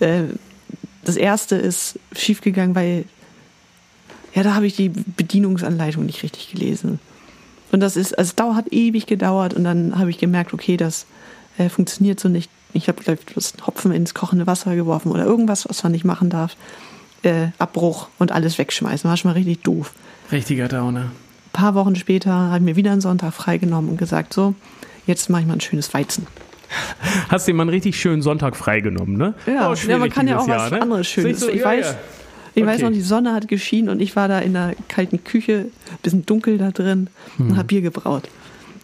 äh, 0.00 0.22
das 1.04 1.16
erste 1.16 1.56
ist 1.56 1.98
schiefgegangen, 2.14 2.74
weil 2.74 3.04
ja, 4.34 4.42
da 4.42 4.54
habe 4.54 4.66
ich 4.66 4.76
die 4.76 4.90
Bedienungsanleitung 4.90 6.04
nicht 6.04 6.22
richtig 6.22 6.50
gelesen. 6.50 6.98
Und 7.72 7.80
das 7.80 7.96
ist, 7.96 8.18
also 8.18 8.32
es 8.36 8.54
hat 8.54 8.72
ewig 8.72 9.06
gedauert 9.06 9.54
und 9.54 9.64
dann 9.64 9.98
habe 9.98 10.10
ich 10.10 10.18
gemerkt, 10.18 10.52
okay, 10.52 10.76
das 10.76 11.06
äh, 11.58 11.68
funktioniert 11.68 12.20
so 12.20 12.28
nicht. 12.28 12.50
Ich 12.72 12.88
habe 12.88 13.02
vielleicht 13.02 13.36
das 13.36 13.54
Hopfen 13.66 13.92
ins 13.92 14.14
kochende 14.14 14.46
Wasser 14.46 14.76
geworfen 14.76 15.10
oder 15.10 15.24
irgendwas, 15.24 15.68
was 15.68 15.82
man 15.82 15.92
nicht 15.92 16.04
machen 16.04 16.28
darf. 16.28 16.56
Äh, 17.26 17.48
Abbruch 17.58 18.08
und 18.18 18.30
alles 18.30 18.56
wegschmeißen. 18.58 19.08
War 19.10 19.16
schon 19.16 19.30
mal 19.30 19.34
richtig 19.34 19.62
doof. 19.62 19.92
Richtiger 20.30 20.68
Downer. 20.68 21.00
Ein 21.00 21.52
paar 21.52 21.74
Wochen 21.74 21.96
später 21.96 22.30
habe 22.32 22.58
ich 22.58 22.62
mir 22.64 22.76
wieder 22.76 22.92
einen 22.92 23.00
Sonntag 23.00 23.32
freigenommen 23.34 23.90
und 23.90 23.96
gesagt, 23.96 24.32
so, 24.32 24.54
jetzt 25.06 25.28
mache 25.28 25.40
ich 25.42 25.46
mal 25.48 25.54
ein 25.54 25.60
schönes 25.60 25.92
Weizen. 25.92 26.26
Hast 27.28 27.48
dir 27.48 27.54
mal 27.54 27.62
einen 27.64 27.70
richtig 27.70 27.98
schönen 28.00 28.22
Sonntag 28.22 28.54
freigenommen, 28.56 29.16
ne? 29.16 29.34
Ja, 29.46 29.70
Oh, 29.70 29.74
ja 29.74 29.98
man 29.98 30.10
kann 30.10 30.28
ja 30.28 30.36
auch 30.38 30.42
was 30.42 30.48
Jahr, 30.48 30.70
ne? 30.70 30.82
anderes 30.82 31.06
Schönes. 31.08 31.40
So, 31.40 31.48
ich 31.48 31.60
ja, 31.60 31.64
weiß, 31.66 31.86
ja. 31.86 31.94
ich 32.54 32.64
weiß 32.66 32.76
Okay. 32.76 32.84
noch, 32.84 32.92
die 32.92 33.00
Sonne 33.00 33.32
hat 33.34 33.48
geschienen 33.48 33.88
und 33.88 34.00
ich 34.00 34.14
war 34.14 34.28
da 34.28 34.38
in 34.38 34.52
der 34.52 34.74
kalten 34.88 35.24
Küche, 35.24 35.66
bisschen 36.02 36.26
dunkel 36.26 36.58
da 36.58 36.70
drin 36.70 37.08
Hm. 37.38 37.50
und 37.50 37.56
habe 37.56 37.66
Bier 37.66 37.80
gebraut. 37.80 38.28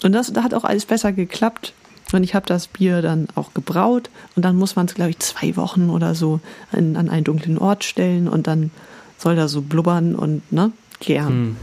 Und 0.03 0.13
das 0.13 0.33
da 0.33 0.43
hat 0.43 0.53
auch 0.55 0.65
alles 0.65 0.85
besser 0.87 1.13
geklappt. 1.13 1.75
Und 2.13 2.23
ich 2.25 2.35
habe 2.35 2.47
das 2.47 2.67
Bier 2.67 3.03
dann 3.03 3.29
auch 3.35 3.55
gebraut 3.55 4.11
und 4.37 4.45
dann 4.45 4.57
muss 4.57 4.77
man 4.77 4.87
es, 4.87 4.95
glaube 4.95 5.11
ich, 5.11 5.19
zwei 5.19 5.57
Wochen 5.57 5.91
oder 5.91 6.15
so 6.15 6.41
an, 6.71 6.97
an 6.97 7.09
einen 7.09 7.25
dunklen 7.25 7.59
Ort 7.59 7.85
stellen 7.85 8.29
und 8.29 8.47
dann 8.47 8.71
soll 9.19 9.37
da 9.37 9.49
so 9.49 9.63
blubbern 9.63 10.15
und 10.15 10.51
ne, 10.53 10.73
gären. 11.01 11.33
Hm. 11.33 11.57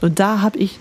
Und 0.00 0.18
da 0.18 0.40
habe 0.40 0.58
ich 0.58 0.78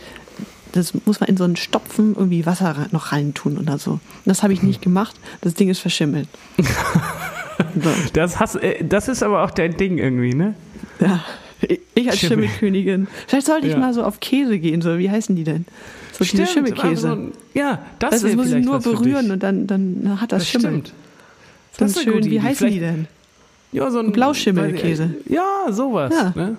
das 0.71 0.93
muss 1.05 1.19
man 1.19 1.29
in 1.29 1.37
so 1.37 1.43
einen 1.43 1.55
Stopfen 1.55 2.15
irgendwie 2.15 2.45
Wasser 2.45 2.87
noch 2.91 3.11
reintun 3.11 3.57
oder 3.57 3.77
so. 3.79 3.93
Und 3.93 4.01
das 4.25 4.43
habe 4.43 4.53
ich 4.53 4.61
nicht 4.61 4.81
gemacht. 4.81 5.15
Das 5.41 5.53
Ding 5.55 5.69
ist 5.69 5.79
verschimmelt. 5.79 6.27
so. 7.81 7.89
Das, 8.13 8.39
hast, 8.39 8.55
äh, 8.57 8.83
das 8.83 9.07
ist 9.07 9.23
aber 9.23 9.43
auch 9.43 9.51
dein 9.51 9.77
Ding 9.77 9.97
irgendwie, 9.97 10.33
ne? 10.33 10.53
Ja. 10.99 11.23
Ich 11.95 12.09
als 12.09 12.19
Schimmel. 12.19 12.47
Schimmelkönigin. 12.47 13.07
Vielleicht 13.27 13.47
sollte 13.47 13.67
ich 13.67 13.73
Ja. 13.73 13.79
mal 13.79 13.93
so 13.93 14.03
auf 14.03 14.19
Käse 14.19 14.59
gehen. 14.59 14.81
So, 14.81 14.97
wie 14.97 15.09
heißen 15.09 15.35
die 15.35 15.43
denn? 15.43 15.65
So 16.27 16.37
diese 16.37 16.45
Schimmelkäse. 16.47 17.01
so 17.01 17.07
ein- 17.13 17.31
ja, 17.53 17.79
das, 17.99 18.11
das, 18.11 18.21
das 18.23 18.35
muss 18.35 18.51
ich 18.51 18.63
nur 18.65 18.79
berühren 18.79 19.31
und 19.31 19.41
dann, 19.41 19.67
dann 19.67 20.17
hat 20.21 20.31
das, 20.31 20.39
Das 20.43 20.49
Schimmel. 20.49 20.69
stimmt. 20.69 20.87
So 20.87 20.93
Das 21.85 21.91
ist 21.91 22.03
schön, 22.03 22.23
wie 22.25 22.41
heißen 22.41 22.55
Vielleicht- 22.57 22.75
die 22.75 22.79
denn? 22.79 23.07
Ja, 23.71 23.89
so 23.91 23.99
ein 23.99 24.11
Blauschimmelkäse. 24.11 25.15
Ja, 25.27 25.71
sowas. 25.71 26.13
Ja. 26.13 26.33
Ne? 26.35 26.57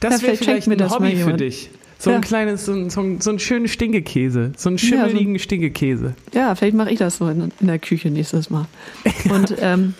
Das 0.00 0.20
Ja, 0.20 0.28
wäre 0.28 0.36
vielleicht 0.36 0.68
ein 0.68 0.90
Hobby 0.90 1.16
für 1.16 1.32
dich. 1.32 1.70
So 1.98 2.10
Ja. 2.10 2.16
ein 2.16 2.22
kleines, 2.22 2.66
so 2.66 2.72
ein, 2.74 2.90
so 2.90 3.00
ein, 3.00 3.20
so 3.22 3.30
ein 3.30 3.38
schönen 3.38 3.68
Stinkekäse. 3.68 4.52
So 4.56 4.68
einen 4.68 4.76
Ja, 4.76 4.82
so- 4.82 4.86
schimmeligen 4.86 5.38
Stinkekäse. 5.38 6.14
Ja, 6.34 6.54
vielleicht 6.54 6.76
mache 6.76 6.90
ich 6.90 6.98
das 6.98 7.16
so 7.16 7.28
in, 7.28 7.50
in 7.58 7.66
der 7.66 7.78
Küche 7.78 8.10
nächstes 8.10 8.50
Mal. 8.50 8.66
Und 9.30 9.54
ähm, 9.60 9.94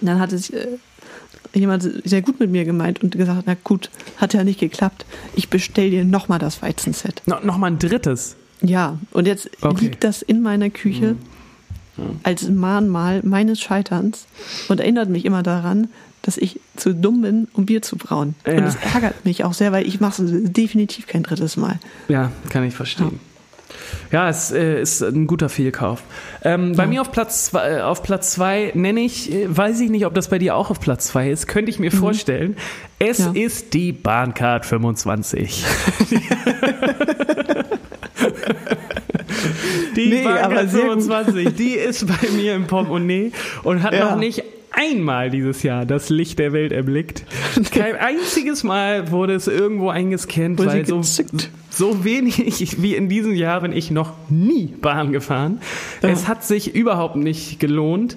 dann 0.00 0.20
hat 0.20 0.32
es 0.32 0.50
äh, 0.50 0.68
jemand 1.56 1.88
sehr 2.04 2.22
gut 2.22 2.38
mit 2.40 2.50
mir 2.50 2.64
gemeint 2.64 3.02
und 3.02 3.16
gesagt, 3.16 3.44
na 3.46 3.56
gut, 3.64 3.90
hat 4.18 4.34
ja 4.34 4.44
nicht 4.44 4.60
geklappt. 4.60 5.04
Ich 5.34 5.48
bestell 5.48 5.90
dir 5.90 6.04
nochmal 6.04 6.38
das 6.38 6.62
Weizenset. 6.62 7.22
No, 7.26 7.36
Nochmal 7.42 7.72
ein 7.72 7.78
drittes. 7.78 8.36
Ja, 8.62 8.98
und 9.12 9.26
jetzt 9.26 9.50
Okay. 9.60 9.74
Mhm. 9.74 9.80
liegt 9.80 10.04
das 10.04 10.22
in 10.22 10.42
meiner 10.42 10.70
Küche 10.70 11.16
als 12.24 12.48
Mahnmal 12.48 13.22
meines 13.24 13.60
Scheiterns 13.60 14.26
und 14.68 14.80
erinnert 14.80 15.08
mich 15.08 15.24
immer 15.24 15.42
daran, 15.42 15.88
dass 16.22 16.36
ich 16.36 16.60
zu 16.76 16.94
dumm 16.94 17.22
bin, 17.22 17.48
um 17.54 17.64
Bier 17.66 17.80
zu 17.82 17.96
brauen. 17.96 18.34
Und 18.46 18.52
Ja. 18.54 18.66
es 18.66 18.76
ärgert 18.76 19.24
mich 19.24 19.44
auch 19.44 19.54
sehr, 19.54 19.72
weil 19.72 19.86
ich 19.86 20.00
mache 20.00 20.22
es 20.24 20.30
definitiv 20.52 21.06
kein 21.06 21.22
drittes 21.22 21.56
Mal. 21.56 21.78
Ja, 22.08 22.32
kann 22.50 22.64
ich 22.64 22.74
verstehen. 22.74 23.12
Ja, 23.12 23.35
es 24.10 24.50
äh, 24.52 24.80
ist 24.80 25.02
ein 25.02 25.26
guter 25.26 25.48
Fehlkauf. 25.48 26.02
Ähm, 26.42 26.72
Bei 26.76 26.84
Ja. 26.84 26.88
mir 26.88 27.00
auf 27.02 27.12
Platz, 27.12 27.46
zwei- 27.46 27.76
äh, 27.76 27.80
auf 27.80 28.02
Platz 28.02 28.32
zwei 28.32 28.70
nenne 28.74 29.00
ich, 29.00 29.32
äh, 29.32 29.46
weiß 29.48 29.80
ich 29.80 29.90
nicht, 29.90 30.06
ob 30.06 30.14
das 30.14 30.28
bei 30.28 30.38
dir 30.38 30.54
auch 30.56 30.70
auf 30.70 30.80
Platz 30.80 31.08
zwei 31.08 31.30
ist, 31.30 31.46
könnte 31.48 31.70
ich 31.70 31.78
mir 31.78 31.90
vorstellen. 31.92 32.56
Es 32.98 33.18
Mhm. 33.18 33.34
Ja. 33.36 33.46
ist 33.46 33.74
die 33.74 33.92
Bahncard 33.92 34.64
25. 34.66 35.64
die 39.96 40.06
Nee, 40.08 40.24
Bahncard 40.24 40.70
sehr 40.70 40.82
gut. 40.88 41.02
25, 41.02 41.54
die 41.56 41.72
ist 41.74 42.06
bei 42.06 42.28
mir 42.34 42.54
im 42.54 42.66
Portemonnaie 42.66 43.32
und 43.64 43.82
hat 43.82 43.92
Ja. 43.94 44.10
noch 44.10 44.16
nicht 44.16 44.42
einmal 44.72 45.30
dieses 45.30 45.62
Jahr 45.62 45.86
das 45.86 46.08
Licht 46.10 46.38
der 46.38 46.52
Welt 46.52 46.72
erblickt. 46.72 47.24
Kein 47.72 47.96
einziges 47.96 48.62
Mal 48.62 49.10
wurde 49.10 49.34
es 49.34 49.46
irgendwo 49.48 49.88
eingescannt, 49.88 50.58
Wurde 50.58 50.70
weil 50.70 50.86
so, 50.86 50.98
gezückt. 50.98 51.50
So 51.76 52.04
wenig 52.04 52.82
wie 52.82 52.94
in 52.94 53.08
diesem 53.08 53.34
Jahr 53.34 53.60
bin 53.60 53.72
ich 53.72 53.90
noch 53.90 54.12
nie 54.28 54.66
Bahn 54.66 55.12
gefahren. 55.12 55.60
Ja. 56.02 56.08
Es 56.08 56.28
hat 56.28 56.44
sich 56.44 56.74
überhaupt 56.74 57.16
nicht 57.16 57.60
gelohnt. 57.60 58.16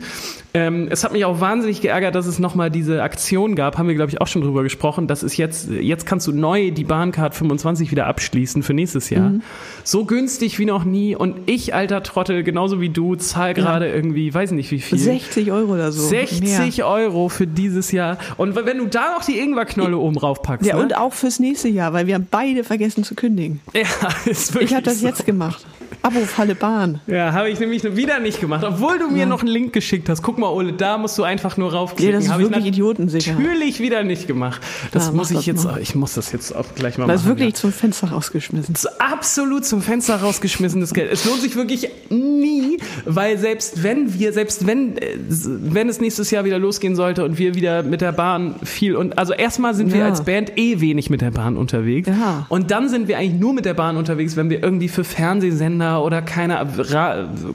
Ähm, 0.51 0.87
es 0.89 1.03
hat 1.03 1.11
mich 1.13 1.25
auch 1.25 1.39
wahnsinnig 1.41 1.81
geärgert, 1.81 2.15
dass 2.15 2.25
es 2.25 2.39
nochmal 2.39 2.71
diese 2.71 3.03
Aktion 3.03 3.53
gab, 3.53 3.77
haben 3.77 3.87
wir 3.87 3.93
glaube 3.93 4.09
ich 4.09 4.19
auch 4.19 4.25
schon 4.25 4.41
drüber 4.41 4.63
gesprochen, 4.63 5.05
dass 5.05 5.21
es 5.21 5.37
jetzt, 5.37 5.69
jetzt 5.69 6.07
kannst 6.07 6.25
du 6.25 6.31
neu 6.31 6.71
die 6.71 6.85
Bahncard 6.85 7.35
25 7.35 7.91
wieder 7.91 8.07
abschließen 8.07 8.63
für 8.63 8.73
nächstes 8.73 9.11
Jahr. 9.11 9.29
Mhm. 9.29 9.41
So 9.83 10.05
günstig 10.05 10.57
wie 10.57 10.65
noch 10.65 10.85
nie 10.85 11.15
und 11.15 11.35
ich, 11.45 11.75
alter 11.75 12.01
Trottel, 12.01 12.43
genauso 12.43 12.81
wie 12.81 12.89
du, 12.89 13.15
zahl 13.15 13.53
gerade 13.53 13.91
irgendwie, 13.91 14.33
weiß 14.33 14.51
nicht 14.51 14.71
wie 14.71 14.79
viel. 14.79 14.97
60 14.97 15.51
Euro 15.51 15.73
oder 15.73 15.91
so. 15.91 16.07
60 16.07 16.41
mehr. 16.77 16.87
Euro 16.87 17.29
für 17.29 17.45
dieses 17.45 17.91
Jahr. 17.91 18.17
Und 18.37 18.55
wenn 18.55 18.79
du 18.79 18.87
da 18.87 19.13
noch 19.15 19.23
die 19.23 19.37
Ingwerknolle 19.37 19.97
oben 19.97 20.17
raufpackst, 20.17 20.65
Ja, 20.65 20.77
ne? 20.77 20.81
und 20.81 20.97
auch 20.97 21.13
fürs 21.13 21.39
nächste 21.39 21.67
Jahr, 21.67 21.93
weil 21.93 22.07
wir 22.07 22.15
haben 22.15 22.27
beide 22.29 22.63
vergessen 22.63 23.03
zu 23.03 23.13
kündigen. 23.13 23.48
Ja, 23.73 23.87
ist 24.25 24.53
wirklich 24.53 24.71
Ich 24.71 24.75
habe 24.75 24.83
das 24.83 24.99
so. 24.99 25.07
jetzt 25.07 25.25
gemacht. 25.25 25.65
Abo-Falle 26.01 26.55
Bahn. 26.55 27.01
Ja, 27.07 27.33
habe 27.33 27.49
ich 27.49 27.59
nämlich 27.59 27.83
wieder 27.95 28.19
nicht 28.19 28.39
gemacht, 28.39 28.63
obwohl 28.63 28.97
du 28.99 29.09
mir 29.09 29.25
noch 29.25 29.41
einen 29.41 29.49
Link 29.49 29.73
geschickt 29.73 30.07
hast. 30.09 30.21
Guck 30.21 30.37
mal, 30.37 30.47
Ole, 30.49 30.71
da 30.73 30.97
musst 30.97 31.17
du 31.17 31.23
einfach 31.23 31.57
nur 31.57 31.73
raufklicken. 31.73 32.13
Ja, 32.13 32.17
das 32.17 32.25
ist 32.27 32.31
Hab 32.31 32.39
wirklich 32.39 32.65
idiotensicher. 32.67 33.33
Natürlich 33.33 33.79
wieder 33.81 34.03
nicht 34.03 34.25
gemacht. 34.27 34.61
Das 34.91 35.07
Ja, 35.07 35.11
muss 35.13 35.29
ich 35.31 35.37
das 35.37 35.45
jetzt, 35.45 35.63
mal. 35.65 35.79
ich 35.81 35.95
muss 35.95 36.13
das 36.13 36.31
jetzt 36.31 36.55
auch 36.55 36.65
gleich 36.75 36.97
mal 36.97 37.07
Das 37.07 37.21
ist 37.21 37.27
machen. 37.27 37.37
wirklich 37.39 37.49
ja. 37.55 37.59
zum 37.61 37.73
Fenster 37.73 38.09
rausgeschmissen. 38.11 38.73
Das 38.73 38.85
ist 38.85 39.01
absolut 39.01 39.65
zum 39.65 39.81
Fenster 39.81 40.15
rausgeschmissenes 40.21 40.93
Geld. 40.93 41.11
Es 41.11 41.25
lohnt 41.25 41.41
sich 41.41 41.55
wirklich 41.57 41.89
nie, 42.09 42.77
weil 43.05 43.37
selbst 43.37 43.83
wenn 43.83 44.13
wir, 44.17 44.31
selbst 44.31 44.65
wenn, 44.67 44.97
äh, 44.97 45.17
wenn 45.27 45.89
es 45.89 45.99
nächstes 45.99 46.31
Jahr 46.31 46.45
wieder 46.45 46.59
losgehen 46.59 46.95
sollte 46.95 47.25
und 47.25 47.37
wir 47.37 47.55
wieder 47.55 47.83
mit 47.83 47.99
der 48.01 48.13
Bahn 48.13 48.55
viel 48.63 48.95
und 48.95 49.17
also 49.17 49.33
erstmal 49.33 49.73
sind 49.73 49.91
wir 49.91 49.99
Ja. 50.01 50.05
als 50.05 50.23
Band 50.23 50.57
eh 50.57 50.79
wenig 50.79 51.09
mit 51.09 51.19
der 51.21 51.31
Bahn 51.31 51.57
unterwegs. 51.57 52.07
Ja. 52.07 52.45
Und 52.47 52.71
dann 52.71 52.87
sind 52.87 53.07
wir 53.09 53.17
eigentlich 53.17 53.39
nur 53.39 53.53
mit 53.53 53.65
der 53.65 53.73
Bahn 53.73 53.97
unterwegs, 53.97 54.37
wenn 54.37 54.49
wir 54.49 54.63
irgendwie 54.63 54.87
für 54.87 55.03
Fernsehsender 55.03 55.88
oder 55.97 56.21
keine 56.21 56.65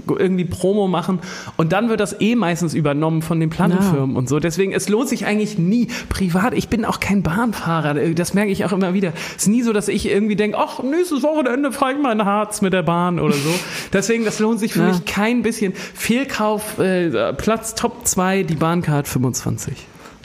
irgendwie 0.08 0.44
Promo 0.44 0.88
machen. 0.88 1.20
Und 1.56 1.72
dann 1.72 1.88
wird 1.88 2.00
das 2.00 2.20
eh 2.20 2.34
meistens 2.34 2.74
übernommen 2.74 3.22
von 3.22 3.40
den 3.40 3.50
Plattenfirmen 3.50 4.16
und 4.16 4.28
so. 4.28 4.40
Deswegen, 4.40 4.72
es 4.72 4.88
lohnt 4.88 5.08
sich 5.08 5.26
eigentlich 5.26 5.58
nie 5.58 5.88
privat. 6.08 6.54
Ich 6.54 6.68
bin 6.68 6.84
auch 6.84 7.00
kein 7.00 7.22
Bahnfahrer. 7.22 7.94
Das 8.14 8.34
merke 8.34 8.50
ich 8.50 8.64
auch 8.64 8.72
immer 8.72 8.94
wieder. 8.94 9.12
Es 9.36 9.42
ist 9.44 9.48
nie 9.48 9.62
so, 9.62 9.72
dass 9.72 9.88
ich 9.88 10.06
irgendwie 10.08 10.36
denke, 10.36 10.58
ach, 10.58 10.82
nächstes 10.82 11.22
Wochenende 11.22 11.72
fahre 11.72 11.92
ich 11.92 11.98
mal 11.98 12.12
in 12.12 12.24
Harz 12.24 12.60
mit 12.60 12.72
der 12.72 12.82
Bahn 12.82 13.18
oder 13.20 13.34
so. 13.34 13.50
Deswegen, 13.92 14.24
das 14.24 14.38
lohnt 14.38 14.60
sich 14.60 14.72
für 14.72 14.80
Ja. 14.80 14.88
mich 14.88 15.04
kein 15.04 15.42
bisschen. 15.42 15.72
Fehlkauf, 15.74 16.78
äh, 16.78 17.32
Platz 17.32 17.74
Top 17.74 18.06
2, 18.06 18.42
die 18.42 18.56
Bahncard 18.56 19.08
25. 19.08 19.74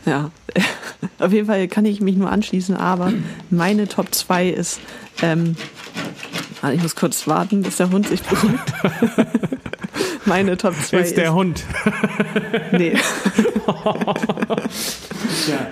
Ja, 0.05 0.31
auf 1.19 1.33
jeden 1.33 1.45
Fall 1.45 1.67
kann 1.67 1.85
ich 1.85 1.99
mich 2.01 2.15
nur 2.15 2.31
anschließen, 2.31 2.75
aber 2.75 3.11
meine 3.49 3.87
Top 3.87 4.15
2 4.15 4.47
ist, 4.49 4.79
ähm, 5.21 5.55
ich 6.73 6.81
muss 6.81 6.95
kurz 6.95 7.27
warten, 7.27 7.61
bis 7.63 7.77
der 7.77 7.89
Hund 7.91 8.07
sich 8.07 8.21
beruhigt. 8.23 8.73
meine 10.25 10.57
Top 10.57 10.75
2 10.75 10.99
Ist 10.99 11.17
der 11.17 11.33
Hund. 11.33 11.63
nee, 12.71 12.93
Ja. 15.47 15.67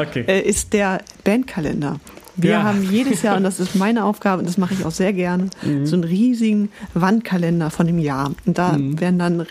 Okay. 0.00 0.24
äh, 0.26 0.40
ist 0.40 0.72
der 0.72 1.00
Bandkalender. 1.24 1.98
Wir 2.36 2.52
Ja. 2.52 2.62
haben 2.62 2.82
jedes 2.88 3.22
Jahr, 3.22 3.36
und 3.36 3.42
das 3.42 3.58
ist 3.58 3.74
meine 3.74 4.04
Aufgabe, 4.04 4.38
und 4.40 4.48
das 4.48 4.58
mache 4.58 4.74
ich 4.74 4.84
auch 4.84 4.92
sehr 4.92 5.12
gerne, 5.12 5.48
Mhm. 5.62 5.86
so 5.86 5.96
einen 5.96 6.04
riesigen 6.04 6.70
Wandkalender 6.94 7.70
von 7.70 7.86
dem 7.86 7.98
Jahr. 7.98 8.30
Und 8.46 8.58
da 8.58 8.72
Mhm. 8.78 9.00
werden 9.00 9.18
dann 9.18 9.46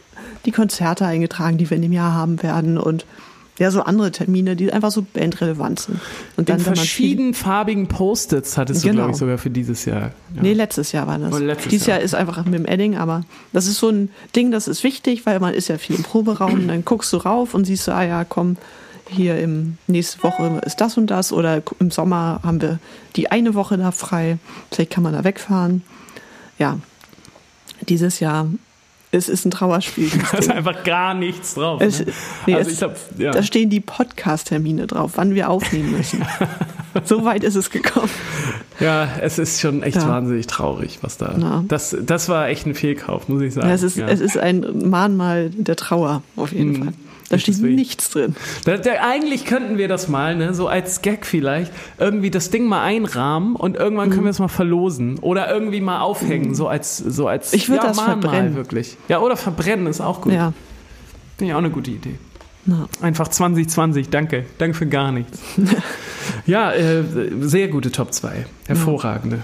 die 0.46 0.52
Konzerte 0.52 1.06
eingetragen, 1.06 1.58
die 1.58 1.70
wir 1.70 1.76
in 1.76 1.84
dem 1.84 1.92
Jahr 1.92 2.14
haben 2.14 2.42
werden 2.42 2.78
und 2.78 3.06
ja, 3.60 3.72
so 3.72 3.82
andere 3.82 4.12
Termine, 4.12 4.56
die 4.56 4.72
einfach 4.72 4.92
so 4.92 5.06
bandrelevant 5.14 5.80
sind. 5.80 6.00
Und 6.36 6.48
In 6.50 6.56
dann, 6.58 6.60
viel- 6.60 6.76
verschiedenfarbigen 6.76 7.88
Post-its 7.88 8.58
hattest 8.58 8.84
du, 8.84 8.90
Genau. 8.90 9.02
glaube 9.02 9.12
ich, 9.14 9.18
sogar 9.18 9.38
für 9.40 9.50
dieses 9.50 9.86
Jahr. 9.86 10.12
Ja. 10.36 10.42
Nee, 10.42 10.54
letztes 10.54 10.92
Jahr 10.92 11.08
war 11.08 11.18
das. 11.18 11.34
Oh, 11.34 11.40
Dieses 11.70 11.88
Jahr. 11.88 11.98
Jahr 11.98 12.06
ist 12.06 12.14
einfach 12.16 12.44
mit 12.46 12.54
dem 12.54 12.66
Edding, 12.66 12.96
aber 12.98 13.24
das 13.54 13.66
ist 13.68 13.78
so 13.80 13.90
ein 13.90 14.10
Ding, 14.36 14.52
das 14.52 14.68
ist 14.68 14.84
wichtig, 14.84 15.26
weil 15.26 15.40
man 15.40 15.54
ist 15.56 15.70
ja 15.70 15.78
viel 15.78 15.96
im 15.96 16.04
Proberaum. 16.04 16.68
Dann 16.68 16.86
guckst 16.86 17.12
du 17.14 17.18
rauf 17.18 17.54
und 17.56 17.66
siehst 17.66 17.86
so, 17.86 17.92
ah 17.94 18.04
ja, 18.04 18.24
komm, 18.26 18.58
hier 19.10 19.40
im 19.40 19.78
nächste 19.88 20.22
Woche 20.22 20.62
ist 20.66 20.82
das 20.82 20.98
und 20.98 21.08
das 21.08 21.32
oder 21.32 21.64
im 21.80 21.90
Sommer 21.92 22.42
haben 22.44 22.62
wir 22.62 22.78
die 23.16 23.32
eine 23.32 23.56
Woche 23.56 23.78
da 23.78 23.92
frei. 23.92 24.38
Vielleicht 24.72 24.92
kann 24.92 25.04
man 25.04 25.14
da 25.14 25.24
wegfahren. 25.24 25.82
Ja, 26.60 26.78
dieses 27.88 28.20
Jahr 28.20 28.48
es 29.18 29.28
ist 29.30 29.46
ein 29.46 29.52
Trauerspiel. 29.52 30.10
Da 30.32 30.38
ist 30.38 30.50
einfach 30.52 30.84
gar 30.84 31.14
nichts 31.14 31.56
drauf. 31.56 31.82
Es, 31.82 32.00
ne? 32.00 32.14
nee, 32.46 32.56
also 32.56 32.70
es, 32.72 32.78
glaub, 32.78 32.96
ja. 33.18 33.32
Da 33.32 33.44
stehen 33.44 33.70
die 33.70 33.80
Podcast-Termine 33.82 34.88
drauf, 34.88 35.14
wann 35.16 35.36
wir 35.36 35.50
aufnehmen 35.50 35.92
müssen. 35.98 36.24
so 37.04 37.26
weit 37.26 37.44
ist 37.44 37.56
es 37.56 37.70
gekommen. 37.70 38.10
ja, 38.80 39.08
es 39.22 39.38
ist 39.40 39.60
schon 39.62 39.84
echt 39.84 39.98
Ja. 39.98 40.08
wahnsinnig 40.08 40.48
traurig, 40.48 41.00
was 41.02 41.18
da. 41.18 41.36
Ja. 41.38 41.64
Das, 41.68 41.96
das 42.02 42.30
war 42.30 42.48
echt 42.50 42.66
ein 42.66 42.76
Fehlkauf, 42.76 43.28
muss 43.28 43.42
ich 43.42 43.54
sagen. 43.54 43.70
Es, 43.70 43.84
ist, 43.84 43.98
es 43.98 44.20
ist 44.22 44.38
ein 44.38 44.88
Mahnmal 44.90 45.50
der 45.50 45.76
Trauer, 45.76 46.22
auf 46.36 46.52
jeden 46.54 46.72
Mhm. 46.72 46.84
Fall. 46.84 46.94
Da 47.30 47.38
steht 47.38 47.58
wirklich- 47.62 47.76
nichts 47.76 48.10
drin. 48.10 48.36
Da, 48.66 48.78
da, 48.78 48.92
eigentlich 49.02 49.44
könnten 49.46 49.78
wir 49.78 49.88
das 49.88 50.08
mal, 50.08 50.36
ne, 50.36 50.54
so 50.54 50.68
als 50.68 51.02
Gag 51.02 51.26
vielleicht, 51.26 51.72
irgendwie 51.98 52.32
das 52.32 52.50
Ding 52.52 52.66
mal 52.68 52.84
einrahmen 52.84 53.56
und 53.56 53.76
irgendwann 53.76 54.10
Mhm. 54.10 54.14
können 54.14 54.24
wir 54.26 54.30
es 54.32 54.40
mal 54.40 54.48
verlosen 54.48 55.20
oder 55.20 55.52
irgendwie 55.52 55.82
mal 55.82 56.00
aufhängen, 56.00 56.56
so 56.56 56.68
als, 56.68 56.98
so 56.98 57.28
als 57.28 57.52
Ich 57.54 57.68
würd 57.70 57.82
ja, 57.82 57.88
das 57.90 57.98
Mahnmal 57.98 58.22
verbrennen. 58.22 58.56
wirklich. 58.56 58.96
Ja, 59.10 59.20
oder 59.20 59.36
verbrennen 59.36 59.88
ist 59.88 60.00
auch 60.00 60.22
gut. 60.22 60.32
Ja. 60.34 60.54
Finde 61.38 61.52
ich 61.52 61.54
auch 61.54 61.60
eine 61.60 61.70
gute 61.70 61.92
Idee. 61.92 62.16
Na. 62.66 62.88
Einfach 63.02 63.28
2020, 63.30 64.10
danke. 64.10 64.46
Danke 64.58 64.76
für 64.78 64.88
gar 64.88 65.12
nichts. 65.12 65.40
ja, 66.46 66.72
äh, 66.74 67.04
sehr 67.42 67.68
gute 67.70 67.92
Top 67.92 68.14
2. 68.14 68.46
Hervorragende. 68.68 69.40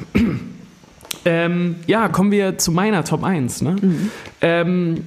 Ähm, 1.25 1.75
ja, 1.87 2.09
kommen 2.09 2.31
wir 2.31 2.57
zu 2.57 2.71
meiner 2.73 3.05
Top 3.05 3.23
1. 3.23 3.61
Ne? 3.61 3.75
Ähm, 4.41 5.03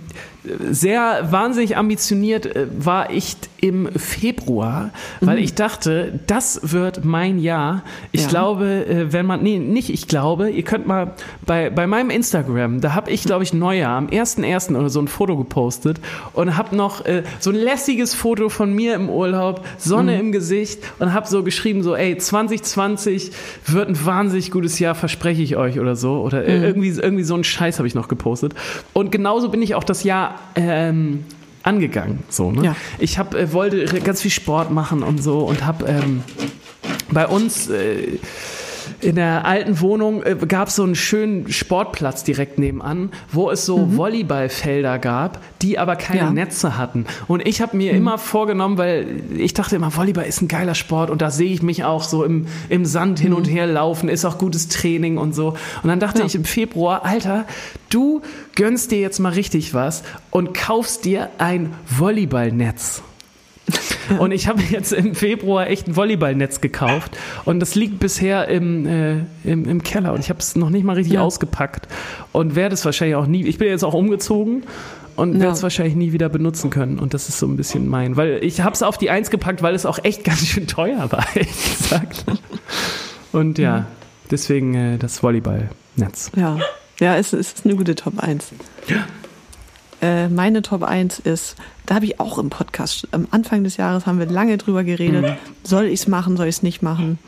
sehr 0.71 1.29
wahnsinnig 1.31 1.77
ambitioniert 1.77 2.47
äh, 2.47 2.67
war 2.77 3.11
ich 3.11 3.37
im 3.61 3.89
Februar, 3.97 4.91
weil 5.21 5.39
mhm. 5.39 5.45
ich 5.45 5.55
dachte, 5.55 6.21
das 6.27 6.73
wird 6.73 7.05
mein 7.05 7.39
Jahr. 7.39 7.83
Ich 8.13 8.23
ja. 8.23 8.29
glaube, 8.29 8.87
äh, 8.87 9.13
wenn 9.13 9.27
man, 9.27 9.43
nee, 9.43 9.59
nicht 9.59 9.91
ich 9.91 10.09
glaube, 10.09 10.51
ihr 10.51 10.63
könnt 10.63 10.87
mal 10.87 11.15
bei, 11.45 11.71
bei 11.71 11.87
meinem 11.87 12.11
Instagram, 12.11 12.81
da 12.81 12.95
habe 12.95 13.11
ich, 13.11 13.25
glaube 13.25 13.45
ich, 13.45 13.53
Neujahr 13.53 13.97
am 13.97 14.07
1.1. 14.07 14.77
oder 14.77 14.91
so 14.91 15.01
ein 15.01 15.09
Foto 15.09 15.37
gepostet 15.37 16.01
und 16.33 16.57
habe 16.57 16.77
noch 16.77 17.05
äh, 17.05 17.23
so 17.41 17.51
ein 17.51 17.57
lässiges 17.57 18.15
Foto 18.15 18.49
von 18.49 18.73
mir 18.73 18.95
im 18.95 19.09
Urlaub, 19.09 19.65
Sonne 19.79 20.15
mhm. 20.15 20.21
im 20.21 20.33
Gesicht 20.33 20.81
und 20.99 21.13
habe 21.13 21.27
so 21.27 21.43
geschrieben, 21.43 21.83
so, 21.83 21.97
ey, 21.97 22.17
2020 22.17 23.33
wird 23.67 23.89
ein 23.89 24.07
wahnsinnig 24.07 24.51
gutes 24.51 24.79
Jahr, 24.79 24.95
verspreche 24.95 25.43
ich 25.43 25.57
euch 25.57 25.81
oder 25.81 25.97
so. 25.97 26.21
Oder 26.21 26.43
mhm. 26.43 26.49
irgendwie, 26.49 26.89
irgendwie 26.89 27.25
so 27.25 27.35
ein 27.35 27.45
Scheiß 27.45 27.79
habe 27.79 27.89
ich 27.89 27.95
noch 27.95 28.09
gepostet. 28.09 28.55
Und 28.93 29.11
genauso 29.13 29.49
bin 29.49 29.63
ich 29.63 29.75
auch 29.75 29.85
das 29.85 30.05
Jahr 30.05 30.36
ähm, 30.55 31.25
angegangen. 31.63 32.23
So, 32.29 32.51
ne? 32.51 32.65
Ja. 32.65 32.77
Ich 32.99 33.19
hab, 33.19 33.35
äh, 33.35 33.53
wollte 33.53 34.01
ganz 34.01 34.23
viel 34.23 34.31
Sport 34.31 34.71
machen 34.71 35.03
und 35.03 35.23
so 35.23 35.41
und 35.41 35.65
habe 35.65 35.87
ähm, 35.87 36.23
bei 37.11 37.27
uns 37.27 37.69
äh, 37.69 38.19
in 39.01 39.17
der 39.17 39.45
alten 39.45 39.81
Wohnung 39.81 40.23
äh, 40.23 40.37
gab 40.49 40.69
es 40.69 40.77
so 40.77 40.83
einen 40.83 40.95
schönen 40.95 41.53
Sportplatz 41.53 42.25
direkt 42.25 42.59
nebenan, 42.59 43.11
wo 43.31 43.51
es 43.51 43.67
so 43.67 43.79
mhm. 43.79 43.97
Volleyballfelder 43.97 44.99
gab, 44.99 45.41
die 45.63 45.79
aber 45.79 45.97
keine 45.97 46.21
ja. 46.21 46.31
Netze 46.31 46.79
hatten. 46.79 47.07
Und 47.29 47.47
ich 47.47 47.61
habe 47.61 47.77
mir 47.77 47.93
mhm. 47.93 47.99
immer 47.99 48.19
vorgenommen, 48.19 48.79
weil 48.79 49.23
ich 49.37 49.55
dachte 49.55 49.77
immer, 49.77 49.95
Volleyball 49.95 50.25
ist 50.25 50.41
ein 50.43 50.49
geiler 50.49 50.75
Sport 50.75 51.11
und 51.11 51.23
da 51.23 51.31
sehe 51.31 51.53
ich 51.53 51.63
mich 51.63 51.85
auch 51.85 52.03
so 52.03 52.25
im, 52.25 52.47
im 52.69 52.85
Sand 52.85 53.19
hin 53.19 53.33
und 53.33 53.47
mhm. 53.47 53.53
her 53.53 53.67
laufen, 53.67 54.09
ist 54.09 54.25
auch 54.25 54.39
gutes 54.39 54.69
Training 54.69 55.19
und 55.19 55.35
so. 55.35 55.57
Und 55.83 55.89
dann 55.89 56.01
dachte 56.01 56.21
ja. 56.21 56.27
ich 56.27 56.35
im 56.35 56.45
Februar, 56.45 57.05
Alter, 57.05 57.45
du 57.91 58.23
gönnst 58.55 58.91
dir 58.91 59.01
jetzt 59.01 59.19
mal 59.19 59.33
richtig 59.33 59.75
was 59.75 60.03
und 60.31 60.55
kaufst 60.55 61.05
dir 61.05 61.31
ein 61.39 61.75
Volleyballnetz. 61.87 63.03
Und 64.19 64.33
ich 64.33 64.49
habe 64.49 64.63
jetzt 64.63 64.93
im 64.93 65.15
Februar 65.15 65.69
echt 65.69 65.89
ein 65.89 65.97
Volleyballnetz 65.97 66.61
gekauft 66.61 67.17
und 67.45 67.61
das 67.61 67.75
liegt 67.75 67.99
bisher 67.99 68.49
im, 68.49 68.87
äh, 68.87 69.17
im, 69.45 69.69
im, 69.69 69.83
Keller 69.83 70.13
und 70.13 70.21
ich 70.21 70.29
habe 70.29 70.39
es 70.39 70.57
noch 70.57 70.71
nicht 70.71 70.85
mal 70.85 70.95
richtig 70.95 71.15
ja. 71.15 71.23
ausgepackt 71.23 71.89
und 72.33 72.55
werde 72.55 72.75
es 72.75 72.85
wahrscheinlich 72.85 73.17
auch 73.17 73.27
nie, 73.27 73.45
ich 73.45 73.59
bin 73.59 73.69
jetzt 73.69 73.85
auch 73.85 73.95
umgezogen 73.95 74.65
und 75.17 75.35
ja. 75.35 75.41
werde 75.41 75.53
es 75.53 75.63
wahrscheinlich 75.63 75.97
nie 75.97 76.13
wieder 76.13 76.29
benutzen 76.29 76.71
können 76.71 76.99
und 76.99 77.15
das 77.15 77.29
ist 77.29 77.39
so 77.39 77.47
ein 77.47 77.57
bisschen 77.57 77.89
mein, 77.89 78.17
weil 78.17 78.39
ich 78.43 78.61
habe 78.61 78.75
es 78.75 78.83
auf 78.83 78.99
die 78.99 79.11
Eins 79.11 79.31
gepackt, 79.31 79.63
weil 79.63 79.75
es 79.75 79.87
auch 79.87 79.99
echt 80.03 80.25
ganz 80.25 80.47
schön 80.47 80.67
teuer 80.67 81.11
war, 81.11 81.25
ehrlich 81.35 81.79
gesagt. 81.79 82.25
Und 83.33 83.59
ja, 83.59 83.81
mhm. 83.81 83.85
deswegen 84.31 84.75
äh, 84.75 84.99
das 84.99 85.23
Volleyballnetz. 85.23 86.33
Ja, 86.37 86.59
ja, 87.01 87.17
es, 87.17 87.33
es 87.33 87.53
ist 87.53 87.67
eine 87.67 87.77
gute 87.77 87.95
Top 87.95 88.19
1. 88.19 88.53
Ja. 88.89 89.05
Äh, 90.03 90.29
meine 90.29 90.63
Top 90.63 90.83
1 90.83 91.21
ist, 91.21 91.57
da 91.87 91.97
habe 91.97 92.05
ich 92.05 92.21
auch 92.21 92.39
im 92.39 92.51
Podcast, 92.51 93.09
am 93.13 93.29
Anfang 93.31 93.65
des 93.65 93.77
Jahres 93.77 94.07
haben 94.07 94.19
wir 94.19 94.27
lange 94.27 94.59
drüber 94.59 94.85
geredet, 94.85 95.25
mhm. 95.25 95.37
soll 95.63 95.87
ich 95.87 96.01
es 96.01 96.09
machen, 96.09 96.37
soll 96.37 96.47
ich 96.47 96.57
es 96.57 96.63
nicht 96.63 96.83
machen. 96.83 97.19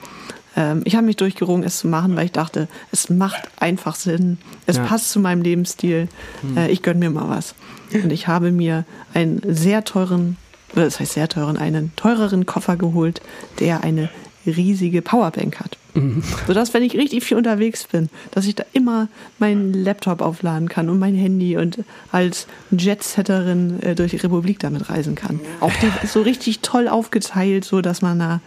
Ähm, 0.56 0.82
ich 0.84 0.96
habe 0.96 1.06
mich 1.06 1.16
durchgerungen, 1.16 1.64
es 1.64 1.78
zu 1.78 1.88
machen, 1.88 2.16
weil 2.16 2.26
ich 2.26 2.32
dachte, 2.32 2.68
es 2.92 3.08
macht 3.08 3.48
einfach 3.58 3.94
Sinn, 3.94 4.38
es 4.66 4.76
ja. 4.76 4.84
passt 4.84 5.10
zu 5.10 5.20
meinem 5.20 5.42
Lebensstil, 5.42 6.08
mhm. 6.42 6.56
äh, 6.56 6.68
ich 6.68 6.82
gönne 6.82 7.00
mir 7.00 7.10
mal 7.10 7.28
was. 7.28 7.54
Und 7.92 8.12
ich 8.12 8.28
habe 8.28 8.52
mir 8.52 8.84
einen 9.14 9.40
sehr 9.46 9.84
teuren, 9.84 10.36
das 10.74 11.00
heißt 11.00 11.14
sehr 11.14 11.28
teuren, 11.28 11.56
einen 11.56 11.92
teureren 11.96 12.44
Koffer 12.44 12.76
geholt, 12.76 13.22
der 13.60 13.82
eine 13.82 14.10
riesige 14.46 15.02
Powerbank 15.02 15.60
hat. 15.60 15.76
Mhm. 15.94 16.22
Sodass, 16.46 16.74
wenn 16.74 16.82
ich 16.82 16.94
richtig 16.94 17.24
viel 17.24 17.36
unterwegs 17.36 17.84
bin, 17.84 18.08
dass 18.30 18.46
ich 18.46 18.54
da 18.54 18.64
immer 18.72 19.08
meinen 19.38 19.72
Laptop 19.72 20.20
aufladen 20.20 20.68
kann 20.68 20.88
und 20.88 20.98
mein 20.98 21.14
Handy 21.14 21.56
und 21.56 21.78
als 22.12 22.46
Jetsetterin 22.70 23.82
äh, 23.82 23.94
durch 23.94 24.12
die 24.12 24.18
Republik 24.18 24.58
damit 24.60 24.90
reisen 24.90 25.14
kann. 25.14 25.40
Auch 25.60 25.72
der 25.82 25.90
ist 26.02 26.12
so 26.12 26.22
richtig 26.22 26.60
toll 26.60 26.88
aufgeteilt, 26.88 27.64
so 27.64 27.80
dass 27.80 28.02
man 28.02 28.18
da 28.18 28.40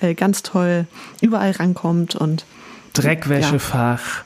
äh, 0.00 0.14
ganz 0.14 0.42
toll 0.42 0.86
überall 1.20 1.52
rankommt 1.52 2.16
und 2.16 2.44
Dreckwäschefach. 2.92 4.24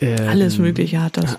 Ja, 0.00 0.08
ähm, 0.08 0.28
alles 0.28 0.58
Mögliche 0.58 1.02
hat 1.02 1.16
das. 1.16 1.38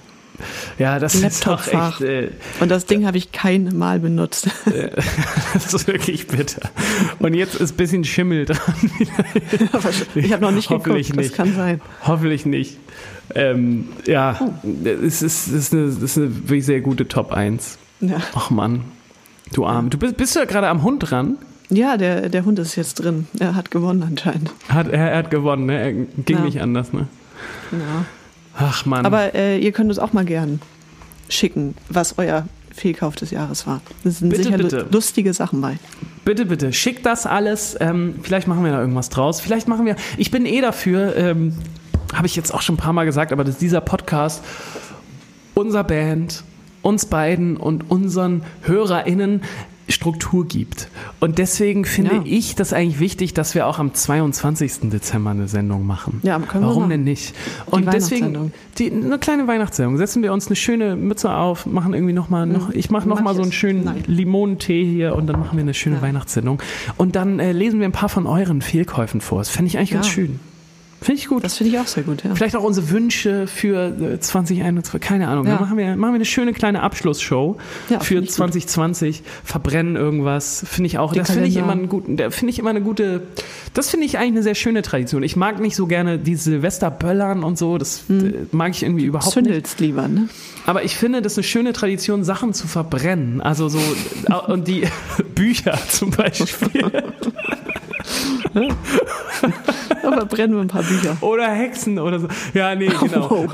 Ja, 0.78 1.00
das 1.00 1.16
ist 1.16 1.48
doch 1.48 1.68
echt. 1.68 2.02
Äh, 2.02 2.30
und 2.60 2.70
das 2.70 2.86
Ding 2.86 3.06
habe 3.06 3.18
ich 3.18 3.32
kein 3.32 3.78
Mal 3.78 4.00
benutzt. 4.00 4.50
das 5.54 5.74
ist 5.74 5.88
wirklich 5.88 6.28
bitter. 6.28 6.70
Und 7.20 7.34
jetzt 7.34 7.56
ist 7.56 7.74
ein 7.74 7.78
bisschen 7.78 8.04
Schimmel 8.04 8.46
dran. 8.46 8.76
ich 10.16 10.32
habe 10.32 10.42
noch 10.42 10.52
nicht 10.52 10.70
Hoffentlich 10.70 11.08
geguckt, 11.08 11.18
nicht. 11.18 11.32
das 11.32 11.38
kann 11.38 11.56
sein. 11.56 11.82
Hoffentlich 12.04 12.46
nicht. 12.46 12.78
Ähm, 13.36 13.90
ja, 14.06 14.40
oh. 14.40 14.54
es, 14.86 15.22
ist, 15.22 15.48
es, 15.48 15.54
ist 15.54 15.74
eine, 15.74 15.84
es 15.84 16.02
ist 16.02 16.18
eine 16.18 16.34
wirklich 16.44 16.66
sehr 16.66 16.82
gute 16.82 17.08
Top 17.08 17.32
1. 17.32 17.78
Ja. 18.00 18.22
Ach 18.36 18.50
Mann, 18.50 18.86
du 19.54 19.66
Arm. 19.66 19.90
Du 19.90 19.98
bist, 19.98 20.18
bist 20.18 20.36
du 20.36 20.40
ja 20.40 20.46
gerade 20.46 20.68
am 20.68 20.84
Hund 20.84 21.10
dran? 21.10 21.38
Ja, 21.70 21.98
der, 21.98 22.30
der 22.30 22.46
Hund 22.46 22.60
ist 22.60 22.76
jetzt 22.76 22.96
drin. 22.96 23.28
Er 23.40 23.56
hat 23.56 23.72
gewonnen 23.72 24.04
anscheinend. 24.04 24.52
Hat, 24.70 24.88
er, 24.88 25.12
er 25.12 25.18
hat 25.18 25.32
gewonnen, 25.32 25.66
ne? 25.66 25.80
Er 25.80 25.92
ging 25.94 26.38
ja. 26.38 26.44
nicht 26.44 26.62
anders, 26.62 26.94
ne? 26.94 27.08
Ja. 27.72 28.06
Ach 28.58 28.86
man. 28.86 29.06
Aber 29.06 29.34
äh, 29.36 29.60
ihr 29.60 29.72
könnt 29.72 29.90
uns 29.90 30.00
auch 30.00 30.14
mal 30.14 30.26
gern 30.26 30.60
schicken, 31.30 31.76
was 31.90 32.18
euer 32.18 32.48
Fehlkauf 32.74 33.16
des 33.16 33.32
Jahres 33.32 33.68
war. 33.68 33.82
Das 34.04 34.20
sind 34.20 34.30
bitte, 34.30 34.44
sicher 34.44 34.58
bitte. 34.58 34.88
lustige 34.92 35.34
Sachen 35.34 35.62
bei. 35.62 35.78
Bitte, 36.26 36.46
bitte, 36.46 36.74
schickt 36.74 37.06
das 37.06 37.26
alles. 37.26 37.76
Ähm, 37.80 38.16
vielleicht 38.22 38.48
machen 38.48 38.64
wir 38.64 38.72
da 38.72 38.80
irgendwas 38.80 39.10
draus. 39.10 39.42
Vielleicht 39.42 39.68
machen 39.68 39.86
wir. 39.86 39.96
Ich 40.18 40.32
bin 40.32 40.46
eh 40.46 40.62
dafür, 40.62 41.16
ähm, 41.16 41.54
habe 42.14 42.28
ich 42.28 42.36
jetzt 42.36 42.54
auch 42.54 42.62
schon 42.62 42.76
ein 42.76 42.80
paar 42.80 42.94
Mal 42.94 43.06
gesagt, 43.06 43.32
aber 43.32 43.44
dass 43.44 43.58
dieser 43.58 43.82
Podcast 43.82 44.44
unser 45.54 45.84
Band, 45.84 46.44
uns 46.82 47.08
beiden 47.08 47.58
und 47.58 47.90
unseren 47.90 48.44
HörerInnen 48.62 49.42
Struktur 49.98 50.48
gibt. 50.48 50.90
Und 51.20 51.40
deswegen 51.40 51.84
finde 51.84 52.16
ja. 52.18 52.22
ich 52.24 52.54
das 52.54 52.72
eigentlich 52.72 53.00
wichtig, 53.00 53.34
dass 53.34 53.56
wir 53.56 53.66
auch 53.66 53.80
am 53.80 53.96
22. 53.96 54.92
Dezember 54.92 55.32
eine 55.32 55.48
Sendung 55.48 55.88
machen. 55.88 56.22
Ja, 56.22 56.38
können 56.38 56.64
wir 56.64 56.68
Warum 56.68 56.84
machen. 56.84 56.92
denn 56.92 57.04
nicht? 57.04 57.34
Und 57.66 57.88
die 57.88 57.90
deswegen 57.90 58.52
die, 58.78 58.92
eine 58.92 59.18
kleine 59.18 59.48
Weihnachtssendung. 59.48 59.98
Setzen 59.98 60.22
wir 60.22 60.34
uns 60.34 60.48
eine 60.48 60.56
schöne 60.56 60.96
Mütze 60.96 61.34
auf, 61.34 61.66
machen 61.66 61.96
irgendwie 61.96 62.14
noch 62.14 62.30
mal 62.30 62.46
noch, 62.46 62.70
ich 62.70 62.92
mache 62.92 63.10
noch 63.10 63.22
mal 63.22 63.34
so 63.34 63.42
einen 63.42 63.52
schönen 63.52 63.86
Nein. 63.86 64.04
Limonentee 64.06 64.86
hier 64.86 65.16
und 65.16 65.26
dann 65.26 65.40
machen 65.40 65.58
wir 65.58 65.64
eine 65.64 65.74
schöne 65.74 65.96
ja. 65.96 66.02
Weihnachtssendung. 66.04 66.62
Und 66.98 67.16
dann 67.16 67.40
äh, 67.40 67.52
lesen 67.52 67.80
wir 67.80 67.88
ein 67.88 67.92
paar 67.92 68.10
von 68.10 68.28
euren 68.28 68.62
Fehlkäufen 68.62 69.20
vor. 69.20 69.40
Das 69.40 69.50
fände 69.50 69.68
ich 69.70 69.78
eigentlich 69.78 69.92
ja. 69.92 69.98
ganz 69.98 70.10
schön. 70.10 70.40
Finde 71.02 71.22
ich 71.22 71.28
gut. 71.28 71.44
Das 71.44 71.58
finde 71.58 71.74
ich 71.74 71.80
auch 71.80 71.88
sehr 71.88 72.04
gut, 72.04 72.24
ja. 72.24 72.34
Vielleicht 72.34 72.56
auch 72.56 72.64
unsere 72.64 72.90
Wünsche 72.90 73.46
für 73.48 74.20
2021, 74.20 74.96
äh, 74.96 75.00
keine 75.00 75.28
Ahnung. 75.28 75.46
Ja. 75.46 75.54
Dann 75.54 75.62
machen 75.62 75.78
wir, 75.78 75.96
machen 75.96 76.14
wir 76.14 76.16
eine 76.16 76.26
schöne 76.26 76.54
kleine 76.54 76.82
Abschlussshow 76.82 77.58
ja, 77.90 78.00
für 78.00 78.26
2020, 78.26 79.18
gut. 79.18 79.28
verbrennen 79.44 79.96
irgendwas. 79.96 80.66
Finde 80.68 80.88
ich 80.88 80.98
auch, 80.98 81.14
Den 81.14 81.20
das 81.20 81.32
finde 81.32 81.48
ich 81.48 81.58
immer 81.58 81.74
einen 81.74 81.88
guten, 81.88 82.18
finde 82.32 82.52
ich 82.52 82.60
immer 82.60 82.72
eine 82.72 82.82
gute, 82.82 83.22
das 83.74 83.90
finde 83.90 84.06
ich 84.08 84.18
eigentlich 84.18 84.32
eine 84.32 84.44
sehr 84.44 84.56
schöne 84.56 84.82
Tradition. 84.82 85.22
Ich 85.22 85.36
mag 85.36 85.60
nicht 85.60 85.76
so 85.76 85.86
gerne 85.86 86.18
die 86.18 86.36
Silvesterböllern 86.36 87.44
und 87.44 87.58
so, 87.58 87.78
das 87.78 88.04
hm. 88.08 88.48
mag 88.52 88.72
ich 88.72 88.84
irgendwie 88.84 89.06
überhaupt 89.06 89.34
Zündelst 89.34 89.80
nicht. 89.80 89.88
lieber, 89.88 90.08
ne? 90.08 90.30
Aber 90.66 90.84
ich 90.84 90.96
finde, 90.96 91.22
das 91.22 91.34
ist 91.34 91.38
eine 91.38 91.44
schöne 91.44 91.74
Tradition, 91.74 92.24
Sachen 92.24 92.54
zu 92.54 92.68
verbrennen. 92.68 93.40
Also 93.40 93.70
so, 93.70 93.80
und 94.48 94.68
die 94.68 94.84
Bücher 95.36 95.78
zum 95.90 96.10
Beispiel. 96.12 96.92
verbrennen 100.02 100.56
wir 100.56 100.62
ein 100.62 100.68
paar 100.68 100.84
Bücher. 100.84 101.18
Oder 101.22 101.50
Hexen 101.50 102.00
oder 102.00 102.20
so. 102.20 102.28
Ja, 102.54 102.76
nee, 102.76 102.90
genau. 103.00 103.28
Oh. 103.30 103.48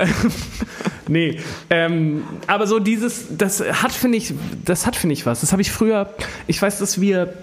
nee, 1.08 1.38
ähm, 1.70 2.24
aber 2.46 2.66
so 2.66 2.78
dieses, 2.78 3.36
das 3.36 3.60
hat, 3.60 3.92
finde 3.92 4.18
ich, 4.18 4.34
das 4.64 4.86
hat, 4.86 4.96
finde 4.96 5.14
ich, 5.14 5.26
was. 5.26 5.40
Das 5.40 5.52
habe 5.52 5.62
ich 5.62 5.70
früher, 5.70 6.10
ich 6.46 6.60
weiß, 6.60 6.78
dass 6.78 7.00
wir 7.00 7.34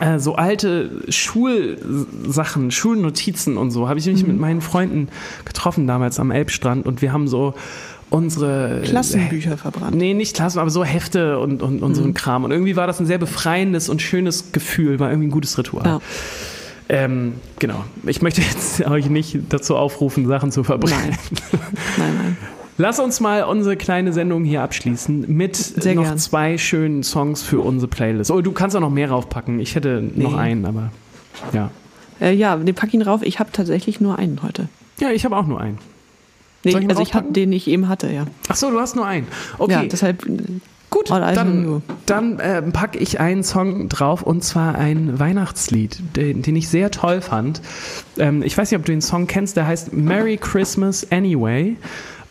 äh, 0.00 0.18
so 0.18 0.34
alte 0.36 1.02
Schulsachen, 1.08 2.70
Schulnotizen 2.70 3.56
und 3.56 3.70
so, 3.70 3.88
habe 3.88 3.98
ich 3.98 4.06
mich 4.06 4.22
mhm. 4.22 4.28
mit 4.28 4.40
meinen 4.40 4.60
Freunden 4.60 5.08
getroffen 5.44 5.86
damals 5.86 6.20
am 6.20 6.30
Elbstrand 6.30 6.86
und 6.86 7.02
wir 7.02 7.12
haben 7.12 7.28
so 7.28 7.54
unsere 8.10 8.82
Klassenbücher 8.84 9.56
verbrannt. 9.56 9.96
Nee, 9.96 10.14
nicht 10.14 10.34
Klassen, 10.34 10.58
aber 10.58 10.70
so 10.70 10.84
Hefte 10.84 11.38
und, 11.38 11.62
und, 11.62 11.82
und 11.82 11.90
mhm. 11.90 11.94
so 11.94 12.04
ein 12.04 12.14
Kram. 12.14 12.44
Und 12.44 12.50
irgendwie 12.50 12.76
war 12.76 12.86
das 12.86 13.00
ein 13.00 13.06
sehr 13.06 13.18
befreiendes 13.18 13.88
und 13.88 14.02
schönes 14.02 14.52
Gefühl, 14.52 14.98
war 14.98 15.10
irgendwie 15.10 15.28
ein 15.28 15.32
gutes 15.32 15.58
Ritual. 15.58 15.86
Ja. 15.86 16.00
Ähm, 16.88 17.34
genau. 17.58 17.84
Ich 18.06 18.22
möchte 18.22 18.40
jetzt 18.40 18.80
euch 18.86 19.10
nicht 19.10 19.38
dazu 19.50 19.76
aufrufen, 19.76 20.26
Sachen 20.26 20.52
zu 20.52 20.64
verbrennen. 20.64 21.10
Nein, 21.10 21.60
nein. 21.98 22.14
nein. 22.16 22.36
Lass 22.80 23.00
uns 23.00 23.18
mal 23.18 23.42
unsere 23.42 23.76
kleine 23.76 24.12
Sendung 24.12 24.44
hier 24.44 24.62
abschließen 24.62 25.24
mit 25.26 25.56
Sehr 25.56 25.96
noch 25.96 26.04
gern. 26.04 26.18
zwei 26.18 26.56
schönen 26.58 27.02
Songs 27.02 27.42
für 27.42 27.58
unsere 27.58 27.88
Playlist. 27.88 28.30
Oh, 28.30 28.40
du 28.40 28.52
kannst 28.52 28.76
auch 28.76 28.80
noch 28.80 28.90
mehr 28.90 29.10
raufpacken. 29.10 29.58
Ich 29.58 29.74
hätte 29.74 30.00
nee. 30.00 30.22
noch 30.22 30.36
einen, 30.36 30.64
aber 30.64 30.92
ja. 31.52 31.72
Äh, 32.20 32.34
ja, 32.34 32.56
den 32.56 32.74
pack 32.76 32.94
ihn 32.94 33.02
rauf. 33.02 33.22
Ich 33.22 33.40
habe 33.40 33.50
tatsächlich 33.52 34.00
nur 34.00 34.16
einen 34.16 34.42
heute. 34.44 34.68
Ja, 35.00 35.10
ich 35.10 35.24
habe 35.24 35.36
auch 35.36 35.46
nur 35.46 35.60
einen. 35.60 35.78
Nee, 36.64 36.72
ich 36.72 36.88
also 36.88 37.02
ich 37.02 37.14
habe 37.14 37.32
den 37.32 37.52
ich 37.52 37.68
eben 37.68 37.88
hatte, 37.88 38.10
ja. 38.10 38.26
Ach 38.48 38.56
so, 38.56 38.70
du 38.70 38.80
hast 38.80 38.96
nur 38.96 39.06
einen. 39.06 39.26
Okay. 39.58 39.72
Ja, 39.72 39.84
deshalb 39.84 40.26
Gut, 40.90 41.10
dann, 41.10 41.82
dann 42.06 42.38
äh, 42.38 42.62
packe 42.62 42.98
ich 42.98 43.20
einen 43.20 43.44
Song 43.44 43.90
drauf 43.90 44.22
und 44.22 44.42
zwar 44.42 44.74
ein 44.76 45.18
Weihnachtslied, 45.18 45.98
den, 46.16 46.40
den 46.40 46.56
ich 46.56 46.70
sehr 46.70 46.90
toll 46.90 47.20
fand. 47.20 47.60
Ähm, 48.16 48.42
ich 48.42 48.56
weiß 48.56 48.70
nicht, 48.70 48.78
ob 48.78 48.86
du 48.86 48.92
den 48.92 49.02
Song 49.02 49.26
kennst, 49.26 49.58
der 49.58 49.66
heißt 49.66 49.92
Merry 49.92 50.38
Christmas 50.38 51.06
Anyway 51.12 51.76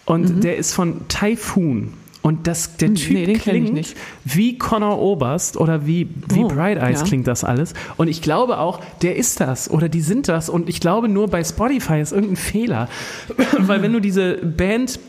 und 0.06 0.38
mhm. 0.38 0.42
der 0.42 0.58
ist 0.58 0.74
von 0.74 1.08
Typhoon. 1.08 1.94
Und 2.28 2.46
das, 2.48 2.76
der 2.78 2.90
Hm, 2.90 2.96
Typ 2.96 3.14
nee, 3.14 3.34
klingt 3.36 3.74
nicht. 3.74 3.96
wie 4.26 4.58
Connor 4.58 5.00
Oberst 5.00 5.56
oder 5.58 5.86
wie, 5.88 6.10
wie 6.30 6.44
Oh, 6.44 6.48
Bright 6.48 6.78
Eyes 6.78 7.00
ja. 7.00 7.06
klingt 7.06 7.26
das 7.28 7.44
alles. 7.44 7.74
Und 7.96 8.08
ich 8.10 8.22
glaube 8.22 8.58
auch, 8.60 8.82
der 9.02 9.16
ist 9.16 9.40
das 9.40 9.70
oder 9.72 9.88
die 9.88 10.02
sind 10.02 10.28
das. 10.28 10.50
Und 10.50 10.68
ich 10.68 10.80
glaube 10.82 11.08
nur 11.08 11.28
bei 11.30 11.44
Spotify 11.44 12.02
ist 12.02 12.12
irgendein 12.12 12.36
Fehler. 12.36 12.90
Weil 13.60 13.82
wenn 13.82 13.94
du 13.94 14.00
diese 14.02 14.34
Band, 14.38 15.00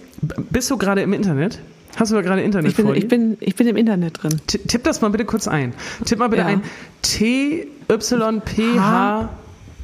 bist 0.51 0.71
du 0.71 0.77
gerade 0.77 1.03
im 1.03 1.13
Internet? 1.13 1.59
Hast 1.97 2.13
du 2.13 2.15
da 2.17 2.23
gerade 2.23 2.43
Internet 2.43 2.71
Ich 2.71 2.77
bin, 2.77 2.95
ich, 2.95 3.09
bin, 3.09 3.37
ich 3.41 3.57
bin 3.57 3.67
im 3.67 3.77
Internet 3.77 4.23
drin. 4.23 4.37
Ti- 4.47 4.59
Tipp 4.59 4.85
das 4.85 5.01
mal 5.01 5.09
bitte 5.09 5.25
kurz 5.25 5.49
ein. 5.49 5.73
Tipp 6.05 6.19
mal 6.21 6.29
bitte 6.29 6.43
Ja. 6.43 6.49
ein 6.49 6.63
T 7.03 7.67
Y 7.91 8.41
P 8.43 8.79
H 8.79 9.29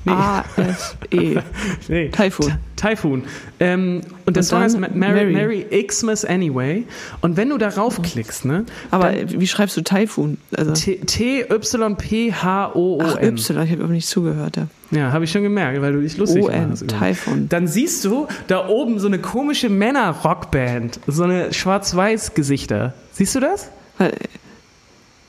Nee. 0.06 0.12
A-S-E. 0.12 1.38
nee. 1.88 2.08
Typhoon. 2.10 2.52
Typhoon. 2.76 3.22
Ähm, 3.60 4.02
und 4.26 4.36
Und 4.36 4.42
Song 4.42 4.60
heißt 4.60 4.78
Ma- 4.78 4.88
Mary, 4.92 5.32
Mary. 5.32 5.64
Mary 5.70 5.84
Xmas 5.86 6.24
Anyway. 6.24 6.84
Und 7.22 7.36
wenn 7.38 7.48
du 7.48 7.56
darauf 7.58 8.02
klickst, 8.02 8.44
ne? 8.44 8.64
Aber 8.90 9.12
wie 9.26 9.46
schreibst 9.46 9.76
du 9.76 9.80
Typhoon? 9.82 10.36
Also, 10.56 10.72
T- 10.74 10.96
T-Y-P-H-O-O-N. 12.04 13.36
Y, 13.36 13.62
ich 13.64 13.70
habe 13.72 13.84
aber 13.84 13.92
nicht 13.92 14.08
zugehört. 14.08 14.56
Ja. 14.56 14.66
Ja, 14.90 15.12
habe 15.12 15.24
ich 15.24 15.32
schon 15.32 15.42
gemerkt, 15.42 15.80
weil 15.80 15.92
du 15.92 16.02
dich 16.02 16.16
lustig 16.18 16.44
machst. 16.46 16.86
Typhoon. 16.88 17.48
Dann 17.48 17.66
siehst 17.66 18.04
du 18.04 18.28
da 18.46 18.68
oben 18.68 18.98
so 18.98 19.06
eine 19.06 19.18
komische 19.18 19.68
Männer-Rockband. 19.68 21.00
So 21.06 21.24
eine 21.24 21.52
Schwarz-Weiß-Gesichter. 21.52 22.92
Siehst 23.12 23.34
du 23.34 23.40
das? 23.40 23.70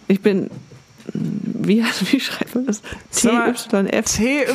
Ich 0.07 0.21
bin. 0.21 0.49
Wie, 1.20 1.84
wie 2.11 2.20
schreibt 2.20 2.55
man 2.55 2.66
das? 2.66 2.82
T-Y-F. 3.11 3.68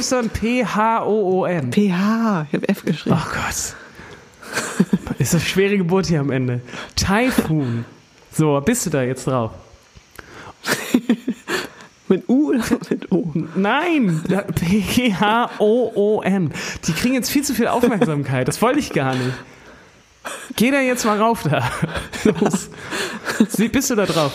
T-Y-P-H-O-O-N. 0.02 1.72
PH. 1.72 2.46
Ich 2.48 2.54
habe 2.54 2.68
F 2.68 2.84
geschrieben. 2.84 3.16
Ach 3.18 3.32
Gott. 3.32 3.74
Ist 5.18 5.34
eine 5.34 5.42
schwere 5.42 5.76
Geburt 5.76 6.06
hier 6.06 6.20
am 6.20 6.30
Ende. 6.30 6.60
Typhoon. 6.96 7.84
So, 8.32 8.60
bist 8.64 8.86
du 8.86 8.90
da 8.90 9.02
jetzt 9.02 9.26
drauf? 9.26 9.52
Mit 12.10 12.28
U 12.28 12.48
oder 12.48 12.64
mit 12.90 13.12
O? 13.12 13.32
Nein! 13.54 14.20
P-H-O-O-N. 14.56 16.50
Die 16.84 16.92
kriegen 16.92 17.14
jetzt 17.14 17.30
viel 17.30 17.44
zu 17.44 17.54
viel 17.54 17.68
Aufmerksamkeit. 17.68 18.48
Das 18.48 18.60
wollte 18.60 18.80
ich 18.80 18.92
gar 18.92 19.14
nicht. 19.14 19.32
Geh 20.56 20.70
da 20.70 20.80
jetzt 20.80 21.04
mal 21.04 21.18
rauf 21.18 21.42
da. 21.44 21.70
Los. 22.40 22.68
Bist 23.72 23.90
du 23.90 23.94
da 23.94 24.04
drauf? 24.06 24.32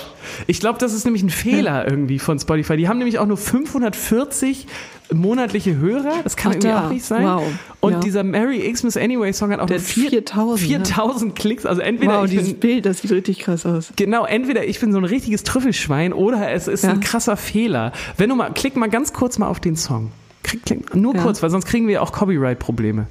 Ich 0.47 0.59
glaube, 0.59 0.79
das 0.79 0.93
ist 0.93 1.05
nämlich 1.05 1.21
ein 1.23 1.29
Fehler 1.29 1.87
irgendwie 1.89 2.19
von 2.19 2.39
Spotify. 2.39 2.77
Die 2.77 2.87
haben 2.89 2.97
nämlich 2.97 3.19
auch 3.19 3.25
nur 3.27 3.37
540 3.37 4.65
monatliche 5.13 5.77
Hörer. 5.77 6.21
Das 6.23 6.35
kann 6.35 6.51
Ach, 6.51 6.55
irgendwie 6.55 6.67
da. 6.69 6.85
auch 6.87 6.89
nicht 6.91 7.05
sein. 7.05 7.23
Wow. 7.25 7.43
Und 7.79 7.93
Ja. 7.93 7.99
dieser 7.99 8.23
Mary 8.23 8.59
Xmas 8.71 8.97
Anyway 8.97 9.31
Song 9.33 9.51
hat 9.51 9.59
auch 9.59 9.67
Der 9.67 9.77
nur 9.77 9.85
hat 9.85 9.91
vier- 9.91 10.09
4000, 10.09 10.59
4000 10.67 11.35
Klicks. 11.35 11.65
Also 11.65 11.81
entweder 11.81 12.19
Wow, 12.19 12.25
ich 12.25 12.31
dieses 12.31 12.49
bin, 12.53 12.59
Bild, 12.59 12.85
das 12.85 12.99
sieht 13.01 13.11
richtig 13.11 13.39
krass 13.39 13.65
aus. 13.65 13.91
Genau, 13.95 14.25
entweder 14.25 14.65
ich 14.65 14.79
bin 14.79 14.91
so 14.91 14.97
ein 14.97 15.05
richtiges 15.05 15.43
Trüffelschwein 15.43 16.11
oder 16.13 16.51
es 16.51 16.67
ist 16.67 16.83
Ja. 16.83 16.89
ein 16.91 17.01
krasser 17.01 17.37
Fehler. 17.37 17.91
Wenn 18.17 18.29
du 18.29 18.35
mal, 18.35 18.51
klick 18.53 18.75
mal 18.75 18.89
ganz 18.89 19.13
kurz 19.13 19.37
mal 19.37 19.47
auf 19.47 19.59
den 19.59 19.75
Song. 19.75 20.11
Klick, 20.43 20.65
klick, 20.65 20.95
nur 20.95 21.15
Ja. 21.15 21.21
kurz, 21.21 21.41
weil 21.43 21.49
sonst 21.51 21.65
kriegen 21.65 21.87
wir 21.87 22.01
auch 22.01 22.11
Copyright-Probleme. 22.11 23.05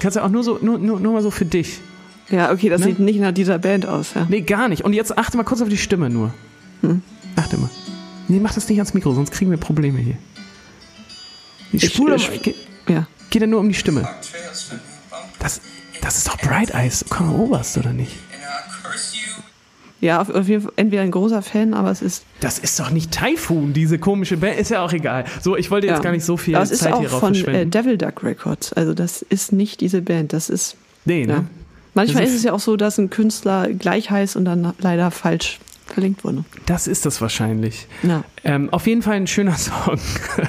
Kannst 0.00 0.16
ja 0.16 0.24
auch 0.24 0.28
nur 0.30 0.42
so, 0.42 0.58
nur, 0.62 0.78
nur, 0.78 0.98
nur 1.00 1.12
mal 1.12 1.22
so 1.22 1.30
für 1.30 1.44
dich. 1.44 1.80
Ja, 2.30 2.52
okay, 2.52 2.68
das 2.68 2.80
Ne? 2.80 2.86
sieht 2.88 3.00
nicht 3.00 3.18
nach 3.20 3.32
dieser 3.32 3.58
Band 3.58 3.86
aus. 3.86 4.14
Ja. 4.14 4.26
Nee, 4.28 4.42
gar 4.42 4.68
nicht. 4.68 4.82
Und 4.84 4.92
jetzt 4.92 5.16
achte 5.18 5.36
mal 5.36 5.42
kurz 5.44 5.60
auf 5.62 5.68
die 5.68 5.76
Stimme 5.78 6.08
nur. 6.10 6.32
Hm. 6.82 7.02
Achte 7.36 7.56
mal. 7.58 7.70
Nee, 8.28 8.38
mach 8.40 8.54
das 8.54 8.68
nicht 8.68 8.78
ans 8.78 8.94
Mikro, 8.94 9.12
sonst 9.14 9.32
kriegen 9.32 9.50
wir 9.50 9.58
Probleme 9.58 9.98
hier. 9.98 10.16
Die 11.72 11.76
Ich- 11.86 11.94
Spur, 11.94 12.14
ich- 12.14 12.42
geht, 12.42 12.56
ja. 12.88 13.06
geht 13.30 13.42
ja 13.42 13.46
nur 13.48 13.60
um 13.60 13.68
die 13.68 13.74
Stimme. 13.74 14.08
Das, 15.38 15.60
das 16.00 16.18
ist 16.18 16.28
doch 16.28 16.36
Bright 16.38 16.70
Eyes, 16.74 17.04
Conor 17.08 17.38
Oberst, 17.38 17.76
oder 17.78 17.92
nicht? 17.92 18.12
Ja, 20.00 20.20
auf, 20.20 20.30
auf 20.30 20.48
jeden 20.48 20.62
Fall 20.62 20.72
entweder 20.76 21.02
ein 21.02 21.10
großer 21.10 21.42
Fan, 21.42 21.74
aber 21.74 21.90
es 21.90 22.00
ist. 22.00 22.24
Das 22.40 22.58
ist 22.58 22.78
doch 22.80 22.90
nicht 22.90 23.12
Typhoon, 23.12 23.72
diese 23.72 23.98
komische 23.98 24.36
Band. 24.38 24.58
Ist 24.58 24.70
ja 24.70 24.82
auch 24.82 24.92
egal. 24.92 25.24
So, 25.42 25.56
ich 25.56 25.70
wollte 25.70 25.86
jetzt 25.86 25.98
ja. 25.98 26.02
gar 26.02 26.12
nicht 26.12 26.24
so 26.24 26.36
viel 26.36 26.54
aber 26.54 26.64
es 26.64 26.70
ist 26.70 26.80
Zeit 26.80 26.92
auch 26.94 27.00
hierauf 27.00 27.20
von 27.20 27.34
äh. 27.34 27.66
Devil 27.66 27.98
Duck 27.98 28.22
Records. 28.22 28.72
Also, 28.72 28.94
das 28.94 29.22
ist 29.22 29.52
nicht 29.52 29.80
diese 29.80 30.00
Band. 30.00 30.32
Das 30.32 30.48
ist. 30.48 30.76
nee, 31.04 31.26
ne? 31.26 31.32
Ja. 31.32 31.44
Manchmal 31.92 32.22
ist 32.22 32.30
ist- 32.30 32.36
es 32.36 32.42
ja 32.44 32.52
auch 32.52 32.60
so, 32.60 32.76
dass 32.76 32.98
ein 32.98 33.10
Künstler 33.10 33.68
gleich 33.72 34.10
heißt 34.10 34.36
und 34.36 34.44
dann 34.44 34.72
leider 34.78 35.10
falsch 35.10 35.58
verlinkt 35.92 36.24
wurde. 36.24 36.44
Das 36.66 36.86
ist 36.86 37.06
das 37.06 37.20
wahrscheinlich. 37.20 37.86
Ja. 38.02 38.24
Ähm, 38.44 38.68
auf 38.70 38.86
jeden 38.86 39.02
Fall 39.02 39.16
ein 39.16 39.26
schöner 39.26 39.54
Song. 39.56 39.98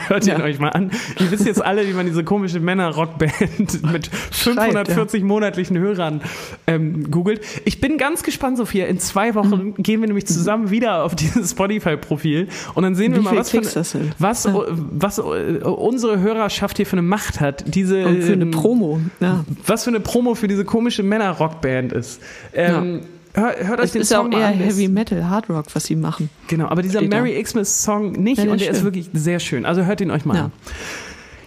Hört 0.08 0.26
ihn 0.26 0.38
Ja. 0.40 0.44
euch 0.44 0.60
mal 0.60 0.70
an. 0.70 0.92
Ihr 1.20 1.30
wisst 1.32 1.46
jetzt 1.46 1.64
alle, 1.64 1.88
wie 1.88 1.94
man 1.94 2.06
diese 2.06 2.24
komische 2.24 2.60
Männer-Rockband 2.60 3.84
mit 3.92 4.08
540 4.08 5.24
monatlichen 5.24 5.78
Hörern 5.78 6.22
ähm, 6.68 7.12
googelt. 7.12 7.42
Ich 7.66 7.82
bin 7.82 7.98
ganz 7.98 8.24
gespannt, 8.24 8.58
Sophia. 8.58 8.86
In 8.88 9.00
zwei 9.00 9.36
Wochen 9.36 9.52
Mhm. 9.52 9.74
gehen 9.84 10.00
wir 10.02 10.08
nämlich 10.08 10.26
zusammen 10.28 10.70
wieder 10.72 11.04
auf 11.04 11.16
dieses 11.16 11.52
Spotify-Profil 11.52 12.48
und 12.76 12.84
dann 12.84 12.96
sehen 12.96 13.14
wir 13.14 13.20
Wie 13.20 13.24
mal, 13.26 13.44
viele 13.44 13.66
was, 13.66 13.92
sind. 13.92 14.16
was, 14.20 14.44
Ja. 14.46 14.54
was 14.92 15.20
unsere 15.20 16.20
Hörerschaft 16.20 16.78
hier 16.78 16.86
für 16.86 16.94
eine 16.94 17.02
Macht 17.02 17.40
hat. 17.42 17.64
Diese, 17.76 18.06
Und 18.06 18.22
für 18.24 18.34
eine 18.34 18.44
ähm, 18.46 18.52
Promo. 18.52 19.02
Ja. 19.20 19.44
was 19.68 19.84
für 19.84 19.90
eine 19.90 20.00
Promo 20.00 20.36
für 20.36 20.48
diese 20.48 20.64
komische 20.66 21.04
Männer-Rockband 21.04 21.92
ist. 21.94 22.22
Ähm, 22.54 23.02
hört, 23.34 23.64
hört 23.68 23.80
euch 23.80 23.86
Es 23.86 23.92
den 23.94 24.02
ist 24.02 24.10
Song 24.10 24.34
auch 24.34 24.38
eher 24.40 24.48
an. 24.48 24.60
Ist- 24.60 24.66
Heavy 24.76 24.88
Metal, 24.88 25.30
Hard 25.30 25.50
Rock, 25.50 25.66
was 25.74 25.84
sie 25.86 25.96
machen. 25.96 26.30
Genau, 26.48 26.68
aber 26.68 26.82
dieser 26.82 27.00
Steht 27.00 27.12
da. 27.14 27.18
Merry 27.18 27.42
Xmas 27.42 27.84
Song 27.84 28.12
nicht 28.14 28.38
Ja, 28.44 28.52
und 28.52 28.56
ist 28.58 28.62
der 28.66 28.72
ist 28.72 28.78
schön. 28.78 28.84
wirklich 28.86 29.10
sehr 29.14 29.40
schön. 29.40 29.66
Also 29.66 29.86
hört 29.86 30.02
ihn 30.02 30.12
euch 30.12 30.26
mal 30.26 30.36
Ja. 30.36 30.44
an. 30.46 30.52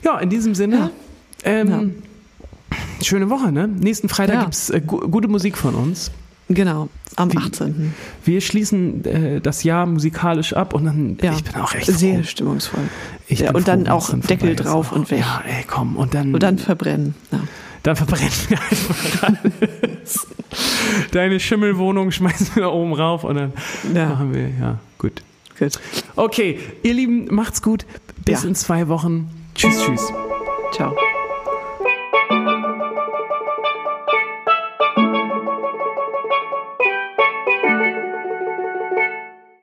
Ja, 0.03 0.19
in 0.19 0.29
diesem 0.31 0.55
Sinne, 0.55 0.77
Ja. 0.77 0.91
ähm, 1.45 1.95
schöne 3.03 3.31
Woche, 3.31 3.53
ne? 3.53 3.69
Nächsten 3.69 4.09
Freitag 4.09 4.35
Ja. 4.37 4.43
gibt's 4.43 4.71
äh, 4.71 4.81
gu 4.81 4.99
gute 5.09 5.29
Musik 5.29 5.57
von 5.57 5.75
uns. 5.75 6.11
Genau, 6.49 6.91
am 7.17 7.33
Wie- 7.33 7.39
18. 7.39 7.95
Wir 8.25 8.43
schließen 8.43 9.03
äh, 9.07 9.41
das 9.41 9.65
Jahr 9.65 9.87
musikalisch 9.87 10.53
ab 10.53 10.75
und 10.75 10.85
dann, 10.85 11.17
Ja. 11.23 11.33
ich 11.33 11.43
bin 11.45 11.55
auch 11.57 11.75
echt 11.75 11.87
Sehr 11.87 12.17
froh. 12.17 12.23
stimmungsvoll. 12.25 12.83
Ich 13.29 13.39
Ja, 13.41 13.49
und 13.49 13.63
froh, 13.63 13.65
dann 13.65 13.89
auch 13.89 14.13
Deckel 14.13 14.51
ist. 14.51 14.63
drauf 14.65 14.93
und 14.93 15.11
weg. 15.11 15.21
Ja, 15.21 15.43
ey, 15.47 15.65
komm. 15.67 15.97
Und 15.97 16.13
dann, 16.13 16.35
Und 16.35 16.43
dann 16.43 16.59
verbrennen. 16.59 17.15
Ja. 17.33 17.41
Dann 17.85 17.95
verbrennen 17.97 18.33
wir 18.49 18.59
einfach 18.61 19.23
alles. 19.23 20.27
Deine 21.13 21.39
Schimmelwohnung 21.41 22.11
schmeißen 22.11 22.49
wir 22.57 22.63
da 22.65 22.69
oben 22.69 22.93
rauf 22.93 23.23
und 23.25 23.37
dann 23.37 23.53
Ja. 23.95 24.09
machen 24.09 24.35
wir, 24.35 24.49
ja, 24.49 24.79
gut. 24.99 25.23
Gut. 25.59 25.79
Okay, 26.17 26.59
ihr 26.83 26.95
Lieben, 26.95 27.33
macht's 27.33 27.63
gut. 27.63 27.87
Bis 28.25 28.43
Ja. 28.43 28.49
in 28.49 28.55
zwei 28.57 28.89
Wochen. 28.89 29.31
Tschüss, 29.55 29.81
tschüss. 29.85 30.13
Ciao. 30.73 30.97